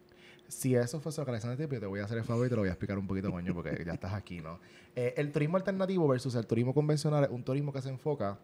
Si 0.48 0.74
eso 0.74 1.00
fuese 1.00 1.20
lo 1.20 1.24
que 1.24 1.30
Alexander 1.30 1.56
te 1.56 1.80
te 1.80 1.86
voy 1.86 2.00
a 2.00 2.04
hacer 2.04 2.18
el 2.18 2.24
favor 2.24 2.46
y 2.46 2.50
te 2.50 2.56
lo 2.56 2.62
voy 2.62 2.68
a 2.68 2.72
explicar 2.72 2.98
un 2.98 3.06
poquito, 3.06 3.30
coño, 3.30 3.54
porque 3.54 3.82
ya 3.86 3.94
estás 3.94 4.12
aquí, 4.12 4.40
¿no? 4.40 4.58
Eh, 4.94 5.14
el 5.16 5.32
turismo 5.32 5.56
alternativo 5.56 6.06
versus 6.06 6.34
el 6.34 6.46
turismo 6.46 6.74
convencional 6.74 7.24
es 7.24 7.30
un 7.30 7.42
turismo 7.42 7.72
que 7.72 7.80
se 7.80 7.88
enfoca 7.88 8.38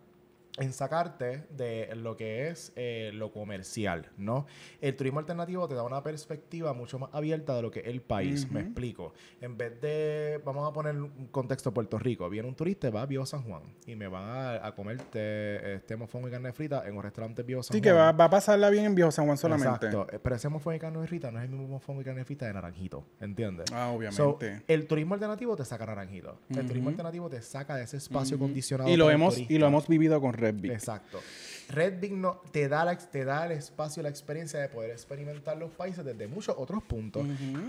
en 0.59 0.73
sacarte 0.73 1.45
de 1.51 1.95
lo 1.97 2.17
que 2.17 2.49
es 2.49 2.73
eh, 2.77 3.11
lo 3.15 3.33
comercial, 3.33 4.11
¿no? 4.17 4.47
El 4.81 4.97
turismo 4.97 5.21
alternativo 5.21 5.67
te 5.69 5.75
da 5.75 5.83
una 5.83 6.03
perspectiva 6.03 6.73
mucho 6.73 6.99
más 6.99 7.11
abierta 7.13 7.55
de 7.57 7.63
lo 7.63 7.71
que 7.71 7.81
es 7.81 7.87
el 7.87 8.01
país, 8.03 8.51
me 8.51 8.61
explico. 8.61 9.13
En 9.41 9.57
vez 9.57 9.81
de, 9.81 10.41
vamos 10.45 10.69
a 10.69 10.73
poner 10.73 10.97
un 10.97 11.29
contexto 11.31 11.73
Puerto 11.73 11.99
Rico, 11.99 12.29
viene 12.29 12.49
un 12.49 12.55
turista, 12.55 12.89
y 12.89 12.91
va 12.91 13.03
a 13.03 13.07
Viejo 13.07 13.27
San 13.27 13.43
Juan 13.43 13.63
y 13.87 13.95
me 13.97 14.09
van 14.09 14.25
a, 14.25 14.67
a 14.67 14.75
comerte 14.75 15.75
este 15.75 15.97
mofongo 15.97 16.29
y 16.29 16.31
carne 16.31 16.53
frita 16.53 16.87
en 16.87 16.97
un 16.97 17.03
restaurante 17.03 17.43
Viejo 17.43 17.63
San 17.63 17.73
Sí, 17.75 17.79
Juan. 17.79 17.83
que 17.83 17.93
va, 17.93 18.13
va 18.13 18.25
a 18.25 18.31
pasarla 18.31 18.71
bien 18.71 18.85
en 18.85 18.95
Viejo 18.95 19.11
San 19.11 19.27
Juan 19.27 19.37
solamente. 19.39 19.87
Exacto. 19.87 20.07
Pero 20.23 20.37
ese 20.37 20.49
mofongo 20.49 20.77
y 20.77 20.79
carne 20.79 21.07
frita 21.07 21.31
no 21.31 21.39
es 21.39 21.45
el 21.45 21.51
mismo 21.51 21.67
mofongo 21.69 22.01
y 22.01 22.05
carne 22.05 22.25
frita 22.25 22.47
de 22.47 22.53
naranjito, 22.55 23.05
¿entiendes? 23.21 23.67
Ah, 23.73 23.93
So, 24.11 24.31
obviamente. 24.31 24.65
el 24.73 24.87
turismo 24.87 25.15
alternativo 25.15 25.57
te 25.57 25.65
saca 25.65 25.87
naranjito. 25.87 26.39
El 26.51 26.67
turismo 26.67 26.89
alternativo 26.91 27.29
te 27.29 27.41
saca 27.43 27.77
de 27.77 27.85
ese 27.85 27.97
espacio 27.97 28.39
condicionado. 28.39 28.91
y 28.91 28.97
lo 28.97 29.11
hemos 29.11 29.39
y 29.39 29.59
lo 29.59 29.67
hemos 29.67 29.89
vivido 29.89 30.21
con 30.21 30.33
Red 30.33 30.48
Big. 30.55 30.73
Exacto. 30.73 31.21
Red 31.71 32.01
Big 32.01 32.13
no, 32.15 32.41
te, 32.51 32.67
da 32.67 32.83
la, 32.85 32.97
te 32.97 33.25
da 33.27 33.45
el 33.45 33.53
espacio, 33.53 34.03
la 34.03 34.09
experiencia 34.09 34.59
de 34.59 34.69
poder 34.71 34.91
experimentar 34.91 35.57
los 35.59 35.71
países 35.71 36.03
desde 36.05 36.27
muchos 36.27 36.55
otros 36.59 36.83
puntos. 36.83 37.27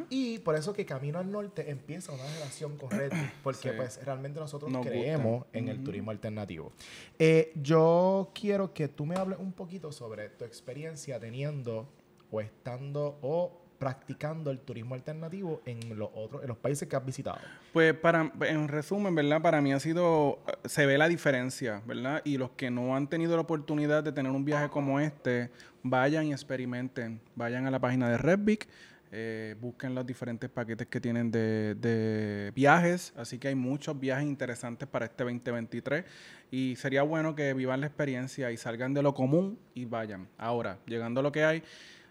Y 0.09 0.39
por 0.39 0.55
eso 0.55 0.71
que 0.73 0.85
Camino 0.85 1.19
al 1.19 1.29
Norte 1.29 1.69
empieza 1.69 2.13
una 2.13 2.23
relación 2.35 2.77
con 2.77 2.91
Red 2.91 3.11
Big, 3.11 3.31
porque 3.43 3.71
Sí. 3.71 3.75
pues 3.75 3.99
realmente 4.05 4.39
nosotros 4.39 4.71
Nos 4.71 4.85
creemos 4.85 5.39
gusta. 5.43 5.57
en 5.57 5.67
el 5.67 5.83
turismo 5.83 6.11
alternativo. 6.11 6.71
Eh, 7.17 7.51
yo 7.61 8.31
quiero 8.33 8.73
que 8.73 8.87
tú 8.87 9.05
me 9.05 9.15
hables 9.15 9.37
un 9.39 9.51
poquito 9.51 9.91
sobre 9.91 10.29
tu 10.29 10.45
experiencia 10.45 11.19
teniendo 11.19 11.89
o 12.31 12.39
estando 12.39 13.17
o 13.21 13.58
practicando 13.79 14.51
el 14.51 14.59
turismo 14.59 14.93
alternativo 14.93 15.61
en 15.65 15.97
los 15.97 16.09
otros, 16.13 16.43
en 16.43 16.49
los 16.49 16.57
países 16.57 16.87
que 16.87 16.95
has 16.95 17.05
visitado. 17.05 17.39
Pues 17.71 17.93
para, 17.93 18.31
en 18.41 18.67
resumen, 18.67 19.15
¿verdad? 19.15 19.41
Para 19.41 19.61
mí 19.61 19.71
ha 19.71 19.79
sido, 19.79 20.39
se 20.65 20.85
ve 20.85 20.97
la 20.97 21.07
diferencia, 21.07 21.81
¿verdad? 21.85 22.21
Y 22.25 22.37
los 22.37 22.51
que 22.51 22.69
no 22.69 22.95
han 22.95 23.07
tenido 23.07 23.35
la 23.35 23.41
oportunidad 23.41 24.03
de 24.03 24.11
tener 24.11 24.31
un 24.31 24.43
viaje 24.43 24.69
como 24.69 24.99
este, 24.99 25.49
vayan 25.81 26.25
y 26.25 26.33
experimenten. 26.33 27.21
Vayan 27.35 27.65
a 27.65 27.71
la 27.71 27.79
página 27.79 28.09
de 28.09 28.17
Redvic, 28.17 28.67
Eh, 29.11 29.55
busquen 29.59 29.95
los 29.95 30.05
diferentes 30.05 30.51
paquetes 30.51 30.85
que 30.85 31.01
tienen 31.01 31.31
de, 31.31 31.73
de, 31.73 32.51
viajes. 32.53 33.11
Así 33.17 33.39
que 33.39 33.47
hay 33.47 33.55
muchos 33.55 33.99
viajes 33.99 34.27
interesantes 34.27 34.87
para 34.87 35.05
este 35.05 35.23
2023. 35.23 36.05
Y 36.51 36.75
sería 36.75 37.01
bueno 37.01 37.33
que 37.33 37.55
vivan 37.55 37.81
la 37.81 37.87
experiencia 37.87 38.51
y 38.51 38.57
salgan 38.57 38.93
de 38.93 39.01
lo 39.01 39.15
común 39.15 39.57
y 39.73 39.85
vayan. 39.85 40.27
Ahora, 40.37 40.77
llegando 40.85 41.21
a 41.21 41.23
lo 41.23 41.31
que 41.31 41.43
hay. 41.43 41.63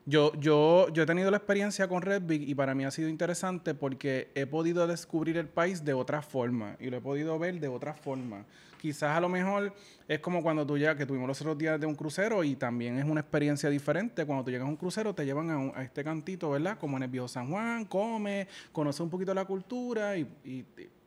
Yo, 0.09 0.33
yo, 0.41 0.89
yo 0.89 1.03
he 1.03 1.07
tenido 1.07 1.31
la 1.31 1.37
experiencia 1.37 1.87
con 1.87 2.01
Redbig 2.01 2.49
y 2.49 2.55
para 2.55 2.75
mí 2.75 2.83
ha 2.83 2.91
sido 2.91 3.11
interesante 3.11 3.75
porque 3.75 4.31
he 4.35 4.47
podido 4.47 4.87
descubrir 4.87 5.37
el 5.37 5.49
país 5.49 5.85
de 5.85 5.93
otra 5.93 6.23
forma 6.23 6.77
y 6.81 6.89
lo 6.89 6.97
he 6.97 7.01
podido 7.03 7.39
ver 7.39 7.61
de 7.61 7.69
otra 7.69 7.93
forma. 7.93 8.47
Quizás 8.81 9.15
a 9.15 9.21
lo 9.21 9.29
mejor 9.29 9.75
es 10.07 10.21
como 10.21 10.43
cuando 10.43 10.67
tú 10.67 10.79
llegas, 10.79 10.97
que 10.97 11.05
tuvimos 11.05 11.29
los 11.29 11.39
otros 11.43 11.59
días 11.59 11.79
de 11.79 11.85
un 11.85 11.95
crucero 11.95 12.43
y 12.43 12.57
también 12.57 12.99
es 12.99 13.05
una 13.05 13.21
experiencia 13.21 13.69
diferente. 13.69 14.25
Cuando 14.25 14.45
tú 14.45 14.51
llegas 14.51 14.67
a 14.67 14.71
un 14.71 14.77
crucero 14.77 15.15
te 15.15 15.27
llevan 15.27 15.73
a, 15.77 15.83
este 15.83 16.03
cantito, 16.03 16.49
¿verdad? 16.49 16.79
Como 16.79 16.97
en 16.97 17.03
el 17.03 17.11
Viejo 17.11 17.29
San 17.29 17.51
Juan, 17.51 17.85
come, 17.85 18.49
conoce 18.73 19.03
un 19.03 19.11
poquito 19.11 19.35
la 19.35 19.45
cultura 19.45 20.17
y, 20.17 20.27
y, 20.43 20.65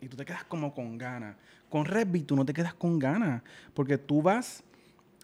tú 0.08 0.16
te 0.16 0.26
quedas 0.26 0.44
como 0.44 0.76
con 0.76 1.00
ganas. 1.00 1.36
Con 1.72 1.86
Redbig 1.86 2.28
tú 2.28 2.36
no 2.36 2.46
te 2.46 2.54
quedas 2.54 2.76
con 2.76 3.00
ganas 3.00 3.42
porque 3.74 3.98
tú 3.98 4.22
vas 4.22 4.64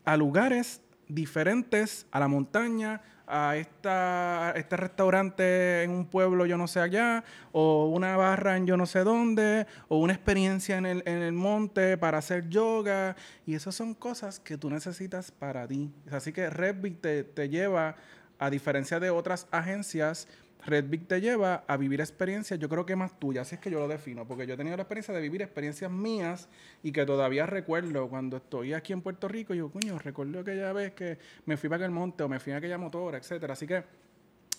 a 0.04 0.18
lugares 0.18 0.82
diferentes, 1.08 2.08
a 2.10 2.20
la 2.20 2.28
montaña, 2.28 3.02
a 3.28 3.58
esta, 3.58 4.54
este 4.56 4.78
restaurante 4.78 5.84
en 5.84 5.92
un 5.92 6.06
pueblo 6.06 6.46
yo 6.46 6.58
no 6.58 6.68
sé 6.68 6.80
allá, 6.80 7.24
o 7.52 7.88
una 7.88 8.16
barra 8.16 8.58
en 8.58 8.66
yo 8.66 8.78
no 8.78 8.86
sé 8.86 9.04
dónde, 9.04 9.68
o 9.90 10.00
una 10.00 10.14
experiencia 10.14 10.78
en 10.78 10.86
el, 10.86 11.04
en 11.06 11.18
el 11.18 11.34
monte 11.34 11.98
para 11.98 12.20
hacer 12.20 12.48
yoga. 12.50 13.16
Y 13.46 13.56
esas 13.56 13.76
son 13.76 13.94
cosas 13.94 14.40
que 14.40 14.58
tú 14.58 14.70
necesitas 14.70 15.32
para 15.32 15.68
ti. 15.68 15.92
Así 16.10 16.32
que 16.32 16.50
Redbit 16.50 17.02
te, 17.02 17.24
te 17.24 17.50
lleva, 17.50 17.96
a 18.40 18.50
diferencia 18.50 19.00
de 19.00 19.10
otras 19.10 19.48
agencias, 19.52 20.28
Redbig 20.66 21.08
te 21.08 21.22
lleva 21.22 21.64
a 21.68 21.78
vivir 21.78 22.02
experiencias, 22.02 22.60
yo 22.60 22.68
creo 22.68 22.86
que 22.86 22.96
más 22.96 23.18
tuyas, 23.20 23.48
así 23.48 23.56
es 23.56 23.62
que 23.62 23.72
yo 23.72 23.80
lo 23.80 23.88
defino, 23.88 24.28
porque 24.28 24.46
yo 24.46 24.56
he 24.56 24.58
tenido 24.58 24.76
la 24.76 24.84
experiencia 24.84 25.14
de 25.14 25.22
vivir 25.22 25.42
experiencias 25.42 25.90
mías 25.90 26.50
y 26.84 26.92
que 26.92 27.06
todavía 27.06 27.46
recuerdo 27.46 28.10
cuando 28.10 28.38
estoy 28.38 28.74
aquí 28.74 28.92
en 28.92 29.02
Puerto 29.02 29.28
Rico, 29.28 29.54
yo, 29.54 29.70
coño, 29.70 29.98
recuerdo 30.00 30.40
aquella 30.40 30.74
vez 30.74 30.94
que 30.94 31.18
me 31.46 31.58
fui 31.58 31.70
para 31.70 31.86
aquel 31.86 31.92
monte 31.92 32.24
o 32.24 32.30
me 32.30 32.40
fui 32.40 32.54
a 32.54 32.58
aquella 32.58 32.78
motora, 32.78 33.18
etcétera. 33.18 33.54
Así 33.54 33.66
que 33.66 33.84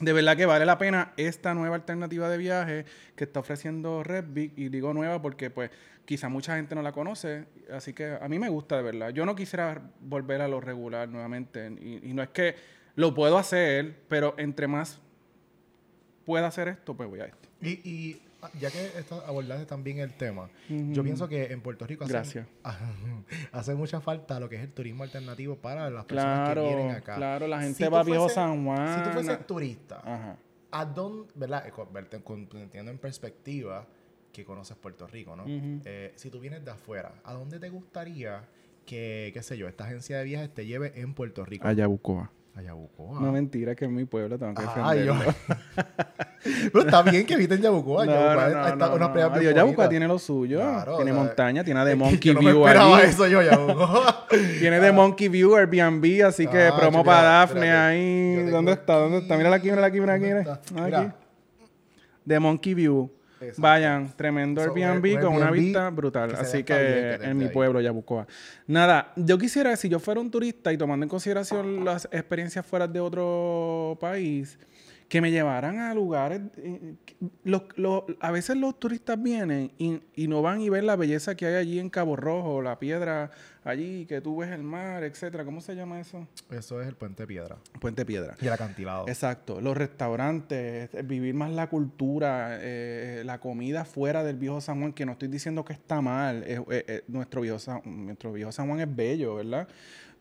de 0.01 0.13
verdad 0.13 0.37
que 0.37 0.47
vale 0.47 0.65
la 0.65 0.79
pena 0.79 1.13
esta 1.17 1.55
nueva 1.55 1.75
alternativa 1.75 2.29
de 2.31 2.39
viaje 2.39 2.85
que 3.17 3.25
está 3.25 3.41
ofreciendo 3.41 4.03
Redbig 4.05 4.53
y 4.57 4.69
digo 4.69 4.95
nueva 4.95 5.21
porque 5.21 5.51
pues 5.51 5.71
quizá 6.05 6.29
mucha 6.29 6.57
gente 6.57 6.75
no 6.75 6.83
la 6.83 6.93
conoce, 6.93 7.47
así 7.71 7.93
que 7.93 8.17
a 8.19 8.29
mí 8.29 8.39
me 8.39 8.49
gusta 8.49 8.77
de 8.77 8.83
verdad. 8.83 9.11
Yo 9.11 9.27
no 9.27 9.35
quisiera 9.35 9.91
volver 10.01 10.41
a 10.41 10.49
lo 10.49 10.61
regular 10.61 11.09
nuevamente 11.09 11.71
y, 11.81 12.09
y 12.11 12.15
no 12.15 12.23
es 12.23 12.31
que 12.31 12.55
lo 12.95 13.13
puedo 13.13 13.37
hacer, 13.37 14.05
pero 14.09 14.35
entre 14.39 14.69
más 14.69 15.01
pueda 16.29 16.47
hacer 16.47 16.69
esto, 16.69 16.95
pues 16.95 17.09
voy 17.09 17.21
a 17.21 17.25
esto. 17.25 17.49
Y, 17.63 17.71
y 17.89 18.21
ya 18.61 18.71
que 18.71 18.91
abordaste 19.27 19.65
también 19.65 19.99
el 19.99 20.13
tema, 20.13 20.51
yo 20.69 21.03
pienso 21.03 21.27
que 21.27 21.47
en 21.47 21.63
Puerto 21.63 21.87
Rico 21.87 22.05
hace, 22.05 22.45
hace, 23.53 23.75
mucha 23.75 24.03
falta 24.03 24.39
lo 24.39 24.47
que 24.47 24.57
es 24.57 24.63
el 24.63 24.71
turismo 24.71 25.05
alternativo 25.05 25.57
para 25.57 25.89
las 25.89 26.05
personas 26.05 26.55
que 26.55 26.61
vienen 26.61 26.91
acá. 26.91 27.17
Claro, 27.17 27.47
la 27.47 27.63
gente 27.63 27.89
va 27.89 28.01
a 28.01 28.03
Viejo 28.03 28.29
San 28.29 28.63
Juan. 28.63 28.99
Si 28.99 29.09
tú 29.09 29.15
fueses 29.15 29.47
turista, 29.47 30.37
¿a 30.71 30.85
dónde, 30.85 31.33
verdad? 31.35 31.65
Entiendo 32.53 32.91
en 32.91 32.99
perspectiva 32.99 33.87
que 34.31 34.45
conoces 34.45 34.77
Puerto 34.77 35.07
Rico, 35.07 35.35
¿no? 35.35 35.45
Eh, 35.47 36.13
si 36.15 36.29
tú 36.29 36.41
vienes 36.41 36.63
de 36.63 36.73
afuera, 36.73 37.15
¿a 37.25 37.33
dónde 37.33 37.59
te 37.59 37.71
gustaría 37.71 38.47
que, 38.85 39.31
qué 39.33 39.43
sé 39.43 39.57
yo, 39.57 39.67
esta 39.67 39.85
agencia 39.85 40.19
de 40.19 40.25
viajes 40.25 40.53
te 40.53 40.67
lleve 40.67 40.93
en 41.01 41.15
Puerto 41.15 41.47
Rico? 41.47 41.67
A 41.67 41.73
Yabucoa. 41.73 42.31
Yabucoa. 42.63 43.21
No, 43.21 43.33
mentira, 43.33 43.75
que 43.75 43.85
en 43.85 43.95
mi 43.95 44.05
pueblo 44.05 44.39
tengo 44.39 44.55
que 44.55 44.63
defenderlo. 44.63 45.15
Pero 46.73 46.85
está 46.85 47.03
bien 47.03 47.27
que 47.27 47.37
viste 47.37 47.55
en 47.55 47.63
Yabucoa. 47.63 48.07
No, 48.07 48.13
Yabucoa 48.13 48.35
no, 48.35 48.55
no, 48.55 48.69
está 48.69 49.31
no, 49.31 49.43
Yabucoa 49.43 49.89
tiene 49.89 50.07
lo 50.07 50.19
suyo. 50.19 50.61
tiene 50.97 51.13
montaña, 51.13 51.65
tiene 51.65 51.85
de 51.85 51.97
Monkey 51.97 52.35
View 52.35 52.43
no 52.43 52.61
me 52.61 52.67
esperaba 52.67 53.03
eso 53.03 53.27
yo, 53.27 53.43
Yabucoa. 53.43 54.27
tiene 54.59 54.81
de 54.81 54.93
Monkey 54.93 55.29
View 55.29 55.57
Airbnb, 55.57 56.25
así 56.27 56.47
que 56.47 56.69
ah, 56.69 56.77
promo 56.77 57.05
para 57.05 57.23
Daphne 57.23 57.71
ahí. 57.71 58.51
¿Dónde 58.51 58.73
está? 58.73 58.95
¿Dónde 58.95 59.19
está? 59.19 59.37
Mira 59.37 59.55
aquí, 59.55 59.71
mira 59.71 59.87
aquí, 59.87 60.01
mira 60.01 60.15
aquí. 60.15 60.25
Mira. 60.25 61.01
Aquí. 61.01 61.13
De 62.25 62.39
Monkey 62.39 62.75
View. 62.75 63.18
Vayan, 63.57 64.13
tremendo 64.17 64.61
Airbnb, 64.61 65.21
con 65.21 65.35
una 65.35 65.51
vista 65.51 65.91
brutal. 65.91 66.35
Así 66.35 66.65
que, 66.65 67.15
en 67.15 67.37
mi 67.37 67.49
pueblo, 67.49 67.81
Yabucoa. 67.81 68.27
Nada, 68.67 69.13
yo 69.17 69.39
quisiera, 69.39 69.75
si 69.77 69.89
yo 69.89 69.99
fuera 69.99 70.21
un 70.21 70.31
turista 70.31 70.73
y 70.73 70.79
tomando 70.79 71.05
en 71.05 71.11
consideración 71.11 71.85
las 71.85 72.07
experiencias 72.11 72.67
fuera 72.67 72.87
de 72.87 73.01
otro 73.01 73.97
país, 74.01 74.59
que 75.09 75.23
me 75.23 75.31
llevaran 75.31 75.79
a 75.79 75.95
lugares. 75.95 76.41
Eh, 76.59 76.95
a 78.21 78.31
veces 78.31 78.57
los 78.57 78.79
turistas 78.79 79.21
vienen 79.21 79.73
y, 79.79 80.01
y, 80.15 80.29
no 80.29 80.43
van 80.43 80.61
y 80.61 80.69
ven 80.69 80.87
la 80.87 80.97
belleza 80.97 81.35
que 81.35 81.47
hay 81.47 81.55
allí 81.55 81.79
en 81.79 81.89
Cabo 81.89 82.15
Rojo, 82.15 82.61
la 82.61 82.79
piedra 82.79 83.31
allí, 83.65 84.05
que 84.05 84.21
tú 84.21 84.37
ves 84.37 84.51
el 84.51 84.63
mar, 84.63 85.05
etcétera. 85.05 85.47
¿Cómo 85.47 85.63
se 85.63 85.75
llama 85.75 85.99
eso? 85.99 86.29
Eso 86.51 86.81
es 86.83 86.89
el 86.89 86.95
Puente 86.95 87.27
Piedra. 87.27 87.57
Puente 87.81 88.05
Piedra. 88.05 88.37
Y 88.41 88.47
el 88.47 88.53
acantilado. 88.53 89.09
Exacto. 89.09 89.63
Los 89.63 89.77
restaurantes, 89.77 90.91
vivir 91.07 91.35
más 91.35 91.51
la 91.53 91.69
cultura, 91.69 92.59
eh, 92.61 93.23
la 93.25 93.41
comida 93.41 93.87
fuera 93.87 94.23
del 94.23 94.37
viejo 94.37 94.61
San 94.61 94.79
Juan, 94.81 94.93
que 94.93 95.07
no 95.07 95.13
estoy 95.13 95.29
diciendo 95.29 95.65
que 95.65 95.73
está 95.73 96.03
mal. 96.03 96.45
nuestro, 97.09 97.41
viejo 97.41 97.59
nuestro 97.85 98.33
viejo 98.33 98.53
San 98.53 98.67
Juan 98.69 98.81
es 98.81 98.95
bello, 98.95 99.37
¿verdad? 99.37 99.69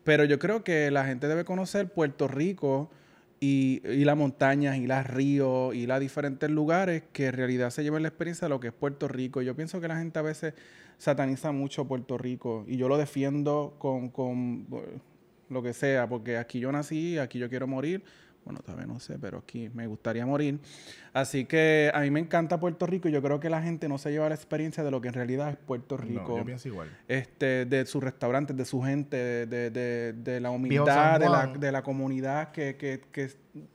Pero 0.02 0.24
yo 0.24 0.38
creo 0.38 0.64
que 0.64 0.90
la 0.90 1.04
gente 1.04 1.28
debe 1.28 1.44
conocer 1.44 1.92
Puerto 1.92 2.26
Rico 2.26 2.90
y, 3.40 3.80
las 4.04 4.16
montañas 4.16 4.76
y 4.76 4.86
los 4.86 5.06
ríos 5.06 5.74
y 5.74 5.86
los 5.86 6.00
diferentes 6.00 6.50
lugares 6.50 7.02
que 7.12 7.26
en 7.26 7.34
realidad 7.34 7.70
se 7.70 7.82
lleven 7.82 8.02
la 8.02 8.08
experiencia 8.08 8.46
de 8.46 8.50
lo 8.50 8.60
que 8.60 8.68
es 8.68 8.72
Puerto 8.72 9.08
Rico. 9.08 9.42
Yo 9.42 9.54
pienso 9.54 9.80
que 9.80 9.88
la 9.88 9.98
gente 9.98 10.18
a 10.18 10.22
veces 10.22 10.54
sataniza 10.98 11.52
mucho 11.52 11.86
Puerto 11.86 12.18
Rico 12.18 12.64
y 12.66 12.76
yo 12.76 12.88
lo 12.88 12.96
defiendo 12.96 13.74
con, 13.78 14.08
con 14.08 14.66
lo 15.48 15.62
que 15.62 15.72
sea, 15.72 16.08
porque 16.08 16.36
aquí 16.36 16.60
yo 16.60 16.72
nací, 16.72 17.18
aquí 17.18 17.38
yo 17.38 17.48
quiero 17.48 17.66
morir 17.66 18.02
bueno, 18.48 18.62
todavía 18.62 18.86
no 18.86 18.98
sé, 18.98 19.18
pero 19.18 19.38
aquí 19.38 19.68
me 19.74 19.86
gustaría 19.86 20.24
morir. 20.24 20.58
Así 21.12 21.44
que 21.44 21.90
a 21.92 22.00
mí 22.00 22.10
me 22.10 22.20
encanta 22.20 22.58
Puerto 22.58 22.86
Rico 22.86 23.06
y 23.06 23.12
yo 23.12 23.20
creo 23.20 23.38
que 23.40 23.50
la 23.50 23.60
gente 23.60 23.90
no 23.90 23.98
se 23.98 24.10
lleva 24.10 24.26
la 24.30 24.34
experiencia 24.34 24.82
de 24.82 24.90
lo 24.90 25.02
que 25.02 25.08
en 25.08 25.14
realidad 25.14 25.50
es 25.50 25.58
Puerto 25.58 25.98
Rico. 25.98 26.30
No, 26.30 26.38
yo 26.38 26.44
pienso 26.46 26.66
igual. 26.66 26.88
Este, 27.08 27.66
de 27.66 27.84
sus 27.84 28.02
restaurantes, 28.02 28.56
de 28.56 28.64
su 28.64 28.80
gente, 28.80 29.18
de, 29.46 29.70
de, 29.70 30.14
de, 30.14 30.40
la 30.40 30.48
humildad, 30.48 31.20
de 31.20 31.28
la, 31.28 31.46
de 31.48 31.72
la 31.72 31.82
comunidad 31.82 32.50
que, 32.52 32.76
que, 32.76 33.02
que 33.12 33.28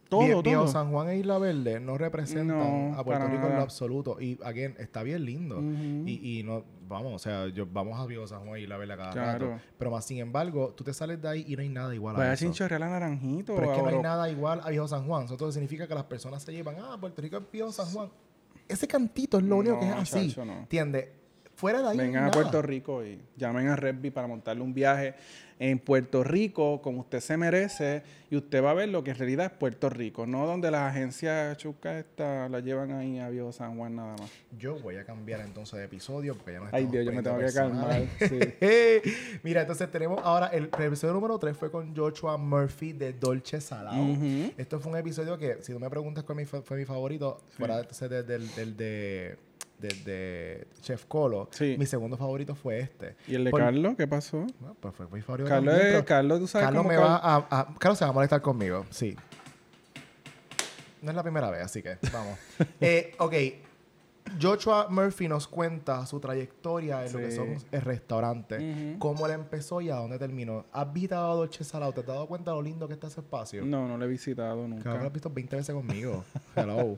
todo, 0.10 0.44
todo. 0.44 0.68
San 0.68 0.92
Juan 0.92 1.10
e 1.10 1.18
Isla 1.18 1.38
Verde 1.38 1.80
no 1.80 1.98
representan 1.98 2.94
a 2.96 3.04
Puerto 3.04 3.28
Rico 3.28 3.48
en 3.48 3.56
lo 3.56 3.62
absoluto. 3.62 4.22
Y, 4.22 4.40
again, 4.44 4.76
está 4.80 5.04
bien 5.04 5.26
lindo. 5.26 5.62
y, 5.62 6.40
y 6.40 6.44
no 6.44 6.64
vamos, 6.88 7.14
o 7.14 7.20
sea, 7.20 7.48
yo, 7.48 7.66
vamos 7.66 8.00
a 8.00 8.06
Viejo 8.06 8.28
San 8.28 8.46
Juan 8.46 8.60
y 8.60 8.68
la 8.68 8.78
verla 8.78 8.98
cada 8.98 9.14
rato. 9.14 9.60
Pero 9.78 9.92
más 9.92 10.06
sin 10.06 10.20
embargo, 10.20 10.74
tú 10.76 10.84
te 10.84 10.94
sales 10.94 11.22
de 11.22 11.28
ahí 11.28 11.46
y 11.48 11.56
no 11.56 11.62
hay 11.62 11.70
nada 11.70 11.94
igual 11.94 12.16
a 12.16 12.20
Vaya 12.20 12.34
eso. 12.34 12.54
sin 12.54 12.70
Real 12.70 12.82
naranjito. 12.82 13.56
Pero 13.56 13.72
es 13.72 13.78
que 13.78 13.84
no 13.84 13.90
hay 13.90 14.02
nada 14.02 14.30
igual 14.30 14.62
a 14.64 14.70
Viejo 14.70 14.88
San 14.88 15.06
Juan. 15.06 15.26
Eso 15.26 15.52
significa 15.52 15.88
que 15.88 15.96
las 15.96 16.06
personas 16.06 16.44
se 16.44 16.52
llevan, 16.52 16.76
ah, 16.80 16.98
Puerto 17.00 17.22
Rico 17.22 17.38
es 17.38 17.44
Viejo 17.52 17.72
San 17.72 17.88
Juan. 17.88 18.10
Ese 18.68 18.88
cantito 18.88 19.38
es 19.38 19.44
lo 19.44 19.58
único 19.58 19.80
que 19.80 19.88
es 19.90 19.96
así. 19.96 20.36
¿Entiendes? 20.40 21.10
Fuera 21.56 21.82
de 21.82 21.90
ahí. 21.90 21.98
Vengan 21.98 22.26
a 22.26 22.32
Puerto 22.32 22.62
Rico 22.62 23.04
y 23.04 23.22
llamen 23.38 23.68
a 23.68 23.76
Redby 23.76 24.10
para 24.10 24.28
montarle 24.28 24.64
un 24.64 24.74
viaje 24.74 25.16
en 25.64 25.80
Puerto 25.80 26.26
Rico 26.26 26.82
como 26.82 27.00
usted 27.00 27.22
se 27.22 27.38
merece 27.38 28.04
y 28.30 28.36
usted 28.36 28.62
va 28.62 28.72
a 28.72 28.74
ver 28.74 28.90
lo 28.90 29.02
que 29.02 29.12
en 29.12 29.18
realidad 29.18 29.46
es 29.46 29.52
Puerto 29.54 29.90
Rico, 29.90 30.28
no 30.28 30.46
donde 30.46 30.70
las 30.70 30.92
agencias 30.92 31.58
chucas 31.58 32.04
esta 32.04 32.50
la 32.50 32.60
llevan 32.60 32.92
ahí 32.92 33.18
a 33.20 33.30
Viejo 33.30 33.54
San 33.54 33.78
Juan 33.78 33.96
nada 33.96 34.14
más. 34.20 34.30
Yo 34.60 34.78
voy 34.80 34.98
a 34.98 35.06
cambiar 35.06 35.40
entonces 35.40 35.80
de 35.80 35.86
episodio 35.86 36.36
porque 36.36 36.52
ya 36.52 36.60
no 36.60 36.68
Ay 36.70 36.88
Dios, 36.88 37.06
yo 37.06 37.14
me 37.14 37.24
tengo 37.24 37.38
que 37.40 37.54
calmar. 37.54 38.02
Mira, 39.44 39.62
entonces 39.62 39.90
tenemos 39.90 40.20
ahora 40.22 40.48
el, 40.48 40.66
episodio 40.66 41.14
número 41.14 41.40
3 41.40 41.56
fue 41.56 41.72
con 41.72 41.96
Joshua 41.96 42.36
Murphy 42.36 42.92
de 42.92 43.14
Dolce 43.14 43.62
Salado. 43.62 44.04
Esto 44.58 44.82
fue 44.82 44.92
un 44.92 44.98
episodio 44.98 45.38
que, 45.38 45.60
si 45.62 45.72
tú 45.72 45.80
me 45.80 45.90
preguntas 45.90 46.26
cuál 46.26 46.46
fue 46.46 46.78
mi 46.78 46.84
favorito, 46.84 47.40
fuera 47.52 47.82
del 47.84 48.54
de 48.56 48.66
de, 48.66 49.38
Chef 50.82 51.06
Colo, 51.06 51.50
mi 51.78 51.86
segundo 51.86 52.18
favorito 52.18 52.56
fue 52.56 52.80
este. 52.80 53.16
¿Y 53.28 53.36
el 53.36 53.46
de 53.46 53.52
Carlos? 53.52 53.96
¿Qué 53.98 54.08
pasó? 54.08 54.46
pues 54.80 54.96
fue 54.96 55.08
mi 55.12 55.22
favorito. 55.22 55.50
Carlos, 55.50 55.76
Carlos, 56.06 56.40
¿tú 56.40 56.48
sabes 56.48 56.68
Carlos 56.68 56.86
me 56.86 56.98
va 56.98 57.20
a, 57.24 57.76
Carlos 57.80 57.98
se 57.98 58.06
va 58.06 58.12
a 58.12 58.14
molestar 58.14 58.42
conmigo, 58.42 58.86
sí. 58.90 59.16
No 61.02 61.12
es 61.12 61.16
la 61.16 61.24
primera 61.24 61.50
vez, 61.52 61.64
así 61.64 61.82
que 61.82 61.98
vamos. 62.14 62.40
eh, 62.82 63.14
ok, 63.20 63.34
Joshua 64.42 64.88
Murphy 64.90 65.28
nos 65.28 65.48
cuenta 65.48 66.06
su 66.06 66.20
trayectoria 66.20 67.06
en 67.06 67.14
lo 67.14 67.20
que 67.20 67.32
son 67.32 67.56
el 67.72 67.82
restaurante, 67.82 68.96
cómo 69.00 69.26
él 69.26 69.34
empezó 69.34 69.82
y 69.82 69.90
a 69.90 69.96
dónde 69.96 70.18
terminó. 70.18 70.66
¿Has 70.72 70.92
visitado 70.92 71.36
Dolce 71.38 71.64
Salado? 71.64 71.92
¿Te 71.92 72.02
has 72.02 72.08
dado 72.08 72.28
cuenta 72.28 72.52
de 72.52 72.58
lo 72.58 72.62
lindo 72.62 72.88
que 72.88 72.94
está 72.94 73.08
ese 73.08 73.22
espacio? 73.22 73.66
No, 73.66 73.88
no 73.88 73.98
lo 73.98 74.06
he 74.06 74.08
visitado 74.08 74.68
nunca. 74.68 74.84
Claro, 74.84 75.00
lo 75.00 75.08
has 75.08 75.14
visto 75.14 75.30
20 75.30 75.56
veces 75.56 75.76
conmigo. 75.76 76.24
Hello. 76.56 76.98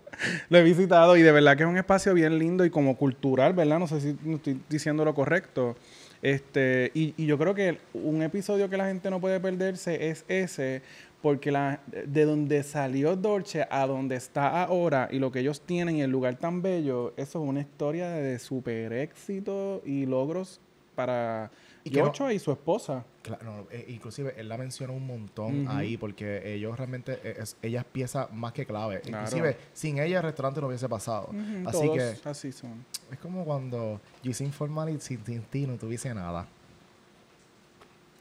lo 0.50 0.58
he 0.58 0.64
visitado 0.64 1.18
y 1.18 1.22
de 1.22 1.32
verdad 1.32 1.58
que 1.58 1.64
es 1.64 1.70
un 1.70 1.78
espacio 1.78 2.14
bien 2.14 2.38
lindo 2.38 2.66
y 2.66 2.70
como 2.70 2.96
cultural, 2.98 3.54
¿verdad? 3.54 3.80
No 3.80 3.88
sé 3.88 4.02
si 4.02 4.18
estoy 4.32 4.62
diciendo 4.70 5.04
lo 5.06 5.14
correcto. 5.14 5.76
Este, 6.22 6.92
y, 6.96 7.14
y 7.18 7.28
yo 7.28 7.38
creo 7.38 7.54
que 7.54 7.78
un 7.94 8.24
episodio 8.24 8.68
que 8.70 8.78
la 8.78 8.88
gente 8.88 9.12
no 9.12 9.20
puede 9.20 9.40
perderse 9.40 10.10
es 10.10 10.26
ese, 10.28 10.82
porque 11.26 11.52
la, 11.52 11.80
de 12.06 12.24
donde 12.24 12.62
salió 12.62 13.16
Dolce 13.16 13.66
a 13.72 13.88
donde 13.88 14.16
está 14.16 14.62
ahora 14.62 15.10
y 15.12 15.18
lo 15.18 15.32
que 15.32 15.40
ellos 15.40 15.60
tienen 15.62 15.96
y 15.96 16.04
el 16.04 16.12
lugar 16.12 16.36
tan 16.36 16.62
bello, 16.62 17.14
eso 17.18 17.42
es 17.44 17.50
una 17.50 17.62
historia 17.62 18.10
de 18.10 18.38
super 18.38 18.94
éxito 18.94 19.82
y 19.84 20.06
logros 20.06 20.62
para 20.94 21.50
Y 21.84 21.90
no- 21.90 22.32
y 22.32 22.38
su 22.38 22.52
esposa. 22.52 23.04
Claro, 23.24 23.44
no, 23.44 23.68
eh, 23.72 23.86
inclusive 23.88 24.36
él 24.38 24.48
la 24.50 24.56
menciona 24.60 24.94
un 24.94 25.08
montón 25.08 25.68
ahí 25.68 25.98
porque 25.98 26.54
ellos 26.54 26.78
realmente, 26.78 27.14
eh, 27.24 27.38
es- 27.42 27.58
ella 27.64 27.80
es 27.80 27.86
pieza 27.86 28.30
más 28.32 28.54
que 28.54 28.68
clave. 28.68 29.02
Claro. 29.02 29.26
Inclusive, 29.26 29.58
sin 29.74 29.98
ella 29.98 30.18
el 30.18 30.24
restaurante 30.24 30.62
no 30.62 30.68
hubiese 30.68 30.88
pasado. 30.88 31.30
Así 31.66 31.72
todos 31.88 31.98
que 31.98 32.30
así 32.30 32.52
son. 32.52 32.86
es 33.12 33.18
como 33.18 33.44
cuando 33.46 34.00
yo 34.22 34.30
hice 34.30 34.44
informal 34.44 34.90
y 34.92 35.00
sin, 35.00 35.26
sin 35.26 35.42
ti 35.42 35.66
no 35.66 35.76
tuviese 35.76 36.14
nada. 36.14 36.46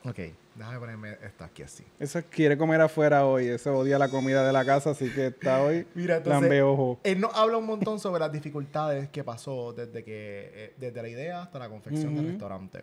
Ok, 0.07 0.19
déjame 0.55 0.79
ponerme 0.79 1.17
esta 1.23 1.47
aquí 1.47 1.63
así. 1.63 1.83
Eso 1.99 2.21
quiere 2.31 2.59
comer 2.59 2.81
afuera 2.81 3.25
hoy, 3.27 3.47
ese 3.47 3.71
odia 3.71 3.99
la 3.99 4.09
comida 4.11 4.47
de 4.47 4.53
la 4.53 4.65
casa, 4.65 4.91
así 4.91 5.09
que 5.11 5.29
está 5.29 5.63
hoy 5.63 5.87
Mira, 5.95 6.19
entonces, 6.19 6.63
ojo. 6.63 7.01
Él 7.03 7.21
nos 7.21 7.35
habla 7.35 7.57
un 7.57 7.65
montón 7.65 7.99
sobre 7.99 8.21
las 8.21 8.31
dificultades 8.31 9.09
que 9.09 9.25
pasó 9.25 9.73
desde 9.73 10.05
que 10.05 10.51
eh, 10.55 10.75
desde 10.79 11.01
la 11.01 11.09
idea 11.09 11.43
hasta 11.43 11.59
la 11.59 11.69
confección 11.71 12.15
del 12.15 12.27
restaurante. 12.27 12.83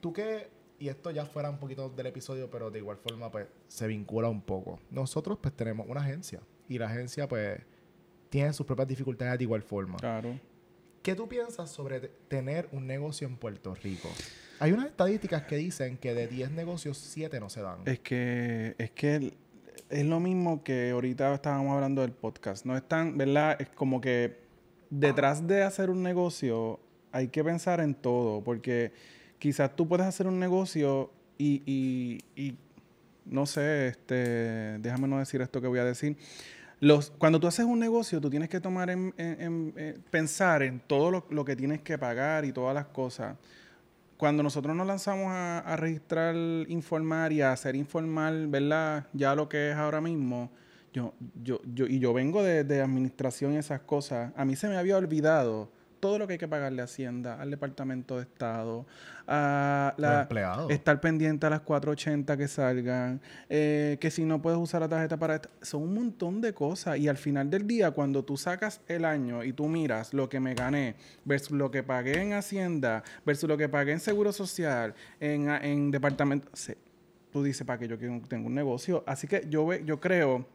Tú 0.00 0.12
que, 0.12 0.48
y 0.78 0.88
esto 0.88 1.10
ya 1.10 1.24
fuera 1.24 1.48
un 1.48 1.58
poquito 1.58 1.88
del 1.88 2.06
episodio, 2.06 2.50
pero 2.50 2.70
de 2.70 2.80
igual 2.80 2.98
forma 2.98 3.30
pues 3.30 3.46
se 3.66 3.86
vincula 3.86 4.28
un 4.28 4.42
poco. 4.42 4.78
Nosotros 4.90 5.38
pues 5.40 5.54
tenemos 5.54 5.86
una 5.88 6.02
agencia 6.02 6.40
y 6.68 6.76
la 6.78 6.86
agencia 6.86 7.26
pues 7.26 7.60
tiene 8.28 8.52
sus 8.52 8.66
propias 8.66 8.88
dificultades 8.88 9.38
de 9.38 9.44
igual 9.44 9.62
forma. 9.62 9.96
Claro. 9.96 10.38
¿Qué 11.02 11.14
tú 11.14 11.26
piensas 11.26 11.70
sobre 11.70 12.00
te- 12.00 12.08
tener 12.28 12.68
un 12.72 12.86
negocio 12.86 13.26
en 13.26 13.36
Puerto 13.38 13.74
Rico? 13.74 14.10
Hay 14.60 14.72
unas 14.72 14.86
estadísticas 14.86 15.42
que 15.44 15.56
dicen 15.56 15.96
que 15.98 16.14
de 16.14 16.26
10 16.26 16.50
negocios, 16.52 16.98
7 16.98 17.38
no 17.40 17.48
se 17.48 17.60
dan. 17.62 17.78
Es 17.86 18.00
que, 18.00 18.74
es 18.78 18.90
que 18.90 19.32
es 19.88 20.04
lo 20.06 20.20
mismo 20.20 20.62
que 20.64 20.90
ahorita 20.90 21.32
estábamos 21.34 21.74
hablando 21.74 22.02
del 22.02 22.12
podcast. 22.12 22.64
No 22.66 22.76
es 22.76 22.82
tan, 22.86 23.16
¿verdad? 23.16 23.56
Es 23.60 23.68
como 23.68 24.00
que 24.00 24.36
detrás 24.90 25.46
de 25.46 25.62
hacer 25.62 25.90
un 25.90 26.02
negocio 26.02 26.80
hay 27.12 27.28
que 27.28 27.44
pensar 27.44 27.80
en 27.80 27.94
todo, 27.94 28.42
porque 28.42 28.92
quizás 29.38 29.74
tú 29.76 29.86
puedes 29.86 30.06
hacer 30.06 30.26
un 30.26 30.38
negocio 30.40 31.10
y, 31.38 31.62
y- 31.64 32.18
y 32.34 32.56
no 33.24 33.46
sé, 33.46 33.88
este, 33.88 34.78
déjame 34.78 35.06
no 35.06 35.18
decir 35.18 35.40
esto 35.40 35.60
que 35.60 35.68
voy 35.68 35.78
a 35.78 35.84
decir. 35.84 36.16
Los, 36.80 37.10
cuando 37.10 37.38
tú 37.40 37.46
haces 37.46 37.64
un 37.64 37.78
negocio, 37.78 38.20
tú 38.20 38.30
tienes 38.30 38.48
que 38.48 38.60
tomar 38.60 38.90
en, 38.90 39.12
en- 39.16 39.40
en- 39.40 39.74
eh, 39.76 39.98
pensar 40.10 40.62
en 40.62 40.80
todo 40.80 41.10
lo, 41.10 41.26
lo 41.30 41.44
que 41.44 41.54
tienes 41.56 41.80
que 41.82 41.96
pagar 41.98 42.44
y 42.44 42.52
todas 42.52 42.74
las 42.74 42.86
cosas. 42.86 43.36
Cuando 44.18 44.42
nosotros 44.42 44.74
nos 44.74 44.86
lanzamos 44.86 45.28
a, 45.30 45.76
registrar 45.76 46.34
informar 46.68 47.32
y 47.32 47.40
a 47.40 47.52
hacer 47.52 47.76
informal, 47.76 48.48
¿verdad? 48.48 49.06
Ya 49.12 49.34
lo 49.36 49.48
que 49.48 49.70
es 49.70 49.76
ahora 49.76 50.00
mismo, 50.00 50.50
yo, 50.92 51.14
yo, 51.40 51.60
yo, 51.72 51.86
y 51.86 52.00
yo 52.00 52.12
vengo 52.12 52.42
de, 52.42 52.64
de 52.64 52.82
administración 52.82 53.54
y 53.54 53.58
esas 53.58 53.80
cosas, 53.80 54.32
a 54.36 54.44
mí 54.44 54.56
se 54.56 54.68
me 54.68 54.76
había 54.76 54.96
olvidado 54.96 55.70
todo 56.00 56.18
lo 56.18 56.26
que 56.26 56.34
hay 56.34 56.38
que 56.38 56.48
pagarle 56.48 56.80
a 56.82 56.84
Hacienda, 56.84 57.40
al 57.40 57.50
Departamento 57.50 58.16
de 58.16 58.22
Estado, 58.22 58.86
a 59.26 59.94
la, 59.98 60.26
estar 60.70 61.00
pendiente 61.00 61.46
a 61.46 61.50
las 61.50 61.60
480 61.60 62.36
que 62.36 62.48
salgan, 62.48 63.20
eh, 63.48 63.98
que 64.00 64.10
si 64.10 64.24
no 64.24 64.40
puedes 64.40 64.58
usar 64.58 64.80
la 64.80 64.88
tarjeta 64.88 65.16
para... 65.18 65.36
esto. 65.36 65.48
Son 65.62 65.82
un 65.82 65.94
montón 65.94 66.40
de 66.40 66.54
cosas 66.54 66.98
y 66.98 67.08
al 67.08 67.16
final 67.16 67.50
del 67.50 67.66
día, 67.66 67.90
cuando 67.90 68.24
tú 68.24 68.36
sacas 68.36 68.80
el 68.88 69.04
año 69.04 69.44
y 69.44 69.52
tú 69.52 69.68
miras 69.68 70.14
lo 70.14 70.28
que 70.28 70.40
me 70.40 70.54
gané 70.54 70.96
versus 71.24 71.52
lo 71.58 71.70
que 71.70 71.82
pagué 71.82 72.20
en 72.22 72.32
Hacienda, 72.32 73.02
versus 73.26 73.48
lo 73.48 73.56
que 73.56 73.68
pagué 73.68 73.92
en 73.92 74.00
Seguro 74.00 74.32
Social, 74.32 74.94
en, 75.20 75.48
en 75.50 75.90
Departamento... 75.90 76.48
Tú 77.30 77.42
dices, 77.42 77.66
¿para 77.66 77.78
qué 77.78 77.86
yo 77.88 77.98
tengo 77.98 78.46
un 78.46 78.54
negocio? 78.54 79.04
Así 79.06 79.26
que 79.26 79.44
yo, 79.50 79.66
ve- 79.66 79.82
yo 79.84 80.00
creo... 80.00 80.46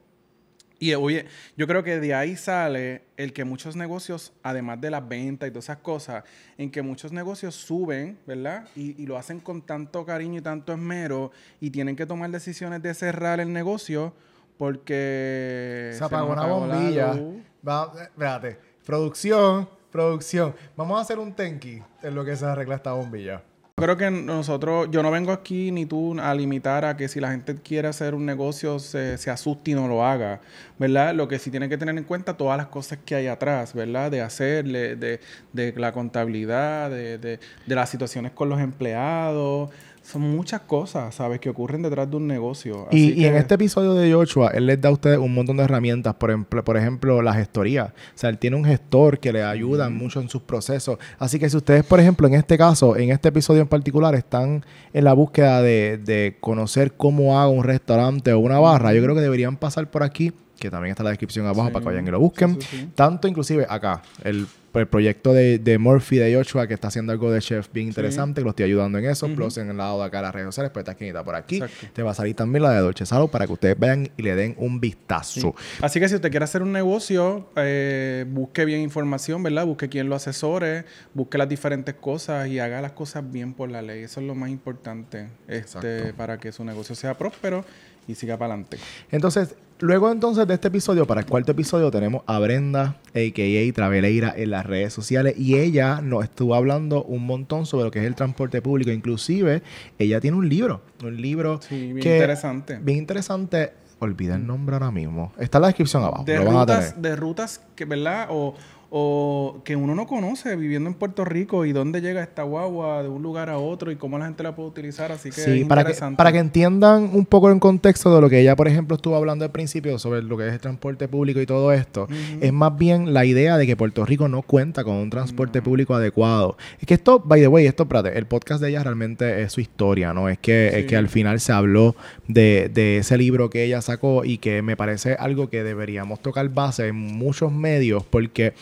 Y 0.84 0.94
oye, 0.96 1.28
yo 1.56 1.66
creo 1.66 1.82
que 1.82 1.98
de 1.98 2.14
ahí 2.14 2.36
sale 2.36 3.04
el 3.16 3.32
que 3.32 3.46
muchos 3.46 3.78
negocios, 3.78 4.34
además 4.44 4.82
de 4.82 4.92
las 4.92 5.08
ventas 5.08 5.48
y 5.48 5.52
todas 5.52 5.64
esas 5.64 5.78
cosas, 5.78 6.26
en 6.58 6.70
que 6.70 6.82
muchos 6.82 7.14
negocios 7.14 7.56
suben, 7.56 8.20
¿verdad? 8.28 8.68
Y, 8.76 9.02
y 9.02 9.06
lo 9.06 9.18
hacen 9.18 9.40
con 9.40 9.62
tanto 9.62 10.06
cariño 10.06 10.40
y 10.40 10.42
tanto 10.42 10.74
esmero 10.74 11.32
y 11.62 11.70
tienen 11.70 11.96
que 11.96 12.06
tomar 12.06 12.30
decisiones 12.32 12.82
de 12.82 12.94
cerrar 12.94 13.40
el 13.40 13.54
negocio 13.54 14.14
porque... 14.58 15.92
Se 15.98 16.04
apagó 16.04 16.34
una 16.34 16.42
apagó 16.42 16.68
la 16.68 16.76
bombilla. 16.76 17.18
Va, 17.66 17.94
espérate. 18.02 18.60
Producción, 18.86 19.70
producción. 19.90 20.54
Vamos 20.76 21.00
a 21.00 21.02
hacer 21.04 21.18
un 21.18 21.32
tenki 21.32 21.82
en 22.02 22.14
lo 22.14 22.26
que 22.26 22.36
se 22.36 22.46
arregla 22.46 22.76
esta 22.76 22.92
bombilla. 22.92 23.42
Creo 23.76 23.98
que 23.98 24.12
nosotros, 24.12 24.88
yo 24.92 25.02
no 25.02 25.10
vengo 25.10 25.32
aquí 25.32 25.72
ni 25.72 25.88
tú 25.88 26.16
a 26.20 26.36
limitar 26.36 26.86
a 26.86 26.96
que 26.96 27.08
si 27.08 27.20
la 27.20 27.32
gente 27.32 27.56
quiere 27.56 27.88
hacer 27.88 28.14
un 28.14 28.24
negocio 28.24 28.78
se, 28.78 29.18
se 29.18 29.32
asuste 29.32 29.72
y 29.72 29.74
no 29.74 29.88
lo 29.88 30.06
haga, 30.06 30.42
¿verdad? 30.78 31.16
Lo 31.16 31.28
que 31.28 31.40
sí 31.40 31.50
tiene 31.50 31.68
que 31.68 31.78
tener 31.80 31.98
en 31.98 32.04
cuenta 32.04 32.38
todas 32.38 32.56
las 32.56 32.68
cosas 32.68 33.00
que 33.04 33.16
hay 33.16 33.26
atrás, 33.26 33.74
¿verdad? 33.74 34.12
De 34.12 34.22
hacerle, 34.22 34.96
de, 34.96 35.20
de 35.54 35.74
la 35.76 35.92
contabilidad, 35.92 36.92
de, 36.92 37.18
de, 37.18 37.40
de 37.66 37.76
las 37.76 37.90
situaciones 37.90 38.32
con 38.32 38.48
los 38.48 38.62
empleados. 38.62 39.72
Son 40.04 40.22
muchas 40.22 40.62
cosas, 40.62 41.16
¿sabes? 41.16 41.40
Que 41.40 41.50
ocurren 41.50 41.82
detrás 41.82 42.10
de 42.10 42.18
un 42.18 42.28
negocio. 42.28 42.88
Y, 42.92 43.24
en 43.26 43.36
este 43.36 43.56
episodio 43.56 43.94
de 43.94 44.12
Joshua, 44.14 44.52
él 44.54 44.66
les 44.66 44.80
da 44.82 44.90
a 44.90 44.92
ustedes 44.92 45.18
un 45.18 45.34
montón 45.34 45.56
de 45.56 45.64
herramientas, 45.64 46.14
por 46.16 46.30
ejemplo, 46.30 46.64
por 46.64 46.76
ejemplo, 46.76 47.22
la 47.22 47.34
gestoría. 47.34 47.94
O 48.14 48.18
sea, 48.18 48.30
él 48.30 48.38
tiene 48.38 48.58
un 48.58 48.66
gestor 48.66 49.20
que 49.20 49.32
le 49.32 49.42
ayuda 49.44 49.90
mucho 49.90 50.20
en 50.20 50.28
sus 50.28 50.42
procesos. 50.42 50.98
Así 51.20 51.40
que 51.40 51.50
si 51.50 51.56
ustedes, 51.56 51.86
por 51.86 52.02
ejemplo, 52.02 52.28
en 52.28 52.34
este 52.34 52.58
caso, 52.58 52.98
en 52.98 53.12
este 53.12 53.30
episodio 53.30 53.62
en 53.62 53.68
particular, 53.70 54.14
están 54.14 54.66
en 54.92 55.04
la 55.06 55.14
búsqueda 55.14 55.62
de, 55.62 55.98
de 55.98 56.36
conocer 56.42 56.94
cómo 56.94 57.40
hago 57.40 57.52
un 57.52 57.64
restaurante 57.64 58.34
o 58.34 58.40
una 58.40 58.60
barra, 58.60 58.94
yo 58.94 59.02
creo 59.02 59.16
que 59.16 59.22
deberían 59.22 59.56
pasar 59.56 59.90
por 59.90 60.04
aquí, 60.04 60.34
que 60.60 60.70
también 60.70 60.92
está 60.92 61.04
en 61.04 61.06
la 61.06 61.12
descripción 61.12 61.46
abajo 61.46 61.68
Sí. 61.70 61.74
para 61.74 61.84
que 61.84 61.90
vayan 61.92 62.08
y 62.08 62.12
lo 62.12 62.20
busquen. 62.20 62.62
Sí, 62.62 62.68
sí, 62.70 62.78
sí. 62.78 62.90
Tanto 62.94 63.28
inclusive 63.30 63.66
acá, 63.70 64.02
el, 64.24 64.48
el 64.82 64.88
proyecto 64.88 65.34
de, 65.34 65.60
de 65.60 65.78
Murphy 65.78 66.18
de 66.18 66.36
Joshua, 66.36 66.68
que 66.68 66.74
está 66.74 66.88
haciendo 66.88 67.12
algo 67.12 67.32
de 67.32 67.42
chef 67.42 67.72
bien 67.72 67.88
interesante, 67.88 68.42
que 68.42 68.46
lo 68.46 68.50
estoy 68.50 68.66
ayudando 68.66 68.98
en 68.98 69.06
eso. 69.06 69.28
Ujú. 69.28 69.36
Plus 69.36 69.58
en 69.58 69.70
el 69.70 69.78
lado 69.78 70.00
de 70.00 70.06
acá 70.06 70.22
las 70.22 70.34
redes 70.34 70.48
sociales, 70.48 70.72
pues 70.74 70.84
esta 70.84 70.94
esquinita 70.94 71.24
por 71.24 71.36
aquí. 71.36 71.58
Exacto. 71.58 71.88
Te 71.94 72.04
va 72.04 72.12
a 72.12 72.14
salir 72.14 72.36
también 72.36 72.64
la 72.64 72.72
de 72.72 72.80
Dolce 72.80 73.06
Salo 73.06 73.28
para 73.28 73.46
que 73.46 73.54
ustedes 73.54 73.78
vayan 73.78 74.10
y 74.18 74.22
le 74.24 74.36
den 74.36 74.56
un 74.58 74.80
vistazo. 74.80 75.56
Así 75.82 76.00
que 76.00 76.10
si 76.10 76.16
usted 76.16 76.30
quiere 76.32 76.44
hacer 76.44 76.62
un 76.62 76.72
negocio, 76.72 77.50
eh, 77.56 78.26
busque 78.28 78.66
bien 78.66 78.82
información, 78.82 79.44
¿verdad? 79.44 79.66
Busque 79.66 79.90
quien 79.90 80.10
lo 80.10 80.16
asesore, 80.16 80.86
busque 81.14 81.38
las 81.38 81.50
diferentes 81.50 81.96
cosas 81.96 82.48
y 82.48 82.60
haga 82.60 82.82
las 82.82 82.94
cosas 82.94 83.30
bien 83.32 83.54
por 83.54 83.70
la 83.70 83.82
ley. 83.82 84.04
Eso 84.04 84.20
es 84.22 84.28
lo 84.28 84.36
más 84.36 84.50
importante 84.50 85.28
este, 85.48 86.14
para 86.14 86.40
que 86.40 86.52
su 86.52 86.64
negocio 86.64 86.96
sea 86.96 87.18
próspero 87.18 87.66
y 88.08 88.16
siga 88.16 88.38
para 88.38 88.54
adelante. 88.54 88.78
Entonces, 89.12 89.56
luego 89.84 90.12
entonces 90.12 90.48
de 90.48 90.54
este 90.54 90.70
episodio, 90.70 91.06
para 91.06 91.22
el 91.22 91.28
cuarto 91.28 91.52
episodio, 91.52 91.92
tenemos 91.92 92.24
a 92.26 92.40
Brenda, 92.40 92.96
a.k.a. 93.10 93.74
Traveleira, 93.74 94.34
en 94.36 94.52
las 94.52 94.66
redes 94.66 94.94
sociales. 94.94 95.36
Y 95.38 95.56
ella 95.58 96.02
nos 96.02 96.24
estuvo 96.24 96.56
hablando 96.56 97.04
un 97.04 97.26
montón 97.26 97.66
sobre 97.66 97.86
lo 97.86 97.92
que 97.92 98.00
es 98.00 98.06
el 98.06 98.16
transporte 98.16 98.62
público. 98.62 98.92
Inclusive, 98.92 99.62
ella 100.00 100.20
tiene 100.22 100.38
un 100.38 100.48
libro. 100.50 100.82
Un 101.04 101.22
libro 101.22 101.60
Sí, 101.62 101.76
bien 101.94 102.00
que- 102.00 102.16
interesante. 102.16 102.80
bien 102.82 102.98
interesante. 102.98 103.74
Olvida 104.00 104.36
el 104.36 104.46
nombre 104.46 104.76
ahora 104.76 104.92
mismo. 104.92 105.32
Está 105.40 105.60
en 105.60 105.62
la 105.62 105.68
descripción 105.68 106.04
abajo. 106.04 106.24
De 106.26 106.38
lo 106.38 106.46
van 106.46 106.58
a 106.58 106.66
tener. 106.66 106.82
rutas, 106.84 107.02
de 107.02 107.16
rutas 107.16 107.62
que, 107.76 107.86
¿verdad? 107.86 108.28
O, 108.32 108.54
o 108.96 109.62
que 109.64 109.76
uno 109.76 109.96
no 109.96 110.06
conoce 110.06 110.56
viviendo 110.56 110.88
en 110.88 110.94
Puerto 110.94 111.26
Rico 111.26 111.66
y 111.66 111.72
dónde 111.72 112.00
llega 112.00 112.22
esta 112.22 112.44
guagua 112.44 113.02
de 113.02 113.10
un 113.10 113.24
lugar 113.24 113.50
a 113.50 113.58
otro 113.58 113.92
y 113.92 113.96
cómo 113.96 114.20
la 114.20 114.26
gente 114.26 114.44
la 114.44 114.54
puede 114.56 114.70
utilizar. 114.70 115.12
Así 115.12 115.32
que 115.32 115.42
Sí, 115.42 115.62
es 115.62 115.68
para 115.68 115.82
que, 115.82 115.90
interesante. 115.90 116.18
para 116.18 116.32
que 116.32 116.38
entiendan 116.38 117.10
un 117.12 117.26
poco 117.26 117.50
en 117.50 117.60
contexto 117.60 118.14
de 118.14 118.22
lo 118.22 118.30
que 118.30 118.40
ella, 118.40 118.56
por 118.56 118.68
ejemplo, 118.68 118.96
estuvo 118.96 119.16
hablando 119.16 119.46
al 119.46 119.52
principio 119.52 119.98
sobre 119.98 120.22
lo 120.22 120.38
que 120.38 120.48
es 120.48 120.54
el 120.54 120.60
transporte 120.60 121.08
público 121.08 121.42
y 121.42 121.48
todo 121.48 121.74
esto, 121.74 122.08
es 122.40 122.54
más 122.54 122.78
bien 122.78 123.16
la 123.16 123.26
idea 123.26 123.58
de 123.58 123.66
que 123.66 123.76
Puerto 123.76 124.06
Rico 124.06 124.28
no 124.28 124.44
cuenta 124.44 124.84
con 124.84 124.94
un 124.94 125.10
transporte 125.10 125.64
público 125.64 125.96
adecuado. 125.96 126.56
Es 126.80 126.86
que 126.86 126.94
esto, 126.94 127.20
by 127.20 127.42
the 127.42 127.48
way, 127.48 127.66
esto, 127.66 127.84
espérate, 127.84 128.16
el 128.16 128.28
podcast 128.28 128.62
de 128.62 128.70
ella 128.70 128.84
realmente 128.84 129.42
es 129.42 129.54
su 129.54 129.60
historia, 129.60 130.14
¿no? 130.14 130.30
Es 130.30 130.38
que, 130.38 130.68
es 130.68 130.86
que 130.86 130.98
al 130.98 131.10
final 131.10 131.40
se 131.40 131.52
habló 131.52 131.96
de, 132.28 132.70
de 132.72 132.98
ese 132.98 133.18
libro 133.18 133.50
que 133.50 133.64
ella 133.64 133.82
sacó 133.82 134.24
y 134.24 134.38
que 134.38 134.62
me 134.62 134.78
parece 134.78 135.16
algo 135.16 135.50
que 135.50 135.64
deberíamos 135.64 136.20
tocar 136.22 136.48
base 136.50 136.90
en 136.90 136.96
muchos 136.96 137.52
medios 137.52 138.04
porque 138.04 138.54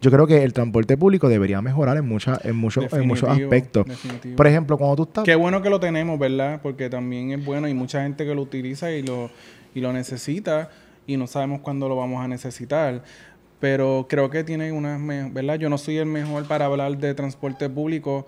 yo 0.00 0.10
creo 0.10 0.26
que 0.26 0.42
el 0.42 0.52
transporte 0.52 0.96
público 0.96 1.28
debería 1.28 1.60
mejorar 1.60 1.96
en, 1.96 2.08
muchas 2.08 2.42
en, 2.44 2.56
muchos 2.56 2.92
en 2.92 3.06
muchos 3.06 3.28
aspectos. 3.28 3.86
definitivo. 3.86 4.36
Por 4.36 4.46
ejemplo, 4.46 4.78
cuando 4.78 4.96
tú 4.96 5.02
estás... 5.02 5.24
Qué 5.24 5.34
bueno 5.34 5.60
que 5.60 5.68
lo 5.68 5.78
tenemos, 5.78 6.18
¿verdad? 6.18 6.60
Porque 6.62 6.88
también 6.88 7.32
es 7.32 7.44
bueno 7.44 7.68
y 7.68 7.74
mucha 7.74 8.02
gente 8.02 8.24
que 8.24 8.34
lo 8.34 8.42
utiliza 8.42 8.90
y 8.92 9.02
lo, 9.02 9.30
y 9.74 9.80
lo 9.80 9.92
necesita 9.92 10.70
y 11.06 11.16
no 11.16 11.26
sabemos 11.26 11.60
cuándo 11.60 11.88
lo 11.88 11.96
vamos 11.96 12.24
a 12.24 12.28
necesitar. 12.28 13.02
Pero 13.58 14.06
creo 14.08 14.30
que 14.30 14.42
tiene 14.42 14.72
unas, 14.72 15.00
¿verdad? 15.34 15.56
Yo 15.56 15.68
no 15.68 15.76
soy 15.76 15.98
el 15.98 16.06
mejor 16.06 16.48
para 16.48 16.64
hablar 16.64 16.96
de 16.96 17.12
transporte 17.14 17.68
público, 17.68 18.26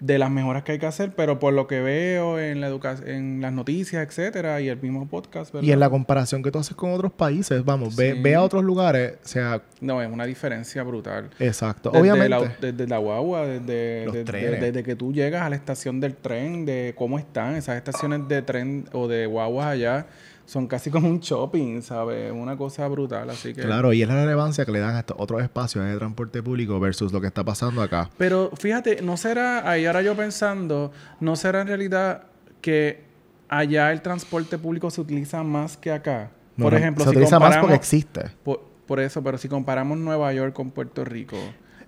de 0.00 0.16
las 0.18 0.30
mejoras 0.30 0.62
que 0.62 0.72
hay 0.72 0.78
que 0.78 0.86
hacer, 0.86 1.12
pero 1.16 1.38
por 1.40 1.52
lo 1.52 1.66
que 1.66 1.80
veo 1.80 2.38
en 2.38 2.60
la 2.60 2.68
en 3.06 3.40
las 3.40 3.52
noticias, 3.52 4.06
etcétera, 4.06 4.60
y 4.60 4.68
el 4.68 4.80
mismo 4.80 5.08
podcast, 5.08 5.52
¿verdad? 5.52 5.66
Y 5.66 5.72
en 5.72 5.80
la 5.80 5.90
comparación 5.90 6.42
que 6.42 6.50
tú 6.52 6.58
haces 6.60 6.76
con 6.76 6.92
otros 6.92 7.10
países, 7.12 7.64
vamos, 7.64 7.96
ve, 7.96 8.12
Sí. 8.14 8.20
ve 8.22 8.34
a 8.36 8.42
otros 8.42 8.62
lugares, 8.62 9.14
o 9.24 9.28
sea, 9.28 9.60
No, 9.80 10.00
es 10.00 10.08
una 10.10 10.24
diferencia 10.24 10.82
brutal. 10.84 11.30
exacto. 11.40 11.90
Desde 11.90 12.00
Obviamente, 12.02 12.28
la, 12.28 12.56
desde 12.60 12.86
la 12.86 12.98
guagua, 12.98 13.46
desde, 13.46 14.04
Los 14.06 14.14
desde- 14.14 14.60
desde 14.60 14.82
que 14.84 14.94
tú 14.94 15.12
llegas 15.12 15.42
a 15.42 15.50
la 15.50 15.56
estación 15.56 15.98
del 16.00 16.14
tren, 16.14 16.64
de 16.64 16.94
cómo 16.96 17.18
están 17.18 17.56
esas 17.56 17.76
estaciones 17.76 18.28
de 18.28 18.42
tren 18.42 18.84
o 18.92 19.08
de 19.08 19.26
guaguas 19.26 19.66
allá, 19.66 20.06
son 20.48 20.66
casi 20.66 20.90
como 20.90 21.10
un 21.10 21.20
shopping, 21.20 21.82
¿sabes? 21.82 22.32
Una 22.32 22.56
cosa 22.56 22.88
brutal, 22.88 23.28
así 23.28 23.52
que... 23.52 23.60
Claro, 23.60 23.92
y 23.92 24.00
es 24.00 24.08
la 24.08 24.14
relevancia 24.14 24.64
que 24.64 24.72
le 24.72 24.78
dan 24.78 24.96
a 24.96 25.00
estos 25.00 25.14
otros 25.20 25.42
espacios 25.42 25.84
de 25.84 25.94
transporte 25.98 26.42
público 26.42 26.80
versus 26.80 27.12
lo 27.12 27.20
que 27.20 27.26
está 27.26 27.44
pasando 27.44 27.82
acá. 27.82 28.08
Pero 28.16 28.50
fíjate, 28.58 29.02
no 29.02 29.18
será, 29.18 29.68
ahí 29.68 29.84
ahora 29.84 30.00
yo 30.00 30.16
pensando, 30.16 30.90
no 31.20 31.36
será 31.36 31.60
en 31.60 31.66
realidad 31.66 32.22
que 32.62 33.04
allá 33.50 33.92
el 33.92 34.00
transporte 34.00 34.56
público 34.56 34.90
se 34.90 35.02
utiliza 35.02 35.42
más 35.42 35.76
que 35.76 35.92
acá. 35.92 36.30
por 36.56 36.72
ejemplo, 36.72 37.04
se 37.04 37.10
utiliza 37.10 37.38
más 37.38 37.58
porque 37.58 37.74
existe. 37.74 38.30
Por, 38.42 39.00
eso, 39.00 39.22
pero 39.22 39.36
si 39.36 39.50
comparamos 39.50 39.98
Nueva 39.98 40.32
York 40.32 40.54
con 40.54 40.70
Puerto 40.70 41.04
Rico, 41.04 41.36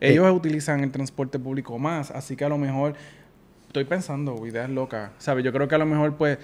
ellos 0.00 0.26
eh, 0.26 0.30
utilizan 0.30 0.80
el 0.80 0.90
transporte 0.90 1.38
público 1.38 1.78
más, 1.78 2.10
así 2.10 2.36
que 2.36 2.44
a 2.44 2.50
lo 2.50 2.58
mejor 2.58 2.92
estoy 3.70 3.84
pensando, 3.84 4.44
ideas 4.46 4.68
locas. 4.68 5.12
¿Sabes? 5.18 5.44
Yo 5.44 5.52
creo 5.52 5.68
que 5.68 5.76
a 5.76 5.78
lo 5.78 5.86
mejor, 5.86 6.16
pues, 6.16 6.38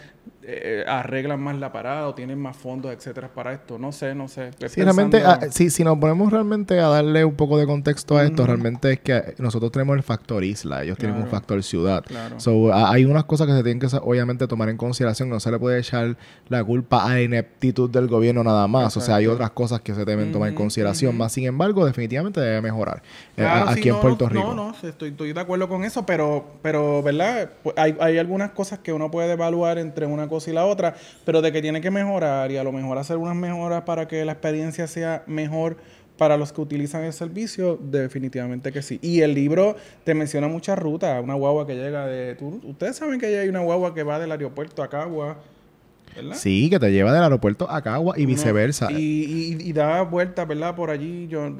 eh, 0.48 0.84
arreglan 0.86 1.40
más 1.40 1.56
la 1.56 1.72
parada 1.72 2.06
o 2.06 2.14
tienen 2.14 2.38
más 2.38 2.56
fondos, 2.56 2.92
etcétera, 2.92 3.28
para 3.34 3.52
esto. 3.52 3.80
No 3.80 3.90
sé, 3.90 4.14
no 4.14 4.28
sé. 4.28 4.52
Sí, 4.68 4.80
realmente, 4.80 5.20
ah, 5.24 5.40
si, 5.50 5.70
si 5.70 5.82
nos 5.82 5.98
ponemos 5.98 6.32
realmente 6.32 6.78
a 6.78 6.86
darle 6.86 7.24
un 7.24 7.34
poco 7.34 7.58
de 7.58 7.66
contexto 7.66 8.16
a 8.16 8.22
esto, 8.22 8.46
realmente 8.46 8.92
es 8.92 9.00
que 9.00 9.34
nosotros 9.38 9.72
tenemos 9.72 9.96
el 9.96 10.04
factor 10.04 10.44
isla, 10.44 10.84
ellos 10.84 10.96
tienen 10.98 11.16
un 11.16 11.26
factor 11.26 11.60
ciudad. 11.64 12.04
Claro. 12.04 12.38
So, 12.38 12.72
hay 12.72 13.04
unas 13.04 13.24
cosas 13.24 13.48
que 13.48 13.54
se 13.54 13.64
tienen 13.64 13.80
que, 13.80 13.88
obviamente, 13.96 14.46
tomar 14.46 14.68
en 14.68 14.76
consideración. 14.76 15.28
No 15.28 15.40
se 15.40 15.50
le 15.50 15.58
puede 15.58 15.80
echar 15.80 16.16
la 16.48 16.62
culpa 16.62 17.04
a 17.04 17.14
la 17.14 17.22
ineptitud 17.22 17.90
del 17.90 18.06
gobierno 18.06 18.44
nada 18.44 18.68
más. 18.68 18.96
O 18.96 19.00
sea, 19.00 19.16
hay 19.16 19.26
otras 19.26 19.50
cosas 19.50 19.80
que 19.80 19.94
se 19.94 20.04
deben 20.04 20.30
tomar 20.30 20.50
en 20.50 20.54
consideración. 20.54 21.16
Más, 21.16 21.32
sin 21.32 21.46
embargo, 21.46 21.84
definitivamente 21.84 22.40
debe 22.40 22.62
mejorar 22.62 23.02
eh, 23.36 23.44
aquí 23.44 23.88
en 23.88 23.96
Puerto 23.96 24.28
Rico. 24.28 24.54
No, 24.54 24.54
no, 24.54 24.74
estoy, 24.80 25.10
estoy 25.10 25.32
de 25.32 25.40
acuerdo 25.40 25.68
con 25.68 25.82
eso, 25.82 26.06
pero, 26.06 26.44
pero 26.62 27.02
¿verdad? 27.02 27.15
Hay, 27.76 28.18
algunas 28.18 28.50
cosas 28.50 28.78
que 28.80 28.92
uno 28.92 29.10
puede 29.10 29.32
evaluar 29.32 29.78
entre 29.78 30.06
una 30.06 30.28
cosa 30.28 30.50
y 30.50 30.54
la 30.54 30.66
otra, 30.66 30.94
pero 31.24 31.42
de 31.42 31.52
que 31.52 31.62
tiene 31.62 31.80
que 31.80 31.90
mejorar 31.90 32.50
y 32.50 32.56
a 32.56 32.64
lo 32.64 32.72
mejor 32.72 32.98
hacer 32.98 33.16
unas 33.16 33.36
mejoras 33.36 33.82
para 33.82 34.08
que 34.08 34.24
la 34.24 34.32
experiencia 34.32 34.86
sea 34.86 35.22
mejor 35.26 35.76
para 36.16 36.36
los 36.36 36.52
que 36.52 36.60
utilizan 36.62 37.04
el 37.04 37.12
servicio, 37.12 37.78
definitivamente 37.80 38.72
que 38.72 38.82
sí. 38.82 38.98
Y 39.02 39.20
el 39.20 39.34
libro 39.34 39.76
te 40.04 40.14
menciona 40.14 40.48
muchas 40.48 40.78
rutas, 40.78 41.22
una 41.22 41.34
guagua 41.34 41.66
que 41.66 41.74
llega 41.74 42.06
de... 42.06 42.36
ustedes 42.64 42.96
saben 42.96 43.20
que 43.20 43.26
hay 43.26 43.48
una 43.48 43.60
guagua 43.60 43.94
que 43.94 44.02
va 44.02 44.18
del 44.18 44.32
aeropuerto 44.32 44.82
a 44.82 44.88
Cagua 44.88 45.38
Sí, 46.34 46.70
que 46.70 46.78
te 46.78 46.90
lleva 46.90 47.12
del 47.12 47.22
aeropuerto 47.22 47.70
a 47.70 47.82
Cagua 47.82 48.14
y 48.18 48.26
viceversa. 48.26 48.88
y, 48.90 49.72
da 49.72 50.02
vueltas, 50.02 50.48
¿verdad? 50.48 50.74
Por 50.74 50.90
allí, 50.90 51.28
yo, 51.28 51.54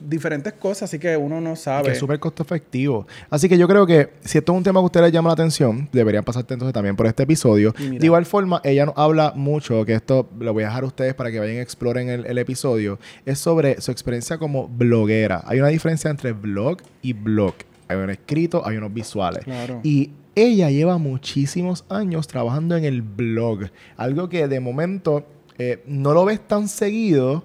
diferentes 0.00 0.52
cosas, 0.54 0.84
así 0.84 0.98
que 0.98 1.16
uno 1.16 1.40
no 1.40 1.54
sabe. 1.54 1.86
Que 1.86 1.92
es 1.92 1.98
súper 1.98 2.18
costo 2.18 2.42
efectivo. 2.42 3.06
Así 3.30 3.48
que 3.48 3.56
yo 3.56 3.68
creo 3.68 3.86
que 3.86 4.10
si 4.24 4.38
esto 4.38 4.52
es 4.52 4.56
un 4.58 4.64
tema 4.64 4.80
que 4.80 4.84
a 4.84 4.86
ustedes 4.86 5.04
les 5.06 5.12
llama 5.12 5.28
la 5.28 5.34
atención, 5.34 5.88
deberían 5.92 6.24
pasar 6.24 6.44
entonces 6.48 6.72
también 6.72 6.96
por 6.96 7.06
este 7.06 7.22
episodio. 7.22 7.72
De 7.72 8.04
igual 8.04 8.26
forma, 8.26 8.60
ella 8.64 8.86
nos 8.86 8.96
habla 8.96 9.32
mucho, 9.36 9.84
que 9.84 9.94
esto 9.94 10.28
lo 10.38 10.52
voy 10.52 10.64
a 10.64 10.66
dejar 10.66 10.84
a 10.84 10.86
ustedes 10.86 11.14
para 11.14 11.30
que 11.30 11.38
vayan 11.38 11.56
y 11.56 11.60
exploren 11.60 12.08
el, 12.08 12.26
el 12.26 12.38
episodio, 12.38 12.98
es 13.24 13.38
sobre 13.38 13.80
su 13.80 13.90
experiencia 13.92 14.38
como 14.38 14.68
bloguera. 14.68 15.42
Hay 15.46 15.60
una 15.60 15.68
diferencia 15.68 16.10
entre 16.10 16.32
blog 16.32 16.78
y 17.02 17.12
blog. 17.12 17.54
Hay 17.88 17.96
un 17.96 18.10
escrito, 18.10 18.66
hay 18.66 18.76
unos 18.76 18.92
visuales. 18.92 19.44
Claro. 19.44 19.80
Y 19.82 20.10
ella 20.34 20.70
lleva 20.70 20.98
muchísimos 20.98 21.84
años 21.88 22.26
trabajando 22.26 22.76
en 22.76 22.84
el 22.84 23.02
blog. 23.02 23.70
Algo 23.96 24.28
que 24.28 24.48
de 24.48 24.60
momento 24.60 25.26
eh, 25.58 25.82
no 25.86 26.14
lo 26.14 26.24
ves 26.24 26.40
tan 26.40 26.66
seguido, 26.66 27.44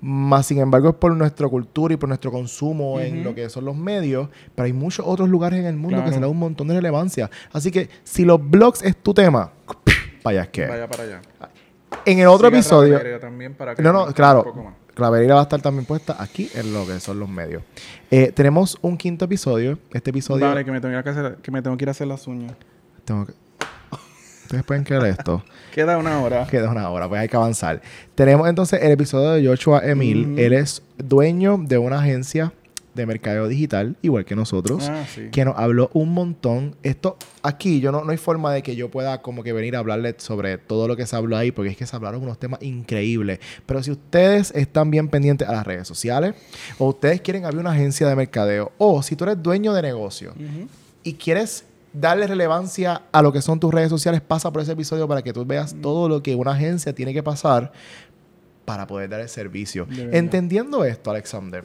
más 0.00 0.46
sin 0.46 0.58
embargo 0.58 0.90
es 0.90 0.94
por 0.96 1.14
nuestra 1.14 1.48
cultura 1.48 1.94
y 1.94 1.96
por 1.96 2.08
nuestro 2.08 2.32
consumo 2.32 3.00
en 3.00 3.22
lo 3.22 3.34
que 3.34 3.48
son 3.48 3.64
los 3.64 3.76
medios, 3.76 4.28
pero 4.54 4.66
hay 4.66 4.72
muchos 4.72 5.06
otros 5.06 5.28
lugares 5.28 5.60
en 5.60 5.66
el 5.66 5.76
mundo 5.76 6.02
que 6.04 6.10
se 6.10 6.16
le 6.16 6.22
da 6.22 6.28
un 6.28 6.38
montón 6.38 6.68
de 6.68 6.74
relevancia. 6.74 7.30
Así 7.52 7.70
que 7.70 7.88
si 8.02 8.24
los 8.24 8.38
blogs 8.50 8.82
es 8.82 8.96
tu 8.96 9.14
tema, 9.14 9.52
vaya 10.24 10.46
que. 10.50 10.66
Vaya 10.66 10.88
para 10.88 11.04
allá. 11.04 11.20
En 12.04 12.18
el 12.18 12.26
otro 12.26 12.48
episodio. 12.48 13.00
no, 13.78 13.92
no, 13.92 14.06
claro. 14.12 14.74
Claverita 14.94 15.34
va 15.34 15.40
a 15.40 15.42
estar 15.44 15.60
también 15.60 15.84
puesta 15.84 16.16
aquí 16.22 16.48
en 16.54 16.72
lo 16.72 16.86
que 16.86 17.00
son 17.00 17.18
los 17.18 17.28
medios. 17.28 17.62
Eh, 18.10 18.32
tenemos 18.32 18.78
un 18.80 18.96
quinto 18.96 19.24
episodio. 19.24 19.78
Este 19.92 20.10
episodio. 20.10 20.46
Vale, 20.46 20.64
que 20.64 20.70
me 20.70 20.80
tengo 20.80 21.02
que, 21.02 21.08
hacer, 21.08 21.36
que, 21.42 21.50
me 21.50 21.62
tengo 21.62 21.76
que 21.76 21.84
ir 21.84 21.88
a 21.88 21.90
hacer 21.90 22.06
las 22.06 22.26
uñas. 22.26 22.52
Tengo 23.04 23.26
que. 23.26 23.32
Ustedes 24.44 24.62
pueden 24.64 24.84
creer 24.84 25.04
esto. 25.06 25.42
Queda 25.72 25.98
una 25.98 26.20
hora. 26.20 26.46
Queda 26.46 26.70
una 26.70 26.88
hora, 26.90 27.08
pues 27.08 27.20
hay 27.20 27.28
que 27.28 27.36
avanzar. 27.36 27.80
Tenemos 28.14 28.48
entonces 28.48 28.82
el 28.82 28.92
episodio 28.92 29.30
de 29.30 29.46
Joshua 29.46 29.80
Emil. 29.84 30.38
Él 30.38 30.52
es 30.52 30.82
dueño 30.96 31.58
de 31.58 31.78
una 31.78 31.98
agencia 31.98 32.52
de 32.94 33.06
mercadeo 33.06 33.48
digital, 33.48 33.96
igual 34.02 34.24
que 34.24 34.36
nosotros, 34.36 34.88
ah, 34.88 35.04
que 35.32 35.44
nos 35.44 35.56
habló 35.58 35.90
un 35.92 36.10
montón. 36.12 36.76
Esto 36.82 37.16
aquí, 37.42 37.80
yo 37.80 37.92
no, 37.92 38.04
no 38.04 38.10
hay 38.10 38.16
forma 38.16 38.52
de 38.52 38.62
que 38.62 38.76
yo 38.76 38.90
pueda 38.90 39.20
como 39.22 39.42
que 39.42 39.52
venir 39.52 39.76
a 39.76 39.80
hablarles 39.80 40.16
sobre 40.18 40.58
todo 40.58 40.88
lo 40.88 40.96
que 40.96 41.06
se 41.06 41.16
habló 41.16 41.36
ahí, 41.36 41.52
porque 41.52 41.70
es 41.70 41.76
que 41.76 41.86
se 41.86 41.96
hablaron 41.96 42.22
unos 42.22 42.38
temas 42.38 42.62
increíbles. 42.62 43.40
Pero 43.66 43.82
si 43.82 43.90
ustedes 43.90 44.52
están 44.54 44.90
bien 44.90 45.08
pendientes 45.08 45.48
a 45.48 45.52
las 45.52 45.66
redes 45.66 45.88
sociales, 45.88 46.34
o 46.78 46.88
ustedes 46.88 47.20
quieren 47.20 47.44
abrir 47.44 47.60
una 47.60 47.72
agencia 47.72 48.08
de 48.08 48.16
mercadeo, 48.16 48.72
o 48.78 49.02
si 49.02 49.16
tú 49.16 49.24
eres 49.24 49.42
dueño 49.42 49.72
de 49.72 49.82
negocio 49.82 50.34
y 51.02 51.14
quieres 51.14 51.64
darle 51.92 52.26
relevancia 52.26 53.02
a 53.12 53.22
lo 53.22 53.32
que 53.32 53.40
son 53.40 53.60
tus 53.60 53.72
redes 53.72 53.88
sociales, 53.88 54.20
pasa 54.20 54.52
por 54.52 54.62
ese 54.62 54.72
episodio 54.72 55.08
para 55.08 55.22
que 55.22 55.32
tú 55.32 55.44
veas 55.44 55.74
todo 55.80 56.08
lo 56.08 56.22
que 56.22 56.34
una 56.34 56.52
agencia 56.52 56.92
tiene 56.92 57.14
que 57.14 57.22
pasar 57.22 57.72
para 58.64 58.86
poder 58.86 59.08
dar 59.10 59.20
el 59.20 59.28
servicio. 59.28 59.86
Entendiendo 60.12 60.84
esto, 60.84 61.10
Alexander, 61.10 61.64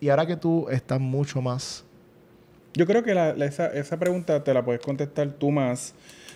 y 0.00 0.08
ahora 0.08 0.26
que 0.26 0.36
tú 0.36 0.68
estás 0.70 1.00
mucho 1.00 1.40
más... 1.42 1.84
Yo 2.74 2.86
creo 2.86 3.02
que 3.02 3.12
esa, 3.44 3.66
esa, 3.66 3.98
pregunta 3.98 4.44
te 4.44 4.54
la 4.54 4.64
puedes 4.64 4.80
contestar 4.80 5.28
tú 5.32 5.50
más, 5.50 5.92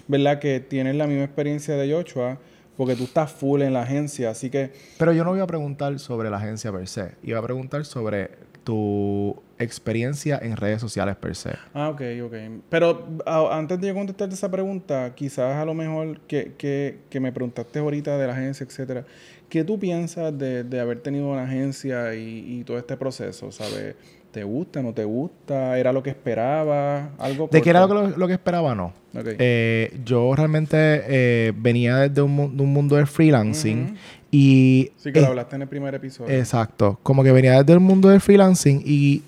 ¿verdad? 0.09 0.41
Que 0.41 0.59
tienes 0.59 0.97
la 0.97 1.07
misma 1.07 1.25
experiencia 1.25 1.77
de 1.77 1.93
Joshua, 1.93 2.39
porque 2.77 2.97
tú 2.97 3.05
estás 3.05 3.31
full 3.31 3.63
en 3.63 3.73
la 3.73 3.83
agencia, 3.83 4.31
así 4.31 4.51
que... 4.51 4.73
Pero 4.99 5.13
yo 5.13 5.23
no 5.23 5.31
voy 5.31 5.41
a 5.41 5.47
preguntar 5.47 5.97
sobre 6.01 6.31
la 6.31 6.39
agencia 6.39 6.73
per 6.73 6.89
se, 6.89 7.13
iba 7.23 7.39
a 7.39 7.43
preguntar 7.43 7.85
sobre 7.85 8.31
tu 8.65 9.37
experiencia 9.59 10.39
en 10.43 10.57
redes 10.57 10.81
sociales 10.81 11.17
per 11.17 11.35
se. 11.37 11.51
Ah, 11.73 11.91
ok, 11.91 12.03
ok. 12.25 12.35
Pero 12.69 13.07
antes 13.27 13.81
de 13.81 13.89
yo 13.89 13.95
contestarte 13.95 14.35
esa 14.35 14.51
pregunta, 14.51 15.15
quizás 15.15 15.57
a 15.57 15.65
lo 15.65 15.75
mejor 15.75 16.21
que, 16.23 16.55
que, 16.59 17.01
que 17.11 17.21
me 17.21 17.33
preguntaste 17.33 17.79
ahorita 17.79 18.19
de 18.19 18.27
la 18.27 18.33
agencia, 18.33 18.65
etcétera, 18.65 19.05
¿Qué 19.55 19.63
tú 19.63 19.79
piensas 19.79 20.37
de, 20.37 20.65
de 20.65 20.81
haber 20.81 20.99
tenido 20.99 21.29
una 21.29 21.45
agencia 21.45 22.13
y, 22.15 22.59
y, 22.59 22.65
todo 22.65 22.77
este 22.77 22.97
proceso? 22.97 23.53
¿Sabes? 23.53 23.95
¿Te 24.33 24.43
gusta, 24.43 24.83
no 24.83 24.93
te 24.93 25.05
gusta? 25.05 25.79
¿Era 25.79 25.93
lo 25.93 26.03
que 26.03 26.11
esperaba? 26.11 27.11
¿Algo 27.19 27.49
¿De 27.53 27.63
qué 27.63 27.71
era 27.71 27.87
lo, 27.87 28.09
lo, 28.09 28.27
que 28.27 28.33
esperaba? 28.33 28.75
No. 28.75 28.93
Eh, 29.15 29.97
yo 30.05 30.35
realmente 30.35 30.77
eh, 30.77 31.53
venía 31.57 31.99
desde 31.99 32.21
un, 32.21 32.37
un, 32.37 32.73
mundo 32.73 32.97
del 32.97 33.07
freelancing 33.07 33.95
y... 34.33 34.91
Sí, 34.97 35.13
que 35.13 35.21
lo 35.21 35.29
hablaste 35.29 35.55
en 35.55 35.63
el 35.63 35.69
primer 35.69 35.95
episodio. 35.95 36.37
Exacto. 36.37 36.99
Como 37.05 37.23
que 37.23 37.31
venía 37.31 37.61
desde 37.61 37.75
el 37.75 37.81
mundo 37.81 38.09
del 38.09 38.21
freelancing 38.21 38.83
y 38.85 39.23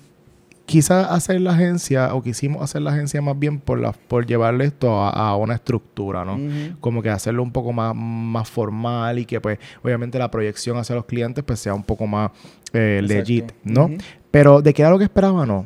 quizás 0.67 1.09
hacer 1.09 1.39
la 1.39 1.53
agencia, 1.53 2.13
o 2.13 2.21
quisimos 2.21 2.61
hacer 2.61 2.81
la 2.81 2.91
agencia 2.91 3.21
más 3.21 3.39
bien 3.39 3.59
por 3.59 3.79
la, 3.79 3.93
por 3.93 4.25
llevarle 4.25 4.65
esto 4.65 5.01
a, 5.01 5.35
una 5.37 5.55
estructura, 5.55 6.25
¿no? 6.25 6.37
Como 6.81 7.01
que 7.01 7.09
hacerlo 7.09 7.41
un 7.41 7.53
poco 7.53 7.71
más, 7.71 7.95
más 7.95 8.49
formal 8.49 9.17
y 9.17 9.25
que 9.25 9.39
pues 9.39 9.59
obviamente 9.81 10.19
la 10.19 10.29
proyección 10.29 10.77
hacia 10.77 10.93
los 10.93 11.05
clientes 11.05 11.41
pues 11.45 11.61
sea 11.61 11.73
un 11.73 11.83
poco 11.83 12.05
más 12.05 12.31
eh, 12.73 12.99
legit, 13.01 13.53
¿no? 13.63 13.89
Pero 14.29 14.61
de 14.61 14.73
qué 14.73 14.81
era 14.81 14.91
lo 14.91 14.97
que 14.97 15.05
esperaba, 15.05 15.45
no. 15.45 15.65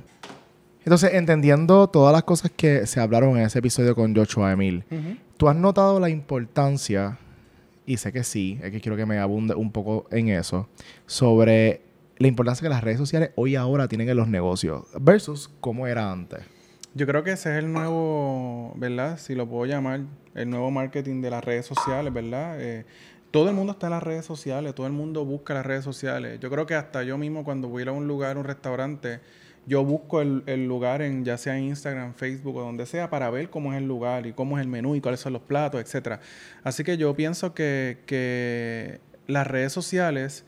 Entonces, 0.85 1.13
entendiendo 1.15 1.87
todas 1.87 2.13
las 2.13 2.23
cosas 2.23 2.51
que 2.55 2.85
se 2.85 2.99
hablaron 2.99 3.37
en 3.37 3.45
ese 3.45 3.57
episodio 3.57 3.95
con 3.95 4.15
Joshua 4.15 4.51
Emil, 4.51 4.83
¿tú 5.35 5.49
has 5.49 5.55
notado 5.55 5.99
la 5.99 6.09
importancia, 6.09 7.17
y 7.87 7.97
sé 7.97 8.13
que 8.13 8.23
sí, 8.23 8.59
es 8.61 8.71
que 8.71 8.79
quiero 8.79 8.95
que 8.95 9.07
me 9.07 9.17
abunde 9.17 9.55
un 9.55 9.71
poco 9.71 10.05
en 10.11 10.29
eso, 10.29 10.69
sobre 11.07 11.81
la 12.21 12.27
importancia 12.27 12.63
que 12.63 12.69
las 12.69 12.83
redes 12.83 12.99
sociales 12.99 13.31
hoy 13.35 13.55
ahora 13.55 13.87
tienen 13.87 14.07
en 14.07 14.17
los 14.17 14.27
negocios 14.27 14.85
versus 14.99 15.49
cómo 15.59 15.87
era 15.87 16.11
antes. 16.11 16.41
Yo 16.93 17.07
creo 17.07 17.23
que 17.23 17.31
ese 17.31 17.51
es 17.51 17.63
el 17.63 17.71
nuevo, 17.71 18.73
¿verdad? 18.75 19.17
Si 19.17 19.33
lo 19.33 19.47
puedo 19.47 19.65
llamar, 19.65 20.01
el 20.35 20.49
nuevo 20.49 20.69
marketing 20.71 21.21
de 21.21 21.29
las 21.29 21.43
redes 21.43 21.65
sociales, 21.65 22.13
¿verdad? 22.13 22.61
Eh, 22.61 22.85
todo 23.31 23.49
el 23.49 23.55
mundo 23.55 23.73
está 23.73 23.87
en 23.87 23.91
las 23.91 24.03
redes 24.03 24.25
sociales, 24.25 24.75
todo 24.75 24.87
el 24.87 24.93
mundo 24.93 25.25
busca 25.25 25.53
las 25.53 25.65
redes 25.65 25.83
sociales. 25.83 26.39
Yo 26.39 26.49
creo 26.49 26.65
que 26.65 26.75
hasta 26.75 27.03
yo 27.03 27.17
mismo 27.17 27.43
cuando 27.43 27.69
voy 27.69 27.81
a 27.81 27.83
ir 27.83 27.89
a 27.89 27.91
un 27.93 28.07
lugar, 28.07 28.37
un 28.37 28.43
restaurante, 28.43 29.21
yo 29.65 29.85
busco 29.85 30.21
el, 30.21 30.43
el, 30.47 30.67
lugar 30.67 31.01
en 31.01 31.23
ya 31.23 31.37
sea 31.37 31.57
Instagram, 31.57 32.13
Facebook 32.13 32.57
o 32.57 32.61
donde 32.61 32.85
sea 32.85 33.09
para 33.09 33.29
ver 33.29 33.49
cómo 33.49 33.71
es 33.71 33.77
el 33.77 33.87
lugar 33.87 34.27
y 34.27 34.33
cómo 34.33 34.57
es 34.57 34.63
el 34.63 34.67
menú 34.67 34.95
y 34.95 35.01
cuáles 35.01 35.21
son 35.21 35.33
los 35.33 35.43
platos, 35.43 35.79
etcétera. 35.81 36.19
Así 36.63 36.83
que 36.83 36.97
yo 36.97 37.15
pienso 37.15 37.53
que, 37.53 37.99
que 38.05 38.99
las 39.27 39.47
redes 39.47 39.71
sociales 39.71 40.45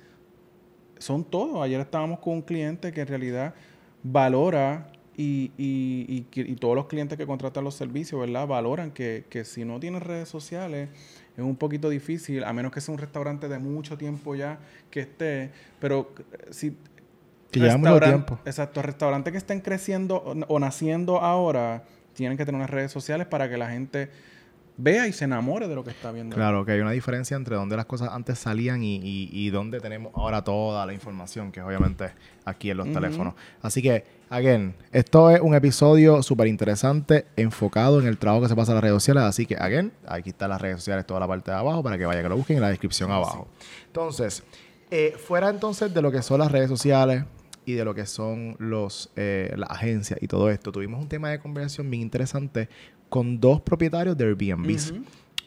son 1.04 1.24
todo. 1.24 1.62
Ayer 1.62 1.80
estábamos 1.80 2.20
con 2.20 2.34
un 2.34 2.42
cliente 2.42 2.92
que 2.92 3.02
en 3.02 3.08
realidad 3.08 3.54
valora 4.02 4.88
y, 5.16 5.52
y, 5.58 6.26
y, 6.34 6.56
todos 6.56 6.76
los 6.76 6.88
clientes 6.88 7.18
que 7.18 7.28
contratan 7.28 7.64
los 7.64 7.76
servicios, 7.76 8.20
¿verdad? 8.20 8.48
Valoran 8.48 8.92
que, 8.92 9.26
que, 9.30 9.46
si 9.46 9.64
no 9.64 9.80
tienes 9.80 10.02
redes 10.02 10.28
sociales 10.28 10.90
es 11.38 11.44
un 11.44 11.56
poquito 11.56 11.90
difícil, 11.90 12.44
a 12.44 12.52
menos 12.52 12.72
que 12.72 12.82
sea 12.82 12.94
un 12.94 13.00
restaurante 13.00 13.48
de 13.48 13.60
mucho 13.60 13.98
tiempo 13.98 14.34
ya 14.34 14.58
que 14.90 15.02
esté, 15.02 15.52
pero 15.80 16.12
eh, 16.18 16.48
si... 16.50 16.76
Que 17.52 17.60
llevamos 17.60 18.02
tiempo. 18.02 18.40
Exacto, 18.46 18.82
restaurantes 18.82 19.32
que 19.32 19.38
estén 19.38 19.60
creciendo 19.62 20.16
o, 20.16 20.32
o 20.48 20.60
naciendo 20.60 21.20
ahora 21.20 21.84
tienen 22.14 22.36
que 22.36 22.46
tener 22.46 22.58
unas 22.58 22.70
redes 22.72 22.92
sociales 22.92 23.28
para 23.28 23.48
que 23.48 23.58
la 23.58 23.70
gente 23.70 24.10
vea 24.78 25.08
y 25.08 25.14
se 25.14 25.26
enamore 25.26 25.68
de 25.68 25.76
lo 25.76 25.84
que 25.84 25.92
está 25.92 26.12
viendo. 26.12 26.36
Claro, 26.36 26.66
que 26.66 26.72
hay 26.74 26.80
una 26.80 26.92
diferencia 26.92 27.38
entre 27.38 27.56
donde 27.56 27.76
las 27.76 27.86
cosas 27.86 28.10
antes 28.12 28.40
salían 28.40 28.84
y, 28.84 28.96
y, 28.96 29.30
y 29.32 29.50
donde 29.50 29.80
tenemos 29.80 30.12
ahora 30.16 30.44
toda 30.44 30.86
la 30.86 30.94
información, 30.94 31.52
que 31.52 31.60
es 31.60 31.66
obviamente 31.66 32.12
aquí 32.46 32.72
en 32.72 32.78
los 32.78 32.92
teléfonos. 32.92 33.36
Así 33.62 33.82
que, 33.82 34.04
again, 34.30 34.76
esto 34.92 35.30
es 35.30 35.42
un 35.42 35.56
episodio 35.56 36.24
súper 36.24 36.48
interesante, 36.48 37.26
enfocado 37.36 38.02
en 38.02 38.08
el 38.08 38.18
trabajo 38.18 38.44
que 38.44 38.50
se 38.50 38.56
pasa 38.56 38.72
en 38.72 38.76
las 38.76 38.84
redes 38.84 38.96
sociales. 38.96 39.24
Así 39.24 39.46
que, 39.46 39.56
again, 39.56 39.92
aquí 40.08 40.32
están 40.32 40.50
las 40.50 40.62
redes 40.62 40.78
sociales, 40.78 41.06
toda 41.06 41.20
la 41.20 41.28
parte 41.28 41.52
de 41.52 41.58
abajo, 41.58 41.84
para 41.84 41.98
que 41.98 42.06
vayan 42.06 42.24
que 42.24 42.30
lo 42.30 42.38
busquen 42.38 42.58
en 42.58 42.62
la 42.64 42.70
descripción 42.70 43.12
abajo. 43.12 43.48
Entonces, 43.88 44.44
eh, 44.92 45.16
fuera 45.18 45.50
entonces 45.50 45.94
de 45.94 46.02
lo 46.02 46.12
que 46.12 46.22
son 46.22 46.40
las 46.40 46.52
redes 46.52 46.70
sociales, 46.70 47.26
y 47.66 47.74
de 47.74 47.86
lo 47.86 47.94
que 47.94 48.06
son 48.06 48.56
los 48.60 49.10
eh, 49.16 49.54
las 49.56 49.70
agencias 49.70 50.22
y 50.22 50.28
todo 50.28 50.50
esto. 50.50 50.72
Tuvimos 50.72 51.02
un 51.02 51.08
tema 51.08 51.30
de 51.30 51.40
conversación 51.40 51.90
bien 51.90 52.04
interesante 52.04 52.70
con 53.14 53.40
dos 53.40 53.62
propietarios 53.62 54.18
de 54.18 54.26
Airbnb. 54.26 54.76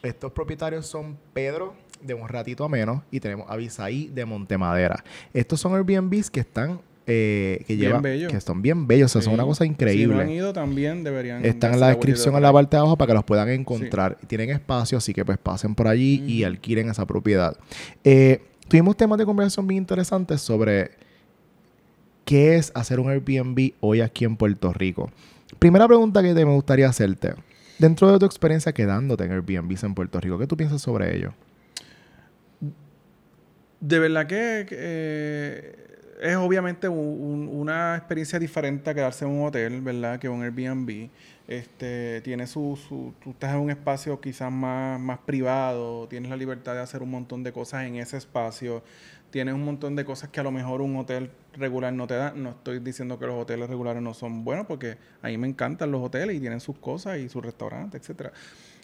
Estos 0.01 0.31
propietarios 0.31 0.87
son 0.87 1.17
Pedro 1.33 1.73
de 2.01 2.13
un 2.13 2.25
ratito 2.29 2.63
a 2.63 2.69
menos 2.69 3.01
y 3.11 3.19
tenemos 3.19 3.45
a 3.49 3.57
Bisaí 3.57 4.07
de 4.07 4.23
Montemadera. 4.23 5.03
Estos 5.33 5.59
son 5.59 5.75
Airbnbs 5.75 6.31
que 6.31 6.39
están 6.39 6.79
eh, 7.05 7.65
que 7.67 7.75
llevan 7.75 8.03
que 8.03 8.39
son 8.39 8.61
bien 8.61 8.87
bellos, 8.87 9.11
o 9.11 9.11
sea, 9.11 9.21
son 9.21 9.33
una 9.33 9.43
cosa 9.43 9.65
increíble. 9.65 10.05
Si 10.05 10.17
no 10.17 10.21
han 10.21 10.29
ido 10.29 10.53
también 10.53 11.03
deberían 11.03 11.43
Están 11.43 11.73
en 11.73 11.81
la 11.81 11.89
descripción 11.89 12.35
en 12.35 12.43
la 12.43 12.53
parte 12.53 12.77
de 12.77 12.79
abajo 12.79 12.97
para 12.97 13.07
que 13.09 13.15
los 13.15 13.25
puedan 13.25 13.49
encontrar. 13.49 14.17
Tienen 14.27 14.51
espacio, 14.51 14.97
así 14.97 15.13
que 15.13 15.25
pues 15.25 15.37
pasen 15.37 15.75
por 15.75 15.89
allí 15.89 16.23
y 16.25 16.45
alquilen 16.45 16.89
esa 16.89 17.05
propiedad. 17.05 17.57
Eh, 18.05 18.43
tuvimos 18.69 18.95
temas 18.95 19.17
de 19.17 19.25
conversación 19.25 19.67
bien 19.67 19.79
interesantes 19.79 20.39
sobre 20.39 20.91
¿Qué 22.23 22.55
es 22.55 22.71
hacer 22.75 23.01
un 23.01 23.09
Airbnb 23.09 23.71
hoy 23.81 23.99
aquí 23.99 24.23
en 24.23 24.37
Puerto 24.37 24.71
Rico? 24.71 25.11
Primera 25.59 25.85
pregunta 25.85 26.21
que 26.21 26.33
te 26.33 26.45
me 26.45 26.53
gustaría 26.53 26.87
hacerte. 26.87 27.35
Dentro 27.79 28.11
de 28.11 28.19
tu 28.19 28.25
experiencia 28.25 28.73
quedándote 28.73 29.23
en 29.25 29.31
Airbnb 29.31 29.77
en 29.83 29.93
Puerto 29.93 30.19
Rico, 30.19 30.39
¿qué 30.39 30.47
tú 30.47 30.57
piensas 30.57 30.81
sobre 30.81 31.15
ello? 31.15 31.33
De 33.79 33.99
verdad 33.99 34.25
que 34.25 34.65
eh, 34.71 35.75
es 36.19 36.35
obviamente 36.37 36.89
una 36.89 37.95
experiencia 37.95 38.39
diferente 38.39 38.89
a 38.89 38.93
quedarse 38.95 39.25
en 39.25 39.31
un 39.31 39.47
hotel, 39.47 39.81
¿verdad? 39.81 40.19
Que 40.19 40.27
un 40.27 40.41
Airbnb. 40.41 41.09
Este, 41.47 42.19
tiene 42.21 42.45
su, 42.45 42.77
su, 42.89 43.13
tú 43.23 43.29
estás 43.29 43.53
en 43.53 43.61
un 43.61 43.69
espacio 43.69 44.19
quizás 44.19 44.51
más, 44.51 44.99
más 44.99 45.19
privado, 45.19 46.05
tienes 46.09 46.29
la 46.29 46.35
libertad 46.35 46.73
de 46.73 46.81
hacer 46.81 47.01
un 47.01 47.09
montón 47.09 47.41
de 47.41 47.53
cosas 47.53 47.85
en 47.85 47.95
ese 47.95 48.17
espacio 48.17 48.83
tienes 49.29 49.53
un 49.53 49.63
montón 49.63 49.95
de 49.95 50.05
cosas 50.05 50.29
que 50.29 50.39
a 50.39 50.43
lo 50.43 50.51
mejor 50.51 50.81
un 50.81 50.95
hotel 50.97 51.31
regular 51.53 51.93
no 51.93 52.07
te 52.07 52.15
da. 52.15 52.31
No 52.31 52.51
estoy 52.51 52.79
diciendo 52.79 53.19
que 53.19 53.25
los 53.25 53.35
hoteles 53.35 53.69
regulares 53.69 54.01
no 54.01 54.13
son 54.13 54.43
buenos, 54.43 54.65
porque 54.65 54.97
a 55.21 55.27
mí 55.27 55.37
me 55.37 55.47
encantan 55.47 55.91
los 55.91 56.01
hoteles 56.01 56.35
y 56.35 56.39
tienen 56.39 56.59
sus 56.59 56.77
cosas 56.77 57.19
y 57.19 57.29
sus 57.29 57.43
restaurantes, 57.43 58.01
etcétera. 58.01 58.31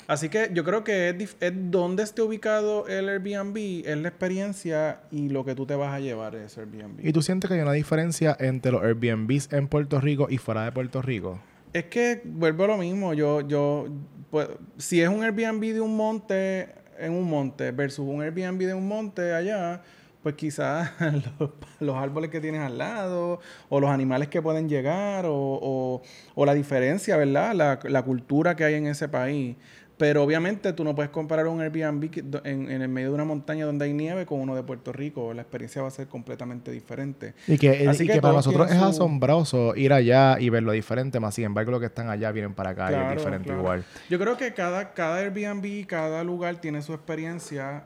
Así 0.06 0.28
que 0.28 0.50
yo 0.54 0.66
creo 0.66 0.84
que 0.84 1.10
es, 1.10 1.38
es 1.40 1.54
donde 1.72 2.04
esté 2.04 2.22
ubicado 2.22 2.88
el 2.88 3.08
Airbnb, 3.08 3.86
es 3.86 3.98
la 3.98 4.10
experiencia 4.10 5.00
y 5.12 5.30
lo 5.30 5.46
que 5.46 5.56
tú 5.56 5.66
te 5.66 5.76
vas 5.76 5.94
a 5.94 6.00
llevar 6.00 6.36
ese 6.36 6.62
Airbnb. 6.62 7.06
¿Y 7.06 7.14
tú 7.14 7.22
sientes 7.22 7.48
que 7.48 7.56
hay 7.56 7.62
una 7.62 7.72
diferencia 7.72 8.36
entre 8.40 8.72
los 8.72 8.84
Airbnbs 8.84 9.54
en 9.54 9.68
Puerto 9.68 10.02
Rico 10.02 10.28
y 10.30 10.38
fuera 10.38 10.66
de 10.66 10.72
Puerto 10.74 11.02
Rico? 11.02 11.40
Es 11.72 11.86
que 11.86 12.22
vuelvo 12.26 12.66
a 12.66 12.68
lo 12.68 12.78
mismo. 12.78 13.14
Yo, 13.14 13.42
yo, 13.48 13.88
pues, 14.30 14.50
si 14.78 15.02
es 15.02 15.08
un 15.08 15.24
Airbnb 15.24 15.62
de 15.74 15.82
un 15.82 15.96
monte 15.96 16.84
en 17.00 17.14
un 17.14 17.30
monte 17.30 17.72
versus 17.72 18.06
un 18.08 18.22
Airbnb 18.22 18.60
de 18.60 18.74
un 18.74 18.88
monte 18.88 19.34
allá, 19.34 19.82
pues 20.24 20.36
quizás 20.36 20.92
los, 21.80 21.96
árboles 21.96 22.32
que 22.32 22.40
tienes 22.40 22.62
al 22.62 22.78
lado, 22.78 23.42
o 23.70 23.80
los 23.80 23.90
animales 23.90 24.30
que 24.30 24.42
pueden 24.42 24.70
llegar, 24.70 25.26
o, 25.28 26.02
la 26.38 26.54
diferencia, 26.54 27.18
¿verdad? 27.18 27.54
La, 27.84 28.04
cultura 28.04 28.56
que 28.56 28.64
hay 28.64 28.76
en 28.76 28.88
ese 28.88 29.10
país. 29.10 29.56
Pero 29.96 30.24
obviamente 30.24 30.74
tú 30.74 30.84
no 30.84 30.96
puedes 30.96 31.12
comparar 31.12 31.48
un 31.48 31.62
Airbnb 31.62 32.44
en, 32.44 32.72
en, 32.72 32.82
el 32.82 32.90
medio 32.90 33.10
de 33.10 33.14
una 33.14 33.26
montaña 33.26 33.66
donde 33.66 33.86
hay 33.86 33.94
nieve 33.94 34.26
con 34.26 34.40
uno 34.40 34.56
de 34.56 34.64
Puerto 34.64 34.92
Rico. 34.92 35.34
La 35.34 35.44
experiencia 35.44 35.84
va 35.84 35.90
a 35.90 35.92
ser 35.92 36.08
completamente 36.08 36.72
diferente. 36.72 37.36
Y 37.48 37.60
que, 37.60 37.90
que, 37.96 38.20
para 38.20 38.34
nosotros 38.34 38.72
es 38.72 38.78
asombroso 38.78 39.76
ir 39.76 39.94
allá 39.94 40.38
y 40.40 40.50
verlo 40.50 40.72
diferente, 40.72 41.20
más 41.20 41.36
sin 41.36 41.46
embargo 41.46 41.72
los 41.72 41.80
que 41.80 41.86
están 41.86 42.10
allá 42.10 42.32
vienen 42.32 42.54
para 42.54 42.72
acá 42.72 42.92
y 42.92 42.96
es 42.96 43.18
diferente 43.18 43.54
igual. 43.54 43.86
Yo 44.10 44.18
creo 44.18 44.36
que 44.36 44.54
cada, 44.54 44.94
cada 44.94 45.18
Airbnb, 45.20 45.86
cada 45.86 46.24
lugar 46.24 46.60
tiene 46.60 46.82
su 46.82 46.94
experiencia 46.94 47.84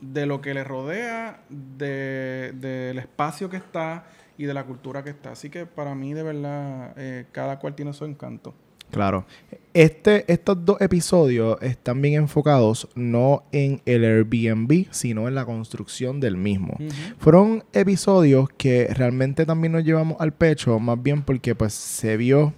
de 0.00 0.26
lo 0.26 0.40
que 0.40 0.54
le 0.54 0.64
rodea, 0.64 1.42
del 1.48 2.98
espacio 2.98 3.50
que 3.50 3.58
está 3.58 4.06
y 4.38 4.44
de 4.44 4.54
la 4.54 4.64
cultura 4.64 5.04
que 5.04 5.10
está. 5.10 5.32
Así 5.32 5.50
que 5.50 5.66
para 5.66 5.94
mí, 5.94 6.14
de 6.14 6.22
verdad, 6.22 6.94
eh, 6.96 7.26
cada 7.32 7.58
cual 7.58 7.74
tiene 7.74 7.92
su 7.92 8.04
encanto. 8.04 8.54
Claro. 8.90 9.24
Este, 9.72 10.30
estos 10.32 10.64
dos 10.64 10.80
episodios 10.80 11.58
están 11.62 12.02
bien 12.02 12.14
enfocados 12.14 12.88
no 12.96 13.44
en 13.52 13.80
el 13.86 14.04
Airbnb, 14.04 14.86
sino 14.90 15.28
en 15.28 15.36
la 15.36 15.44
construcción 15.44 16.18
del 16.18 16.36
mismo. 16.36 16.76
Fueron 17.18 17.62
episodios 17.72 18.48
que 18.56 18.88
realmente 18.92 19.46
también 19.46 19.72
nos 19.72 19.84
llevamos 19.84 20.16
al 20.20 20.32
pecho, 20.32 20.78
más 20.80 21.00
bien 21.00 21.22
porque 21.22 21.54
pues 21.54 21.72
se 21.72 22.16
vio 22.16 22.52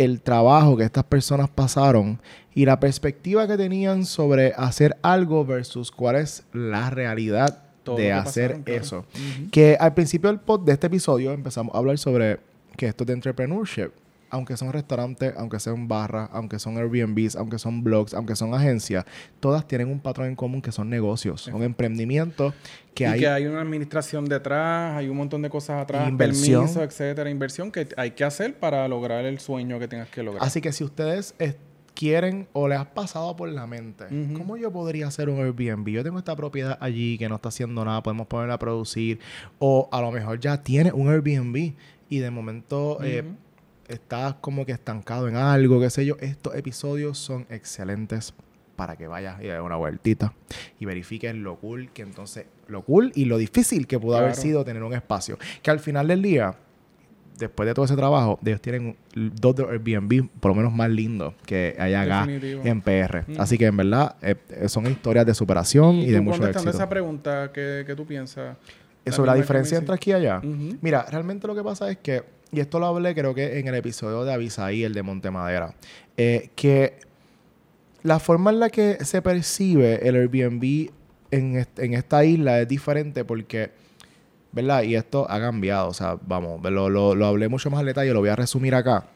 el 0.00 0.22
trabajo 0.22 0.78
que 0.78 0.84
estas 0.84 1.04
personas 1.04 1.50
pasaron 1.50 2.18
y 2.54 2.64
la 2.64 2.80
perspectiva 2.80 3.46
que 3.46 3.58
tenían 3.58 4.06
sobre 4.06 4.54
hacer 4.56 4.96
algo 5.02 5.44
versus 5.44 5.90
cuál 5.90 6.16
es 6.16 6.42
la 6.54 6.88
realidad 6.88 7.64
de 7.84 8.10
hacer 8.10 8.62
eso. 8.64 9.04
Que 9.52 9.76
al 9.78 9.92
principio 9.92 10.30
del 10.30 10.40
pod 10.40 10.60
de 10.60 10.72
este 10.72 10.86
episodio 10.86 11.32
empezamos 11.32 11.74
a 11.74 11.78
hablar 11.78 11.98
sobre 11.98 12.40
que 12.78 12.86
esto 12.86 13.04
de 13.04 13.12
entrepreneurship, 13.12 13.90
aunque 14.30 14.56
son 14.56 14.72
restaurantes, 14.72 15.34
aunque 15.36 15.60
sean 15.60 15.88
barras, 15.88 16.30
aunque 16.32 16.58
son 16.58 16.78
Airbnbs, 16.78 17.36
aunque 17.36 17.58
son 17.58 17.82
blogs, 17.82 18.14
aunque 18.14 18.36
son 18.36 18.54
agencias, 18.54 19.04
todas 19.40 19.66
tienen 19.66 19.88
un 19.88 20.00
patrón 20.00 20.28
en 20.28 20.36
común 20.36 20.62
que 20.62 20.72
son 20.72 20.88
negocios, 20.88 21.42
son 21.42 21.62
emprendimientos 21.62 22.54
que 22.94 23.04
y 23.04 23.06
hay... 23.06 23.20
que 23.20 23.28
hay 23.28 23.46
una 23.46 23.60
administración 23.60 24.24
detrás, 24.24 24.96
hay 24.96 25.08
un 25.08 25.16
montón 25.16 25.42
de 25.42 25.50
cosas 25.50 25.82
atrás, 25.82 26.08
inversión, 26.08 26.62
permiso, 26.62 26.82
etcétera, 26.82 27.28
inversión 27.28 27.70
que 27.70 27.88
hay 27.96 28.12
que 28.12 28.24
hacer 28.24 28.58
para 28.58 28.86
lograr 28.88 29.24
el 29.24 29.38
sueño 29.40 29.78
que 29.78 29.88
tengas 29.88 30.08
que 30.08 30.22
lograr. 30.22 30.44
Así 30.44 30.60
que 30.60 30.72
si 30.72 30.84
ustedes 30.84 31.34
quieren 31.94 32.48
o 32.52 32.68
les 32.68 32.78
has 32.78 32.86
pasado 32.86 33.36
por 33.36 33.48
la 33.48 33.66
mente, 33.66 34.06
¿cómo 34.34 34.56
yo 34.56 34.72
podría 34.72 35.08
hacer 35.08 35.28
un 35.28 35.40
Airbnb? 35.40 35.88
Yo 35.88 36.02
tengo 36.02 36.18
esta 36.18 36.36
propiedad 36.36 36.78
allí 36.80 37.18
que 37.18 37.28
no 37.28 37.34
está 37.34 37.48
haciendo 37.48 37.84
nada, 37.84 38.02
podemos 38.02 38.26
ponerla 38.26 38.54
a 38.54 38.58
producir, 38.58 39.18
o 39.58 39.88
a 39.92 40.00
lo 40.00 40.10
mejor 40.10 40.40
ya 40.40 40.62
tiene 40.62 40.92
un 40.92 41.08
Airbnb 41.08 41.74
y 42.08 42.18
de 42.18 42.30
momento 42.30 42.98
eh, 43.02 43.24
estás 43.90 44.34
como 44.40 44.64
que 44.66 44.72
estancado 44.72 45.28
en 45.28 45.36
algo, 45.36 45.80
qué 45.80 45.90
sé 45.90 46.06
yo. 46.06 46.16
Estos 46.20 46.54
episodios 46.54 47.18
son 47.18 47.46
excelentes 47.50 48.34
para 48.80 48.96
que 48.96 49.06
vayas 49.06 49.38
y 49.42 49.44
des 49.44 49.60
una 49.60 49.76
vueltita 49.76 50.32
y 50.78 50.86
verifiques 50.86 51.34
lo 51.34 51.56
cool 51.56 51.90
que 51.92 52.00
entonces, 52.00 52.46
lo 52.66 52.82
cool 52.82 53.12
y 53.14 53.26
lo 53.26 53.36
difícil 53.36 53.86
que 53.86 53.98
pudo 53.98 54.16
haber 54.16 54.34
sido 54.34 54.64
tener 54.64 54.82
un 54.82 54.94
espacio. 54.94 55.38
Que 55.62 55.70
al 55.70 55.80
final 55.80 56.08
del 56.08 56.22
día, 56.22 56.54
después 57.38 57.66
de 57.66 57.74
todo 57.74 57.84
ese 57.84 57.94
trabajo, 57.94 58.38
ellos 58.42 58.62
tienen 58.62 58.96
dos 59.14 59.54
de 59.56 59.64
Airbnb 59.64 60.30
por 60.40 60.52
lo 60.52 60.54
menos 60.54 60.72
más 60.72 60.88
lindos 60.88 61.34
que 61.44 61.76
hay 61.78 61.92
acá 61.92 62.26
en 62.26 62.80
PR. 62.80 63.26
Así 63.38 63.58
que 63.58 63.66
en 63.66 63.76
verdad 63.76 64.16
eh, 64.22 64.36
son 64.68 64.86
historias 64.86 65.26
de 65.26 65.34
superación 65.34 65.96
y, 65.96 66.06
de 66.06 66.22
mucho 66.22 66.46
éxito. 66.46 66.70
esa 66.70 66.88
pregunta, 66.88 67.50
¿qué, 67.52 67.92
tú 67.94 68.06
piensas? 68.06 68.56
Sobre 69.10 69.30
la 69.30 69.34
diferencia 69.34 69.76
entre 69.76 69.94
aquí 69.94 70.08
y 70.08 70.14
allá. 70.14 70.40
Mira, 70.80 71.04
realmente 71.10 71.46
lo 71.46 71.54
que 71.54 71.62
pasa 71.62 71.90
es 71.90 71.98
que, 71.98 72.22
y 72.52 72.60
esto 72.60 72.78
lo 72.78 72.86
hablé 72.86 73.14
creo 73.14 73.34
que 73.34 73.58
en 73.58 73.68
el 73.68 73.74
episodio 73.74 74.24
de 74.24 74.32
Avisaí, 74.32 74.84
el 74.84 74.94
de 74.94 75.02
Montemadera, 75.02 75.74
eh, 76.16 76.50
que 76.54 76.98
la 78.02 78.18
forma 78.18 78.50
en 78.50 78.60
la 78.60 78.70
que 78.70 79.04
se 79.04 79.22
percibe 79.22 80.06
el 80.08 80.16
Airbnb 80.16 80.90
en, 81.30 81.66
en 81.76 81.94
esta 81.94 82.24
isla 82.24 82.60
es 82.60 82.68
diferente 82.68 83.24
porque 83.24 83.70
¿verdad? 84.52 84.82
Y 84.82 84.96
esto 84.96 85.26
ha 85.30 85.38
cambiado, 85.40 85.88
o 85.88 85.94
sea, 85.94 86.18
vamos, 86.20 86.60
lo, 86.62 86.88
lo, 87.14 87.26
hablé 87.26 87.48
mucho 87.48 87.70
más 87.70 87.80
al 87.80 87.86
detalle, 87.86 88.12
lo 88.12 88.20
voy 88.20 88.30
a 88.30 88.36
resumir 88.36 88.74
acá. 88.74 89.06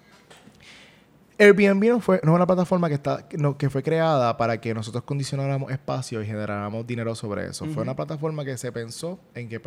Airbnb 1.38 1.84
no, 1.88 2.00
fue, 2.00 2.20
no 2.22 2.32
es 2.32 2.36
una 2.36 2.46
plataforma 2.46 2.88
que, 2.88 2.94
está, 2.94 3.26
que 3.58 3.68
fue 3.68 3.82
creada 3.82 4.36
para 4.36 4.60
que 4.60 4.72
nosotros 4.72 5.02
condicionáramos 5.02 5.72
espacio 5.72 6.22
y 6.22 6.26
generáramos 6.26 6.86
dinero 6.86 7.14
sobre 7.16 7.46
eso. 7.46 7.66
Fue 7.66 7.82
una 7.82 7.96
plataforma 7.96 8.44
que 8.44 8.56
se 8.56 8.70
pensó 8.70 9.18
en 9.34 9.48
que 9.48 9.58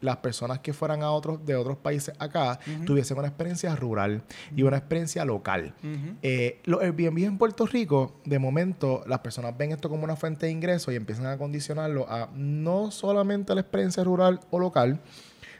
las 0.00 0.18
personas 0.18 0.60
que 0.60 0.72
fueran 0.72 1.02
a 1.02 1.10
otros 1.10 1.44
de 1.44 1.56
otros 1.56 1.76
países 1.78 2.14
acá 2.18 2.58
tuviesen 2.86 3.18
una 3.18 3.28
experiencia 3.28 3.74
rural 3.76 4.22
y 4.54 4.62
una 4.62 4.76
experiencia 4.76 5.24
local. 5.24 5.74
Eh, 6.22 6.60
los 6.64 6.82
Airbnb 6.82 7.24
en 7.24 7.38
Puerto 7.38 7.66
Rico, 7.66 8.16
de 8.24 8.38
momento, 8.38 9.04
las 9.06 9.20
personas 9.20 9.56
ven 9.56 9.72
esto 9.72 9.88
como 9.88 10.04
una 10.04 10.16
fuente 10.16 10.46
de 10.46 10.52
ingreso 10.52 10.92
y 10.92 10.96
empiezan 10.96 11.26
a 11.26 11.38
condicionarlo 11.38 12.10
a 12.10 12.28
no 12.34 12.90
solamente 12.90 13.54
la 13.54 13.60
experiencia 13.60 14.04
rural 14.04 14.40
o 14.50 14.58
local, 14.58 15.00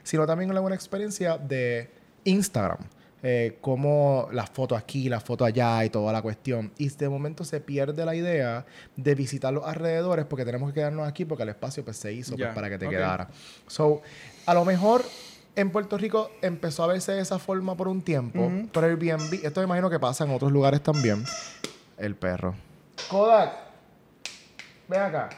sino 0.03 0.25
también 0.25 0.55
a 0.55 0.61
una 0.61 0.75
experiencia 0.75 1.37
de 1.37 1.91
Instagram. 2.23 2.79
Eh, 3.21 3.57
como 3.59 4.29
la 4.31 4.45
foto 4.45 4.77
aquí, 4.77 5.09
la 5.09 5.19
foto 5.19 5.43
allá 5.43 5.83
y 5.83 5.89
toda 5.89 6.13
la 6.13 6.21
cuestión. 6.21 6.71
Y 6.77 6.87
de 6.87 7.09
momento 7.09 7.43
se 7.43 7.59
pierde 7.59 8.05
la 8.05 8.15
idea 8.15 8.65
de 8.95 9.15
visitar 9.15 9.53
los 9.53 9.65
alrededores 9.65 10.25
porque 10.25 10.45
tenemos 10.45 10.69
que 10.69 10.75
quedarnos 10.75 11.07
aquí 11.07 11.25
porque 11.25 11.43
el 11.43 11.49
espacio 11.49 11.83
pues, 11.83 11.97
se 11.97 12.13
hizo 12.13 12.37
pues, 12.37 12.53
para 12.53 12.69
que 12.69 12.77
te 12.77 12.87
quedara. 12.87 13.27
So, 13.67 14.01
a 14.45 14.53
lo 14.53 14.63
mejor 14.63 15.03
en 15.55 15.69
Puerto 15.69 15.97
Rico 15.97 16.31
empezó 16.41 16.83
a 16.83 16.87
verse 16.87 17.11
de 17.11 17.21
esa 17.21 17.39
forma 17.39 17.75
por 17.75 17.89
un 17.89 18.01
tiempo, 18.01 18.49
pero 18.71 18.87
Airbnb, 18.87 19.43
esto 19.43 19.59
me 19.59 19.65
imagino 19.65 19.89
que 19.89 19.99
pasa 19.99 20.23
en 20.23 20.31
otros 20.31 20.51
lugares 20.51 20.81
también. 20.81 21.23
El 21.97 22.15
perro. 22.15 22.55
Kodak, 23.09 23.51
ven 24.87 25.01
acá. 25.01 25.29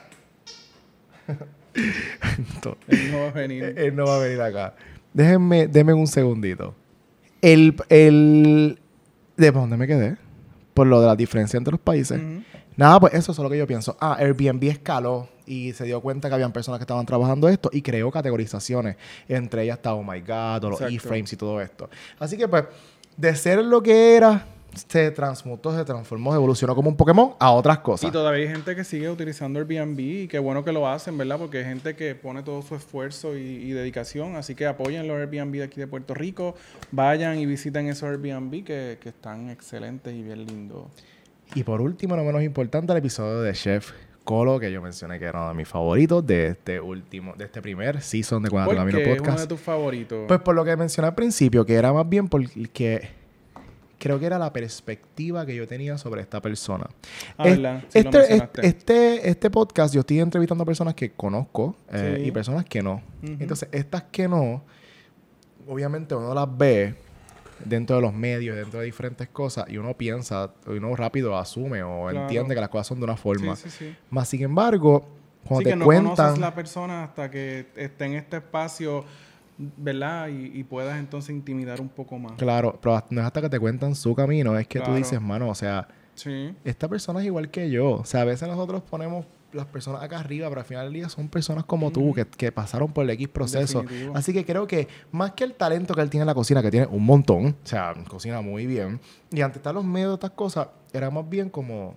Él 1.74 3.12
no 3.12 3.20
va 3.20 3.28
a 3.28 3.32
venir. 3.32 3.74
Él 3.78 3.96
no 3.96 4.06
va 4.06 4.18
a 4.18 4.20
venir 4.20 4.42
acá. 4.42 4.76
Déjenme, 5.14 5.68
denme 5.68 5.94
un 5.94 6.06
segundito. 6.06 6.76
El, 7.42 7.76
el... 7.90 8.80
¿De 9.38 9.52
dónde 9.52 9.78
me 9.78 9.88
quedé? 9.88 10.18
Por 10.74 10.88
lo 10.88 11.02
de 11.02 11.08
la 11.08 11.16
diferencia 11.16 11.58
entre 11.58 11.72
los 11.72 11.82
países. 11.82 12.20
Ujú. 12.22 12.44
Nada, 12.78 13.00
pues 13.00 13.14
eso 13.14 13.32
es 13.32 13.38
lo 13.38 13.50
que 13.50 13.58
yo 13.58 13.68
pienso. 13.68 13.98
Ah, 14.00 14.16
Airbnb 14.20 14.64
escaló 14.64 15.28
y 15.46 15.74
se 15.74 15.84
dio 15.84 16.02
cuenta 16.02 16.30
que 16.30 16.36
habían 16.36 16.54
personas 16.54 16.80
que 16.80 16.84
estaban 16.84 17.06
trabajando 17.06 17.50
esto 17.50 17.70
y 17.74 17.82
creó 17.82 18.10
categorizaciones. 18.12 18.96
Entre 19.28 19.64
ellas 19.64 19.78
está 19.78 19.94
Oh 19.94 20.04
My 20.04 20.22
God, 20.22 20.64
o 20.64 20.70
los. 20.72 20.82
E-frames 20.82 21.34
y 21.34 21.36
todo 21.36 21.60
esto. 21.62 21.90
Así 22.20 22.38
que, 22.38 22.48
pues, 22.48 22.64
de 23.18 23.36
ser 23.36 23.64
lo 23.64 23.84
que 23.84 24.16
era, 24.16 24.46
se 24.74 25.12
transmutó, 25.12 25.76
se 25.76 25.84
transformó, 25.86 26.34
evolucionó 26.34 26.76
como 26.76 26.90
un 26.90 26.96
Pokémon 26.96 27.34
a 27.40 27.52
otras 27.52 27.80
cosas. 27.80 28.10
Y 28.10 28.12
todavía 28.12 28.48
hay 28.48 28.54
gente 28.54 28.76
que 28.76 28.84
sigue 28.84 29.10
utilizando 29.10 29.60
Airbnb 29.60 30.00
y 30.00 30.28
qué 30.28 30.40
bueno 30.40 30.64
que 30.64 30.72
lo 30.72 30.88
hacen, 30.88 31.18
¿verdad? 31.18 31.38
Porque 31.38 31.60
hay 31.60 31.66
gente 31.66 31.96
que 31.96 32.16
pone 32.16 32.44
todo 32.44 32.62
su 32.62 32.76
esfuerzo 32.76 33.38
y, 33.38 33.42
y 33.42 33.72
dedicación. 33.72 34.36
Así 34.36 34.56
que 34.56 34.66
apoyen 34.66 35.08
los 35.08 35.18
Airbnb 35.18 35.54
de 35.54 35.64
aquí 35.64 35.80
de 35.80 35.88
Puerto 35.88 36.14
Rico. 36.14 36.56
Vayan 36.92 37.38
y 37.40 37.46
visiten 37.46 37.88
esos 37.88 38.04
Airbnb 38.04 38.64
que, 38.64 38.98
que 39.02 39.10
están 39.10 39.50
excelentes 39.50 40.14
y 40.14 40.24
bien 40.24 40.46
lindos. 40.46 40.86
Y 41.54 41.64
por 41.64 41.82
último, 41.82 42.16
no 42.16 42.24
menos 42.24 42.44
importante, 42.44 42.94
el 42.94 43.00
episodio 43.00 43.42
de 43.42 43.52
Chef 43.54 43.92
Colo, 44.24 44.60
que 44.60 44.72
yo 44.72 44.82
mencioné 44.82 45.20
que 45.20 45.26
era 45.26 45.40
uno 45.40 45.50
de 45.50 45.56
mis 45.56 45.68
favoritos 45.68 46.26
de 46.26 46.48
este 46.48 46.80
último, 46.80 47.34
de 47.36 47.46
este 47.46 47.62
primer 47.62 48.02
season 48.02 48.44
de 48.44 48.50
Cuando 48.50 48.70
¿Por 48.70 48.78
Camino 48.78 48.98
qué 49.00 49.04
es 49.04 49.10
uno 49.10 49.18
Podcast. 49.18 49.40
de 49.42 49.48
tus 49.48 49.60
favoritos? 49.60 50.26
Pues 50.28 50.40
por 50.40 50.56
lo 50.56 50.64
que 50.64 50.78
mencioné 50.78 51.08
al 51.10 51.16
principio, 51.16 51.66
que 51.66 51.74
era 51.74 51.92
más 51.92 52.08
bien 52.08 52.30
porque 52.30 53.10
creo 54.04 54.20
que 54.20 54.26
era 54.26 54.40
la 54.40 54.52
perspectiva 54.52 55.46
que 55.46 55.56
yo 55.56 55.68
tenía 55.68 55.96
sobre 56.00 56.22
esta 56.22 56.42
persona. 56.42 56.88
Ah, 57.38 57.48
Es- 57.48 57.56
¿verdad? 57.58 57.84
Sí, 57.88 58.02
lo 58.02 58.10
este, 58.20 58.66
este, 58.68 59.30
este 59.30 59.50
podcast 59.52 59.94
yo 59.94 60.00
estoy 60.00 60.20
entrevistando 60.20 60.66
personas 60.66 60.96
que 60.96 61.12
conozco 61.12 61.76
eh, 61.94 62.16
Sí. 62.18 62.26
y 62.28 62.32
personas 62.32 62.66
que 62.66 62.82
no. 62.82 63.02
Entonces, 63.22 63.70
estas 63.72 64.04
que 64.12 64.28
no, 64.28 64.64
obviamente 65.68 66.16
uno 66.16 66.34
las 66.34 66.48
ve 66.58 66.96
dentro 67.64 67.96
de 67.98 68.02
los 68.02 68.12
medios, 68.14 68.56
dentro 68.56 68.80
de 68.80 68.86
diferentes 68.88 69.28
cosas, 69.30 69.66
y 69.70 69.78
uno 69.78 69.96
piensa, 69.96 70.52
y 70.66 70.72
uno 70.72 70.96
rápido 70.96 71.38
asume 71.38 71.84
o 71.84 72.08
Claro. 72.10 72.22
entiende 72.24 72.56
que 72.56 72.62
las 72.62 72.70
cosas 72.70 72.88
son 72.88 72.98
de 73.00 73.04
una 73.04 73.16
forma. 73.18 73.56
Sí, 73.56 73.70
sí, 73.70 73.86
sí. 73.86 73.96
Más 74.10 74.28
sin 74.28 74.42
embargo, 74.42 75.06
cuando 75.46 75.60
Sí, 75.60 75.64
te 75.66 75.70
que 75.72 75.76
no 75.76 75.86
cuentan... 75.86 76.16
conoces 76.16 76.40
la 76.40 76.56
persona 76.56 77.04
hasta 77.04 77.30
que 77.30 77.68
esté 77.76 78.06
en 78.06 78.14
este 78.14 78.38
espacio, 78.38 79.06
¿verdad? 79.78 80.28
Y, 80.30 80.60
y 80.60 80.64
puedas 80.64 80.98
entonces 81.00 81.30
intimidar 81.36 81.80
un 81.82 81.90
poco 81.90 82.18
más. 82.20 82.34
Claro, 82.34 82.78
pero 82.82 83.04
no 83.10 83.22
es 83.22 83.28
hasta 83.28 83.42
que 83.42 83.50
te 83.50 83.60
cuentan 83.60 83.96
su 83.96 84.14
camino, 84.16 84.58
es 84.58 84.68
que 84.68 84.80
tú 84.80 84.94
dices, 84.94 85.22
mano, 85.22 85.50
o 85.50 85.56
sea, 85.56 85.88
Sí. 86.14 86.54
esta 86.66 86.88
persona 86.88 87.20
es 87.22 87.26
igual 87.26 87.50
que 87.50 87.70
yo. 87.70 87.92
O 87.92 88.06
sea, 88.06 88.22
a 88.22 88.26
veces 88.26 88.48
nosotros 88.48 88.82
ponemos 88.84 89.26
las 89.54 89.66
personas 89.66 90.02
acá 90.04 90.20
arriba, 90.20 90.48
pero 90.50 90.62
al 90.62 90.68
final 90.68 90.86
del 90.86 90.94
día 90.94 91.10
son 91.10 91.28
personas 91.28 91.66
como 91.66 91.92
tú 91.92 92.02
Ujú. 92.10 92.14
que, 92.16 92.26
que 92.26 92.52
pasaron 92.52 92.92
por 92.94 93.04
el 93.04 93.10
X 93.12 93.28
proceso. 93.30 93.82
Definitivo. 93.82 94.16
Así 94.16 94.32
que 94.34 94.46
creo 94.46 94.66
que 94.68 94.88
más 95.12 95.32
que 95.32 95.44
el 95.44 95.54
talento 95.56 95.94
que 95.94 96.02
él 96.02 96.10
tiene 96.10 96.22
en 96.24 96.28
la 96.28 96.34
cocina, 96.36 96.62
que 96.62 96.72
tiene 96.72 96.86
un 96.88 97.04
montón, 97.06 97.48
o 97.48 97.68
sea, 97.68 97.94
cocina 98.08 98.42
muy 98.42 98.66
bien, 98.66 99.00
y 99.32 99.42
ante 99.42 99.58
estar 99.60 99.74
los 99.74 99.84
medios 99.84 100.12
de 100.12 100.14
estas 100.16 100.32
cosas, 100.32 100.68
era 100.94 101.10
más 101.10 101.28
bien 101.28 101.50
como, 101.50 101.96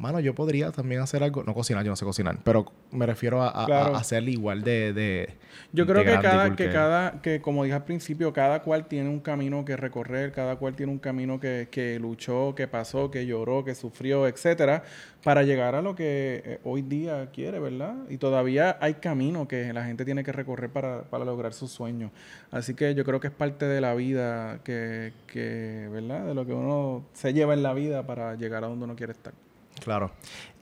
mano, 0.00 0.18
yo 0.20 0.34
podría 0.34 0.72
también 0.72 1.00
hacer 1.00 1.22
algo, 1.22 1.42
no 1.44 1.54
cocinar, 1.54 1.84
yo 1.84 1.90
no 1.90 1.96
sé 1.96 2.04
cocinar, 2.04 2.38
pero 2.42 2.66
me 2.90 3.06
refiero 3.06 3.42
a, 3.42 3.48
a- 3.48 3.66
Claro. 3.66 3.94
a 3.94 3.98
hacer 3.98 4.28
igual 4.28 4.62
de... 4.64 4.92
de 4.92 5.28
Yo 5.72 5.84
de 5.84 5.92
creo 5.92 6.04
que 6.04 6.10
cada, 6.22 6.56
que 6.56 6.70
cada, 6.70 7.22
que 7.22 7.40
como 7.40 7.64
dije 7.64 7.76
al 7.76 7.84
principio, 7.84 8.32
cada 8.32 8.62
cual 8.62 8.86
tiene 8.86 9.08
un 9.10 9.20
camino 9.20 9.64
que 9.64 9.76
recorrer, 9.76 10.32
cada 10.32 10.56
cual 10.56 10.74
tiene 10.74 10.90
un 10.90 10.98
camino 10.98 11.38
que, 11.38 11.68
que 11.70 11.98
luchó, 12.00 12.54
que 12.54 12.66
pasó, 12.66 13.10
que 13.10 13.26
lloró, 13.26 13.62
que 13.64 13.74
sufrió, 13.74 14.26
etcétera, 14.26 14.82
para 15.22 15.42
llegar 15.42 15.74
a 15.74 15.82
lo 15.82 15.94
que 15.94 16.42
eh, 16.44 16.58
hoy 16.64 16.82
día 16.82 17.28
quiere, 17.32 17.58
¿verdad? 17.60 17.94
Y 18.08 18.16
todavía 18.16 18.78
hay 18.80 18.94
camino 18.94 19.46
que 19.46 19.72
la 19.72 19.84
gente 19.84 20.04
tiene 20.06 20.24
que 20.24 20.32
recorrer 20.32 20.70
para, 20.70 21.02
para 21.02 21.24
lograr 21.24 21.52
sus 21.52 21.70
sueños. 21.70 22.10
Así 22.50 22.74
que 22.74 22.94
yo 22.94 23.04
creo 23.04 23.20
que 23.20 23.26
es 23.28 23.34
parte 23.34 23.66
de 23.66 23.80
la 23.80 23.94
vida 23.94 24.60
que, 24.64 25.12
que, 25.26 25.88
¿verdad? 25.92 26.24
De 26.26 26.34
lo 26.34 26.46
que 26.46 26.52
uno 26.54 27.04
se 27.12 27.32
lleva 27.34 27.52
en 27.54 27.62
la 27.62 27.74
vida 27.74 28.06
para 28.06 28.34
llegar 28.34 28.64
a 28.64 28.68
donde 28.68 28.84
uno 28.86 28.96
quiere 28.96 29.12
estar. 29.12 29.34
Claro. 29.80 30.12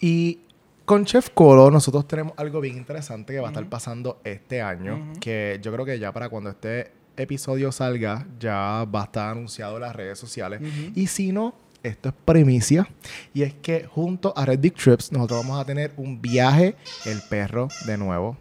Y 0.01 0.41
con 0.85 1.05
Chef 1.05 1.31
Colo 1.35 1.71
nosotros 1.71 2.09
tenemos 2.09 2.33
algo 2.37 2.61
bien 2.61 2.77
interesante 2.77 3.35
que 3.35 3.41
va 3.41 3.49
a 3.49 3.51
estar 3.51 3.69
pasando 3.69 4.21
este 4.25 4.63
año, 4.63 5.13
que 5.21 5.59
yo 5.63 5.73
creo 5.73 5.85
que 5.85 5.99
ya 5.99 6.13
para 6.13 6.29
cuando 6.29 6.51
este 6.51 6.93
episodio 7.17 7.73
salga 7.73 8.27
ya 8.39 8.85
va 8.85 9.03
a 9.03 9.05
estar 9.05 9.31
anunciado 9.31 9.77
en 9.77 9.83
las 9.83 9.95
redes 9.95 10.19
sociales. 10.19 10.63
Y 10.95 11.09
si 11.09 11.33
no, 11.33 11.55
esto 11.83 12.09
es 12.09 12.15
primicia. 12.25 12.89
Y 13.35 13.43
es 13.43 13.55
que 13.55 13.85
junto 13.85 14.33
a 14.37 14.45
Red 14.45 14.61
Big 14.61 14.75
Trips 14.75 15.13
nosotros 15.13 15.41
vamos 15.41 15.61
a 15.61 15.65
tener 15.65 15.93
un 15.97 16.21
viaje 16.21 16.77
el 17.05 17.21
perro 17.29 17.69
de 17.87 17.99
nuevo. 17.99 18.37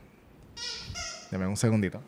Deme 1.32 1.48
un 1.48 1.58
segundito. 1.58 2.02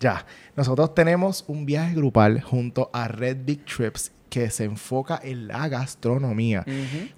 Ya, 0.00 0.26
nosotros 0.56 0.94
tenemos 0.94 1.44
un 1.46 1.64
viaje 1.64 1.94
grupal 1.94 2.40
junto 2.40 2.90
a 2.92 3.06
Red 3.08 3.38
Big 3.44 3.64
Trips 3.64 4.10
que 4.32 4.48
se 4.48 4.64
enfoca 4.64 5.20
en 5.22 5.46
la 5.46 5.68
gastronomía. 5.68 6.64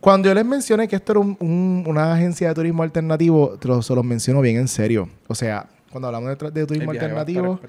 Cuando 0.01 0.27
yo 0.29 0.35
les 0.35 0.45
mencioné 0.45 0.89
que 0.89 0.97
esto 0.97 1.13
era 1.13 1.21
un- 1.21 1.37
un- 1.39 1.85
una 1.87 2.13
agencia 2.13 2.49
de 2.49 2.55
turismo 2.55 2.83
alternativo, 2.83 3.57
te 3.61 3.69
lo- 3.69 3.83
se 3.83 3.95
los 3.95 4.05
menciono 4.05 4.41
bien 4.41 4.57
en 4.57 4.67
serio. 4.67 5.09
O 5.29 5.35
sea, 5.37 5.69
cuando 5.93 6.09
hablamos 6.09 6.31
de, 6.31 6.67
turismo 6.67 6.91
alternativo, 6.91 7.61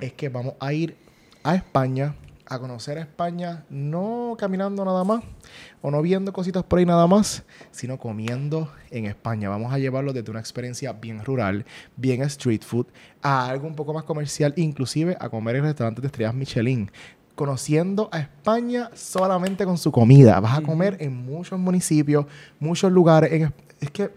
es 0.00 0.12
que 0.14 0.30
vamos 0.30 0.54
a 0.58 0.72
ir 0.72 0.96
a 1.42 1.54
España, 1.54 2.14
a 2.46 2.58
conocer 2.58 2.96
a 2.96 3.02
España, 3.02 3.64
no 3.68 4.36
caminando 4.38 4.82
nada 4.86 5.04
más, 5.04 5.22
o 5.82 5.90
no 5.90 6.00
viendo 6.00 6.32
cositas 6.32 6.62
por 6.62 6.78
ahí 6.78 6.86
nada 6.86 7.06
más, 7.06 7.42
sino 7.72 7.98
comiendo 7.98 8.72
en 8.90 9.04
España. 9.04 9.50
Vamos 9.50 9.70
a 9.70 9.78
llevarlo 9.78 10.14
desde 10.14 10.30
una 10.30 10.40
experiencia 10.40 10.94
bien 10.94 11.22
rural, 11.22 11.66
bien 11.96 12.22
street 12.22 12.62
food, 12.62 12.86
a 13.20 13.48
algo 13.50 13.66
un 13.66 13.74
poco 13.74 13.92
más 13.92 14.04
comercial, 14.04 14.54
inclusive 14.56 15.14
a 15.20 15.28
comer 15.28 15.56
en 15.56 15.64
restaurantes 15.64 16.00
de 16.00 16.06
estrellas 16.06 16.34
Michelin. 16.34 16.90
Conociendo 17.34 18.08
a 18.12 18.20
España 18.20 18.90
solamente 18.94 19.64
con 19.64 19.76
su 19.76 19.90
comida. 19.90 20.38
Vas 20.40 20.58
a 20.58 20.62
comer 20.62 20.96
en 21.00 21.14
muchos 21.24 21.58
municipios, 21.58 22.26
muchos 22.60 22.92
lugares. 22.92 23.32
en- 23.32 23.52
es 23.80 23.90
que 23.90 24.10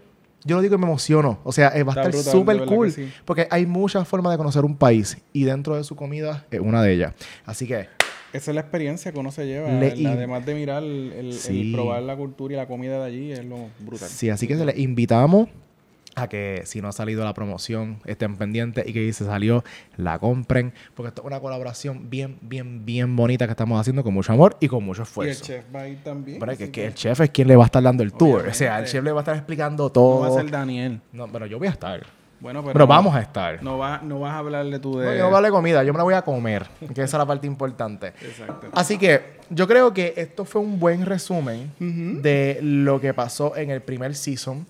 yo 0.44 0.56
lo 0.56 0.62
digo 0.62 0.76
y 0.76 0.78
me 0.78 0.86
emociono. 0.86 1.40
O 1.42 1.50
sea, 1.52 1.68
eh, 1.76 1.82
va 1.82 1.92
a 1.94 1.96
estar 2.06 2.14
súper 2.22 2.64
cool. 2.64 2.92
sí. 2.92 3.10
Porque 3.24 3.48
hay 3.50 3.66
muchas 3.66 4.06
formas 4.06 4.32
de 4.32 4.38
conocer 4.38 4.64
un 4.64 4.76
país 4.76 5.18
y 5.32 5.42
dentro 5.44 5.74
de 5.76 5.82
su 5.84 5.96
comida 5.96 6.46
es 6.50 6.60
una 6.60 6.80
de 6.82 6.92
ellas. 6.92 7.12
Así 7.44 7.66
que 7.66 7.88
Esa 8.32 8.50
es 8.50 8.54
la 8.54 8.60
experiencia 8.60 9.10
que 9.10 9.18
uno 9.18 9.32
se 9.32 9.46
lleva. 9.46 9.68
El- 9.68 10.06
además 10.06 10.44
de 10.46 10.54
mirar 10.54 10.82
el, 10.84 11.12
el- 11.48 11.72
probar 11.72 12.02
la 12.02 12.14
cultura 12.16 12.54
y 12.54 12.56
la 12.56 12.66
comida 12.68 12.98
de 13.00 13.04
allí, 13.04 13.32
es 13.32 13.44
lo 13.44 13.56
brutal. 13.80 14.08
sí, 14.08 14.30
así 14.30 14.46
que 14.46 14.56
se 14.56 14.64
les 14.64 14.78
invitamos 14.78 15.48
a 16.20 16.28
que 16.28 16.62
si 16.64 16.80
no 16.82 16.88
ha 16.88 16.92
salido 16.92 17.24
la 17.24 17.34
promoción, 17.34 17.98
estén 18.04 18.36
pendientes 18.36 18.86
y 18.86 18.92
que 18.92 19.00
si 19.06 19.12
se 19.12 19.24
salió, 19.24 19.64
la 19.96 20.18
compren. 20.18 20.72
Porque 20.94 21.08
esto 21.08 21.22
es 21.22 21.26
una 21.26 21.40
colaboración 21.40 22.10
bien, 22.10 22.38
bien, 22.40 22.84
bien 22.84 23.14
bonita 23.16 23.46
que 23.46 23.52
estamos 23.52 23.80
haciendo 23.80 24.02
con 24.04 24.14
mucho 24.14 24.32
amor 24.32 24.56
y 24.60 24.68
con 24.68 24.84
mucho 24.84 25.00
Y 25.00 25.02
el 25.02 25.08
esfuerzo. 25.08 25.44
chef 25.44 25.64
va 25.74 25.80
a 25.82 25.88
ir 25.88 26.02
también. 26.02 26.38
Pero 26.38 26.52
es 26.52 26.58
que, 26.58 26.70
que 26.70 26.86
el 26.86 26.94
chef 26.94 27.20
es 27.20 27.30
quien 27.30 27.48
le 27.48 27.56
va 27.56 27.64
a 27.64 27.66
estar 27.66 27.82
dando 27.82 28.02
el 28.02 28.12
tour. 28.12 28.46
O 28.48 28.54
sea, 28.54 28.68
el 28.68 28.72
Obviamente. 28.72 28.90
chef 28.92 29.04
le 29.04 29.12
va 29.12 29.20
a 29.20 29.22
estar 29.22 29.36
explicando 29.36 29.84
no 29.84 29.90
todo. 29.90 30.20
va 30.20 30.28
a 30.28 30.40
ser 30.42 30.50
Daniel. 30.50 31.00
No, 31.12 31.28
pero 31.28 31.46
yo 31.46 31.58
voy 31.58 31.68
a 31.68 31.70
estar. 31.70 32.06
Bueno, 32.40 32.60
pero, 32.62 32.72
Pero, 32.72 32.84
no- 32.84 32.88
vamos 32.88 33.14
a 33.16 33.20
estar. 33.20 33.60
No, 33.64 33.78
va, 33.78 33.98
no 34.00 34.20
vas 34.20 34.32
a 34.34 34.38
hablarle 34.38 34.78
tú 34.78 34.96
de... 34.98 35.06
No, 35.06 35.12
yo 35.12 35.18
no 35.18 35.24
voy 35.24 35.34
a 35.34 35.36
hablar 35.38 35.50
de 35.50 35.56
comida, 35.56 35.82
yo 35.82 35.92
me 35.92 35.96
la 35.96 36.04
voy 36.04 36.14
a 36.14 36.22
comer. 36.22 36.66
Que 36.94 37.02
esa 37.02 37.04
es 37.04 37.12
la 37.14 37.26
parte 37.26 37.48
importante. 37.48 38.12
Exacto. 38.22 38.68
Así 38.74 38.96
que 38.96 39.38
yo 39.50 39.66
creo 39.66 39.92
que 39.92 40.14
esto 40.16 40.44
fue 40.44 40.60
un 40.60 40.78
buen 40.78 41.04
resumen 41.04 41.72
Ujú. 41.80 42.22
de 42.22 42.60
lo 42.62 43.00
que 43.00 43.12
pasó 43.12 43.56
en 43.56 43.70
el 43.72 43.80
primer 43.82 44.14
season. 44.14 44.66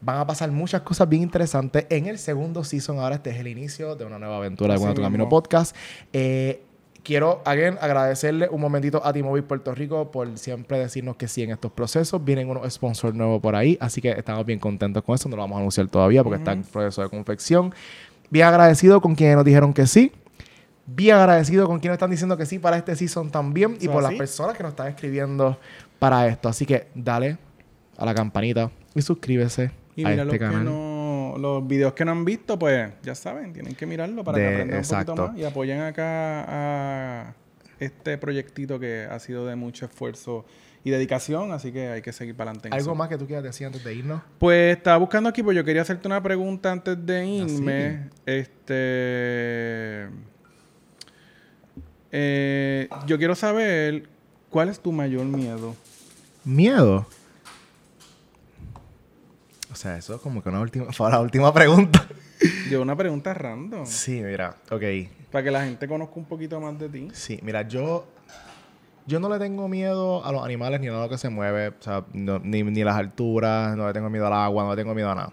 Van 0.00 0.18
a 0.18 0.26
pasar 0.26 0.50
muchas 0.52 0.82
cosas 0.82 1.08
bien 1.08 1.22
interesantes 1.22 1.86
en 1.90 2.06
el 2.06 2.18
segundo 2.18 2.62
season. 2.62 2.98
Ahora 2.98 3.16
este 3.16 3.30
es 3.30 3.36
el 3.38 3.48
inicio 3.48 3.96
de 3.96 4.04
una 4.04 4.18
nueva 4.18 4.36
aventura 4.36 4.74
de 4.74 4.80
Cuando 4.80 4.94
tu 4.94 5.02
Camino. 5.02 5.28
Podcast. 5.28 5.74
Eh, 6.12 6.62
quiero, 7.02 7.42
again, 7.44 7.76
agradecerle 7.80 8.48
un 8.48 8.60
momentito 8.60 9.04
a 9.04 9.12
T-Mobile 9.12 9.44
Puerto 9.44 9.74
Rico 9.74 10.10
por 10.10 10.38
siempre 10.38 10.78
decirnos 10.78 11.16
que 11.16 11.26
sí 11.26 11.42
en 11.42 11.50
estos 11.50 11.72
procesos. 11.72 12.24
Vienen 12.24 12.48
unos 12.48 12.72
sponsors 12.72 13.14
nuevos 13.14 13.40
por 13.40 13.56
ahí, 13.56 13.76
así 13.80 14.00
que 14.00 14.10
estamos 14.10 14.46
bien 14.46 14.58
contentos 14.58 15.02
con 15.02 15.14
eso. 15.14 15.28
No 15.28 15.36
lo 15.36 15.42
vamos 15.42 15.56
a 15.56 15.60
anunciar 15.60 15.88
todavía 15.88 16.22
porque 16.22 16.38
está 16.38 16.52
en 16.52 16.62
proceso 16.62 17.02
de 17.02 17.08
confección. 17.08 17.74
Bien 18.30 18.46
agradecido 18.46 19.00
con 19.00 19.14
quienes 19.14 19.36
nos 19.36 19.44
dijeron 19.44 19.72
que 19.72 19.86
sí. 19.86 20.12
Bien 20.86 21.16
agradecido 21.16 21.66
con 21.66 21.80
quienes 21.80 21.96
están 21.96 22.10
diciendo 22.10 22.36
que 22.36 22.46
sí 22.46 22.58
para 22.58 22.76
este 22.76 22.94
season 22.94 23.30
también 23.30 23.76
y 23.80 23.88
por 23.88 24.02
las 24.02 24.10
así. 24.10 24.18
personas 24.18 24.56
que 24.56 24.62
nos 24.62 24.70
están 24.70 24.88
escribiendo 24.88 25.58
para 25.98 26.28
esto. 26.28 26.48
Así 26.48 26.66
que 26.66 26.86
dale 26.94 27.36
a 27.96 28.04
la 28.06 28.14
campanita 28.14 28.70
y 28.94 29.02
suscríbese 29.02 29.70
Y 30.00 30.04
a 30.04 30.08
mira 30.10 30.22
este 30.22 30.38
los, 30.38 30.52
que 30.52 30.58
no, 30.64 31.34
los 31.38 31.66
videos 31.66 31.92
que 31.92 32.04
no 32.04 32.12
han 32.12 32.24
visto, 32.24 32.58
pues 32.58 32.90
ya 33.02 33.14
saben, 33.14 33.52
tienen 33.52 33.74
que 33.74 33.84
mirarlo 33.86 34.22
para 34.24 34.36
que 34.38 34.42
De- 34.44 34.48
aprendan 34.54 34.78
un 34.80 34.84
poquito 34.88 35.16
más 35.16 35.36
y 35.38 35.44
apoyen 35.44 35.80
acá 35.80 36.44
a 36.48 37.34
este 37.80 38.16
proyectito 38.18 38.78
que 38.78 39.06
ha 39.10 39.18
sido 39.18 39.46
de 39.46 39.56
mucho 39.56 39.86
esfuerzo 39.86 40.44
y 40.84 40.90
dedicación, 40.90 41.50
así 41.52 41.72
que 41.72 41.88
hay 41.88 42.02
que 42.02 42.12
seguir 42.12 42.36
para 42.36 42.50
adelante. 42.52 42.68
¿Algo 42.72 42.92
eso. 42.92 42.94
más 42.94 43.08
que 43.08 43.18
tú 43.18 43.26
quieras 43.26 43.42
decir 43.44 43.66
antes 43.66 43.82
de 43.82 43.94
irnos? 43.94 44.22
Pues 44.38 44.76
estaba 44.76 44.96
buscando 44.98 45.28
aquí, 45.28 45.42
pues 45.42 45.56
yo 45.56 45.64
quería 45.64 45.82
hacerte 45.82 46.06
una 46.06 46.22
pregunta 46.22 46.70
antes 46.70 47.04
de 47.04 47.26
irme. 47.26 48.04
sí. 48.04 48.20
Este. 48.26 50.08
eh, 52.12 52.88
yo 53.06 53.18
quiero 53.18 53.34
saber 53.34 54.08
cuál 54.50 54.68
es 54.68 54.80
tu 54.80 54.92
mayor 54.92 55.24
miedo. 55.24 55.74
Miedo. 56.44 57.06
O 59.78 59.80
sea, 59.80 59.96
eso 59.96 60.16
es 60.16 60.20
como 60.20 60.42
que 60.42 60.48
una 60.48 60.58
última, 60.60 60.86
fue 60.92 61.08
la 61.08 61.20
última 61.20 61.54
pregunta. 61.54 62.04
Yo 62.68 62.82
una 62.82 62.96
pregunta 62.96 63.32
random. 63.32 63.86
Sí, 63.86 64.20
mira, 64.24 64.56
ok. 64.72 64.82
Para 65.30 65.44
que 65.44 65.50
la 65.52 65.62
gente 65.64 65.86
conozca 65.86 66.14
un 66.16 66.24
poquito 66.24 66.60
más 66.60 66.76
de 66.80 66.88
ti. 66.88 67.08
Sí, 67.12 67.38
mira, 67.44 67.62
yo, 67.62 68.04
yo 69.06 69.20
no 69.20 69.28
le 69.28 69.38
tengo 69.38 69.68
miedo 69.68 70.24
a 70.24 70.32
los 70.32 70.44
animales 70.44 70.80
ni 70.80 70.88
a 70.88 70.92
lo 70.94 71.08
que 71.08 71.16
se 71.16 71.28
mueve, 71.28 71.68
o 71.68 71.74
sea, 71.78 72.04
no- 72.12 72.40
ni, 72.40 72.64
ni 72.64 72.82
las 72.82 72.96
alturas, 72.96 73.76
no 73.76 73.86
le 73.86 73.92
tengo 73.92 74.10
miedo 74.10 74.26
al 74.26 74.32
agua, 74.32 74.64
no 74.64 74.70
le 74.70 74.76
tengo 74.82 74.96
miedo 74.96 75.10
a 75.12 75.14
nada. 75.14 75.32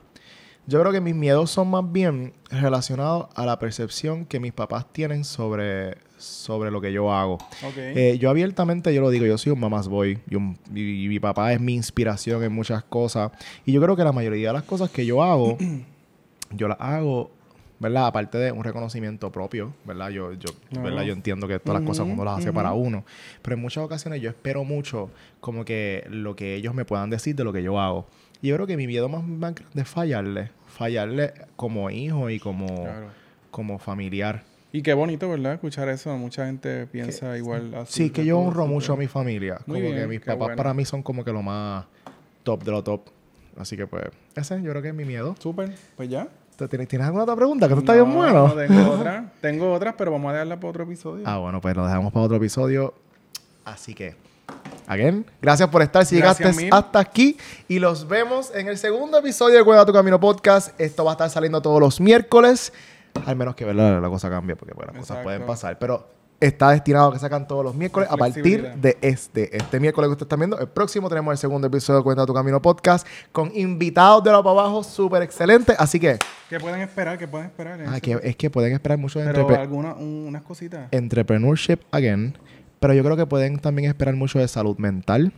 Yo 0.67 0.79
creo 0.79 0.91
que 0.91 1.01
mis 1.01 1.15
miedos 1.15 1.49
son 1.49 1.69
más 1.71 1.91
bien 1.91 2.33
relacionados 2.51 3.27
a 3.33 3.47
la 3.47 3.57
percepción 3.57 4.25
que 4.27 4.39
mis 4.39 4.53
papás 4.53 4.85
tienen 4.93 5.23
sobre, 5.23 5.97
sobre 6.25 6.71
lo 6.71 6.81
que 6.81 6.91
yo 6.91 7.11
hago. 7.13 7.37
Eh, 7.77 8.17
yo 8.19 8.29
abiertamente, 8.29 8.93
yo 8.93 9.01
lo 9.01 9.09
digo, 9.09 9.25
yo 9.25 9.37
soy 9.37 9.51
un 9.51 9.59
mamás 9.59 9.87
boy 9.87 10.19
y, 10.29 10.35
un- 10.35 10.57
y- 10.73 11.05
y 11.05 11.07
mi 11.07 11.19
papá 11.19 11.53
es 11.53 11.59
mi 11.61 11.73
inspiración 11.75 12.43
en 12.43 12.51
muchas 12.51 12.83
cosas. 12.83 13.31
Y 13.65 13.71
yo 13.73 13.81
creo 13.81 13.95
que 13.95 14.03
la 14.03 14.11
mayoría 14.11 14.47
de 14.49 14.53
las 14.53 14.63
cosas 14.63 14.89
que 14.89 15.05
yo 15.05 15.21
hago, 15.23 15.57
yo 16.51 16.67
las 16.67 16.77
hago, 16.79 17.31
¿verdad? 17.79 18.07
Aparte 18.07 18.37
de 18.37 18.51
un 18.51 18.63
reconocimiento 18.63 19.31
propio, 19.31 19.73
¿verdad? 19.85 20.09
Yo, 20.09 20.33
yo. 20.33 20.49
¿verdad? 20.81 21.03
yo 21.03 21.13
entiendo 21.13 21.47
que 21.47 21.59
todas 21.59 21.81
las 21.81 21.87
cosas 21.87 22.05
uno 22.09 22.23
las 22.23 22.39
hace 22.39 22.53
para 22.53 22.73
uno. 22.73 23.03
Pero 23.41 23.55
en 23.55 23.61
muchas 23.61 23.83
ocasiones 23.83 24.21
yo 24.21 24.29
espero 24.29 24.63
mucho 24.63 25.09
como 25.41 25.65
que 25.65 26.05
lo 26.09 26.35
que 26.35 26.55
ellos 26.55 26.73
me 26.73 26.85
puedan 26.85 27.09
decir 27.09 27.35
de 27.35 27.43
lo 27.43 27.51
que 27.53 27.61
yo 27.63 27.79
hago. 27.79 28.05
Y 28.41 28.47
yo 28.49 28.55
creo 28.55 28.67
que 28.67 28.77
mi 28.77 28.87
miedo 28.87 29.09
más, 29.09 29.23
más 29.23 29.55
grande 29.55 29.81
es 29.81 29.87
fallarle. 29.87 30.49
Fallarle 30.67 31.33
como 31.55 31.89
hijo 31.89 32.29
y 32.29 32.39
como, 32.39 32.65
Claro. 32.67 33.07
como 33.51 33.79
familiar. 33.79 34.43
Y 34.75 34.81
qué 34.81 34.93
bonito, 34.93 35.29
¿verdad? 35.29 35.53
Escuchar 35.53 35.87
eso. 35.87 36.17
Mucha 36.17 36.47
gente 36.47 36.85
piensa 36.87 37.37
igual 37.37 37.73
así. 37.75 37.93
Sí, 37.93 38.09
que 38.09 38.25
yo 38.25 38.37
honro 38.37 38.67
mucho 38.67 38.91
a 38.91 38.97
mi 38.97 39.07
familia. 39.07 39.61
Muy 39.67 39.79
como 39.79 39.89
que 39.91 39.95
bien, 39.95 40.09
mis 40.09 40.19
papás 40.19 40.37
bueno. 40.37 40.57
para 40.57 40.73
mí 40.73 40.83
son 40.83 41.01
como 41.01 41.23
que 41.23 41.31
lo 41.31 41.41
más 41.41 41.85
top 42.43 42.61
de 42.61 42.71
lo 42.71 42.83
top. 42.83 43.03
Así 43.57 43.77
que 43.77 43.87
pues, 43.87 44.03
ese 44.35 44.61
yo 44.61 44.71
creo 44.71 44.81
que 44.81 44.89
es 44.89 44.93
mi 44.93 45.05
miedo. 45.05 45.33
Súper. 45.39 45.73
Pues 45.95 46.09
ya. 46.09 46.27
¿Tú 46.57 46.67
¿Tienes, 46.67 46.89
¿Tienes 46.89 47.05
alguna 47.05 47.23
otra 47.23 47.37
pregunta? 47.37 47.69
Que 47.69 47.73
tú 47.73 47.79
estás 47.79 47.95
bien 47.95 48.09
No, 48.09 48.15
bueno. 48.17 48.47
No, 48.49 48.53
tengo 48.53 48.91
otras. 48.91 49.23
Tengo 49.41 49.71
otras, 49.71 49.95
pero 49.97 50.11
vamos 50.11 50.29
a 50.31 50.33
dejarla 50.33 50.57
para 50.57 50.69
otro 50.71 50.83
episodio. 50.83 51.23
Ah, 51.25 51.37
bueno, 51.37 51.61
pues 51.61 51.73
lo 51.73 51.85
dejamos 51.85 52.11
para 52.11 52.25
otro 52.25 52.35
episodio. 52.35 52.93
Así 53.63 53.93
que, 53.93 54.17
again, 54.87 55.25
gracias 55.41 55.69
por 55.69 55.83
estar. 55.83 56.05
Si 56.05 56.17
Gracias 56.17 56.57
llegaste 56.57 56.75
hasta 56.75 56.99
aquí 56.99 57.37
y 57.69 57.79
los 57.79 58.09
vemos 58.09 58.51
en 58.53 58.67
el 58.67 58.77
segundo 58.77 59.19
episodio 59.19 59.57
de 59.57 59.63
Cuida 59.63 59.85
tu 59.85 59.93
Camino 59.93 60.19
Podcast. 60.19 60.77
Esto 60.77 61.05
va 61.05 61.11
a 61.11 61.13
estar 61.13 61.29
saliendo 61.29 61.61
todos 61.61 61.79
los 61.79 62.01
miércoles. 62.01 62.73
Al 63.25 63.35
menos 63.35 63.55
que 63.55 63.65
¿verdad? 63.65 64.01
la 64.01 64.09
cosa 64.09 64.29
cambie, 64.29 64.55
porque 64.55 64.73
bueno, 64.73 64.91
las 64.93 64.99
cosas 64.99 65.17
Exacto. 65.17 65.23
pueden 65.23 65.45
pasar. 65.45 65.79
Pero 65.79 66.07
está 66.39 66.71
destinado 66.71 67.09
a 67.09 67.13
que 67.13 67.19
sacan 67.19 67.47
todos 67.47 67.63
los 67.63 67.73
miércoles 67.75 68.09
a 68.11 68.17
partir 68.17 68.73
de 68.75 68.97
este. 69.01 69.55
Este 69.55 69.79
miércoles 69.79 70.09
que 70.09 70.11
ustedes 70.11 70.25
están 70.27 70.39
viendo. 70.39 70.59
El 70.59 70.67
próximo 70.67 71.07
tenemos 71.09 71.31
el 71.31 71.37
segundo 71.37 71.67
episodio 71.67 71.99
de 71.99 72.03
Cuenta 72.03 72.25
tu 72.25 72.33
Camino 72.33 72.61
Podcast 72.61 73.07
con 73.31 73.51
invitados 73.55 74.23
de 74.23 74.31
lo 74.31 74.43
para 74.43 74.59
abajo 74.61 74.83
súper 74.83 75.21
excelentes. 75.23 75.75
Así 75.79 75.99
que, 75.99 76.19
¿Qué 76.49 76.59
pueden 76.59 76.81
esperar? 76.81 77.17
¿Qué 77.17 77.27
pueden 77.27 77.47
esperar? 77.47 77.79
ah, 77.87 77.99
que 77.99 78.19
es 78.21 78.35
que 78.35 78.49
pueden 78.49 78.73
esperar 78.73 78.97
mucho 78.97 79.19
de 79.19 79.25
Pero 79.31 79.47
algunas, 79.55 79.95
unas 79.97 80.43
cositas. 80.43 80.87
entrepreneurship 80.91 81.79
again, 81.91 82.37
pero 82.79 82.93
yo 82.93 83.03
creo 83.03 83.15
que 83.15 83.25
pueden 83.25 83.57
también 83.59 83.89
esperar 83.89 84.15
mucho 84.15 84.37
de 84.37 84.47
salud 84.47 84.77
mental 84.77 85.31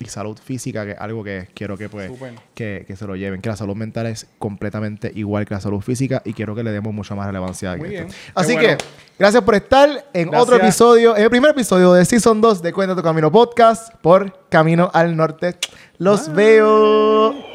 y 0.00 0.06
salud 0.06 0.36
física, 0.42 0.84
que 0.84 0.92
es 0.92 0.98
algo 0.98 1.22
que 1.22 1.48
quiero 1.54 1.78
que 1.78 1.88
pues 1.88 2.10
que, 2.54 2.84
que 2.86 2.96
se 2.96 3.06
lo 3.06 3.14
lleven, 3.14 3.40
que 3.40 3.48
la 3.48 3.56
salud 3.56 3.76
mental 3.76 4.06
es 4.06 4.26
completamente 4.38 5.12
igual 5.14 5.46
que 5.46 5.54
la 5.54 5.60
salud 5.60 5.80
física 5.80 6.20
y 6.24 6.32
quiero 6.32 6.54
que 6.54 6.64
le 6.64 6.72
demos 6.72 6.92
mucha 6.92 7.14
más 7.14 7.26
relevancia 7.26 7.72
a 7.72 7.76
esto. 7.76 8.14
Así 8.34 8.54
bueno. 8.54 8.76
que 8.76 8.84
gracias 9.18 9.42
por 9.44 9.54
estar 9.54 9.88
en 10.12 10.30
Gracias. 10.30 10.42
otro 10.42 10.56
episodio, 10.56 11.16
en 11.16 11.22
el 11.22 11.30
primer 11.30 11.52
episodio 11.52 11.92
de 11.92 12.04
Season 12.04 12.40
2 12.40 12.62
de 12.62 12.72
Cuenta 12.72 12.96
tu 12.96 13.02
Camino 13.02 13.30
Podcast 13.30 13.94
por 14.02 14.48
Camino 14.48 14.90
al 14.92 15.16
Norte. 15.16 15.56
Los 15.98 16.32
veo. 16.32 17.53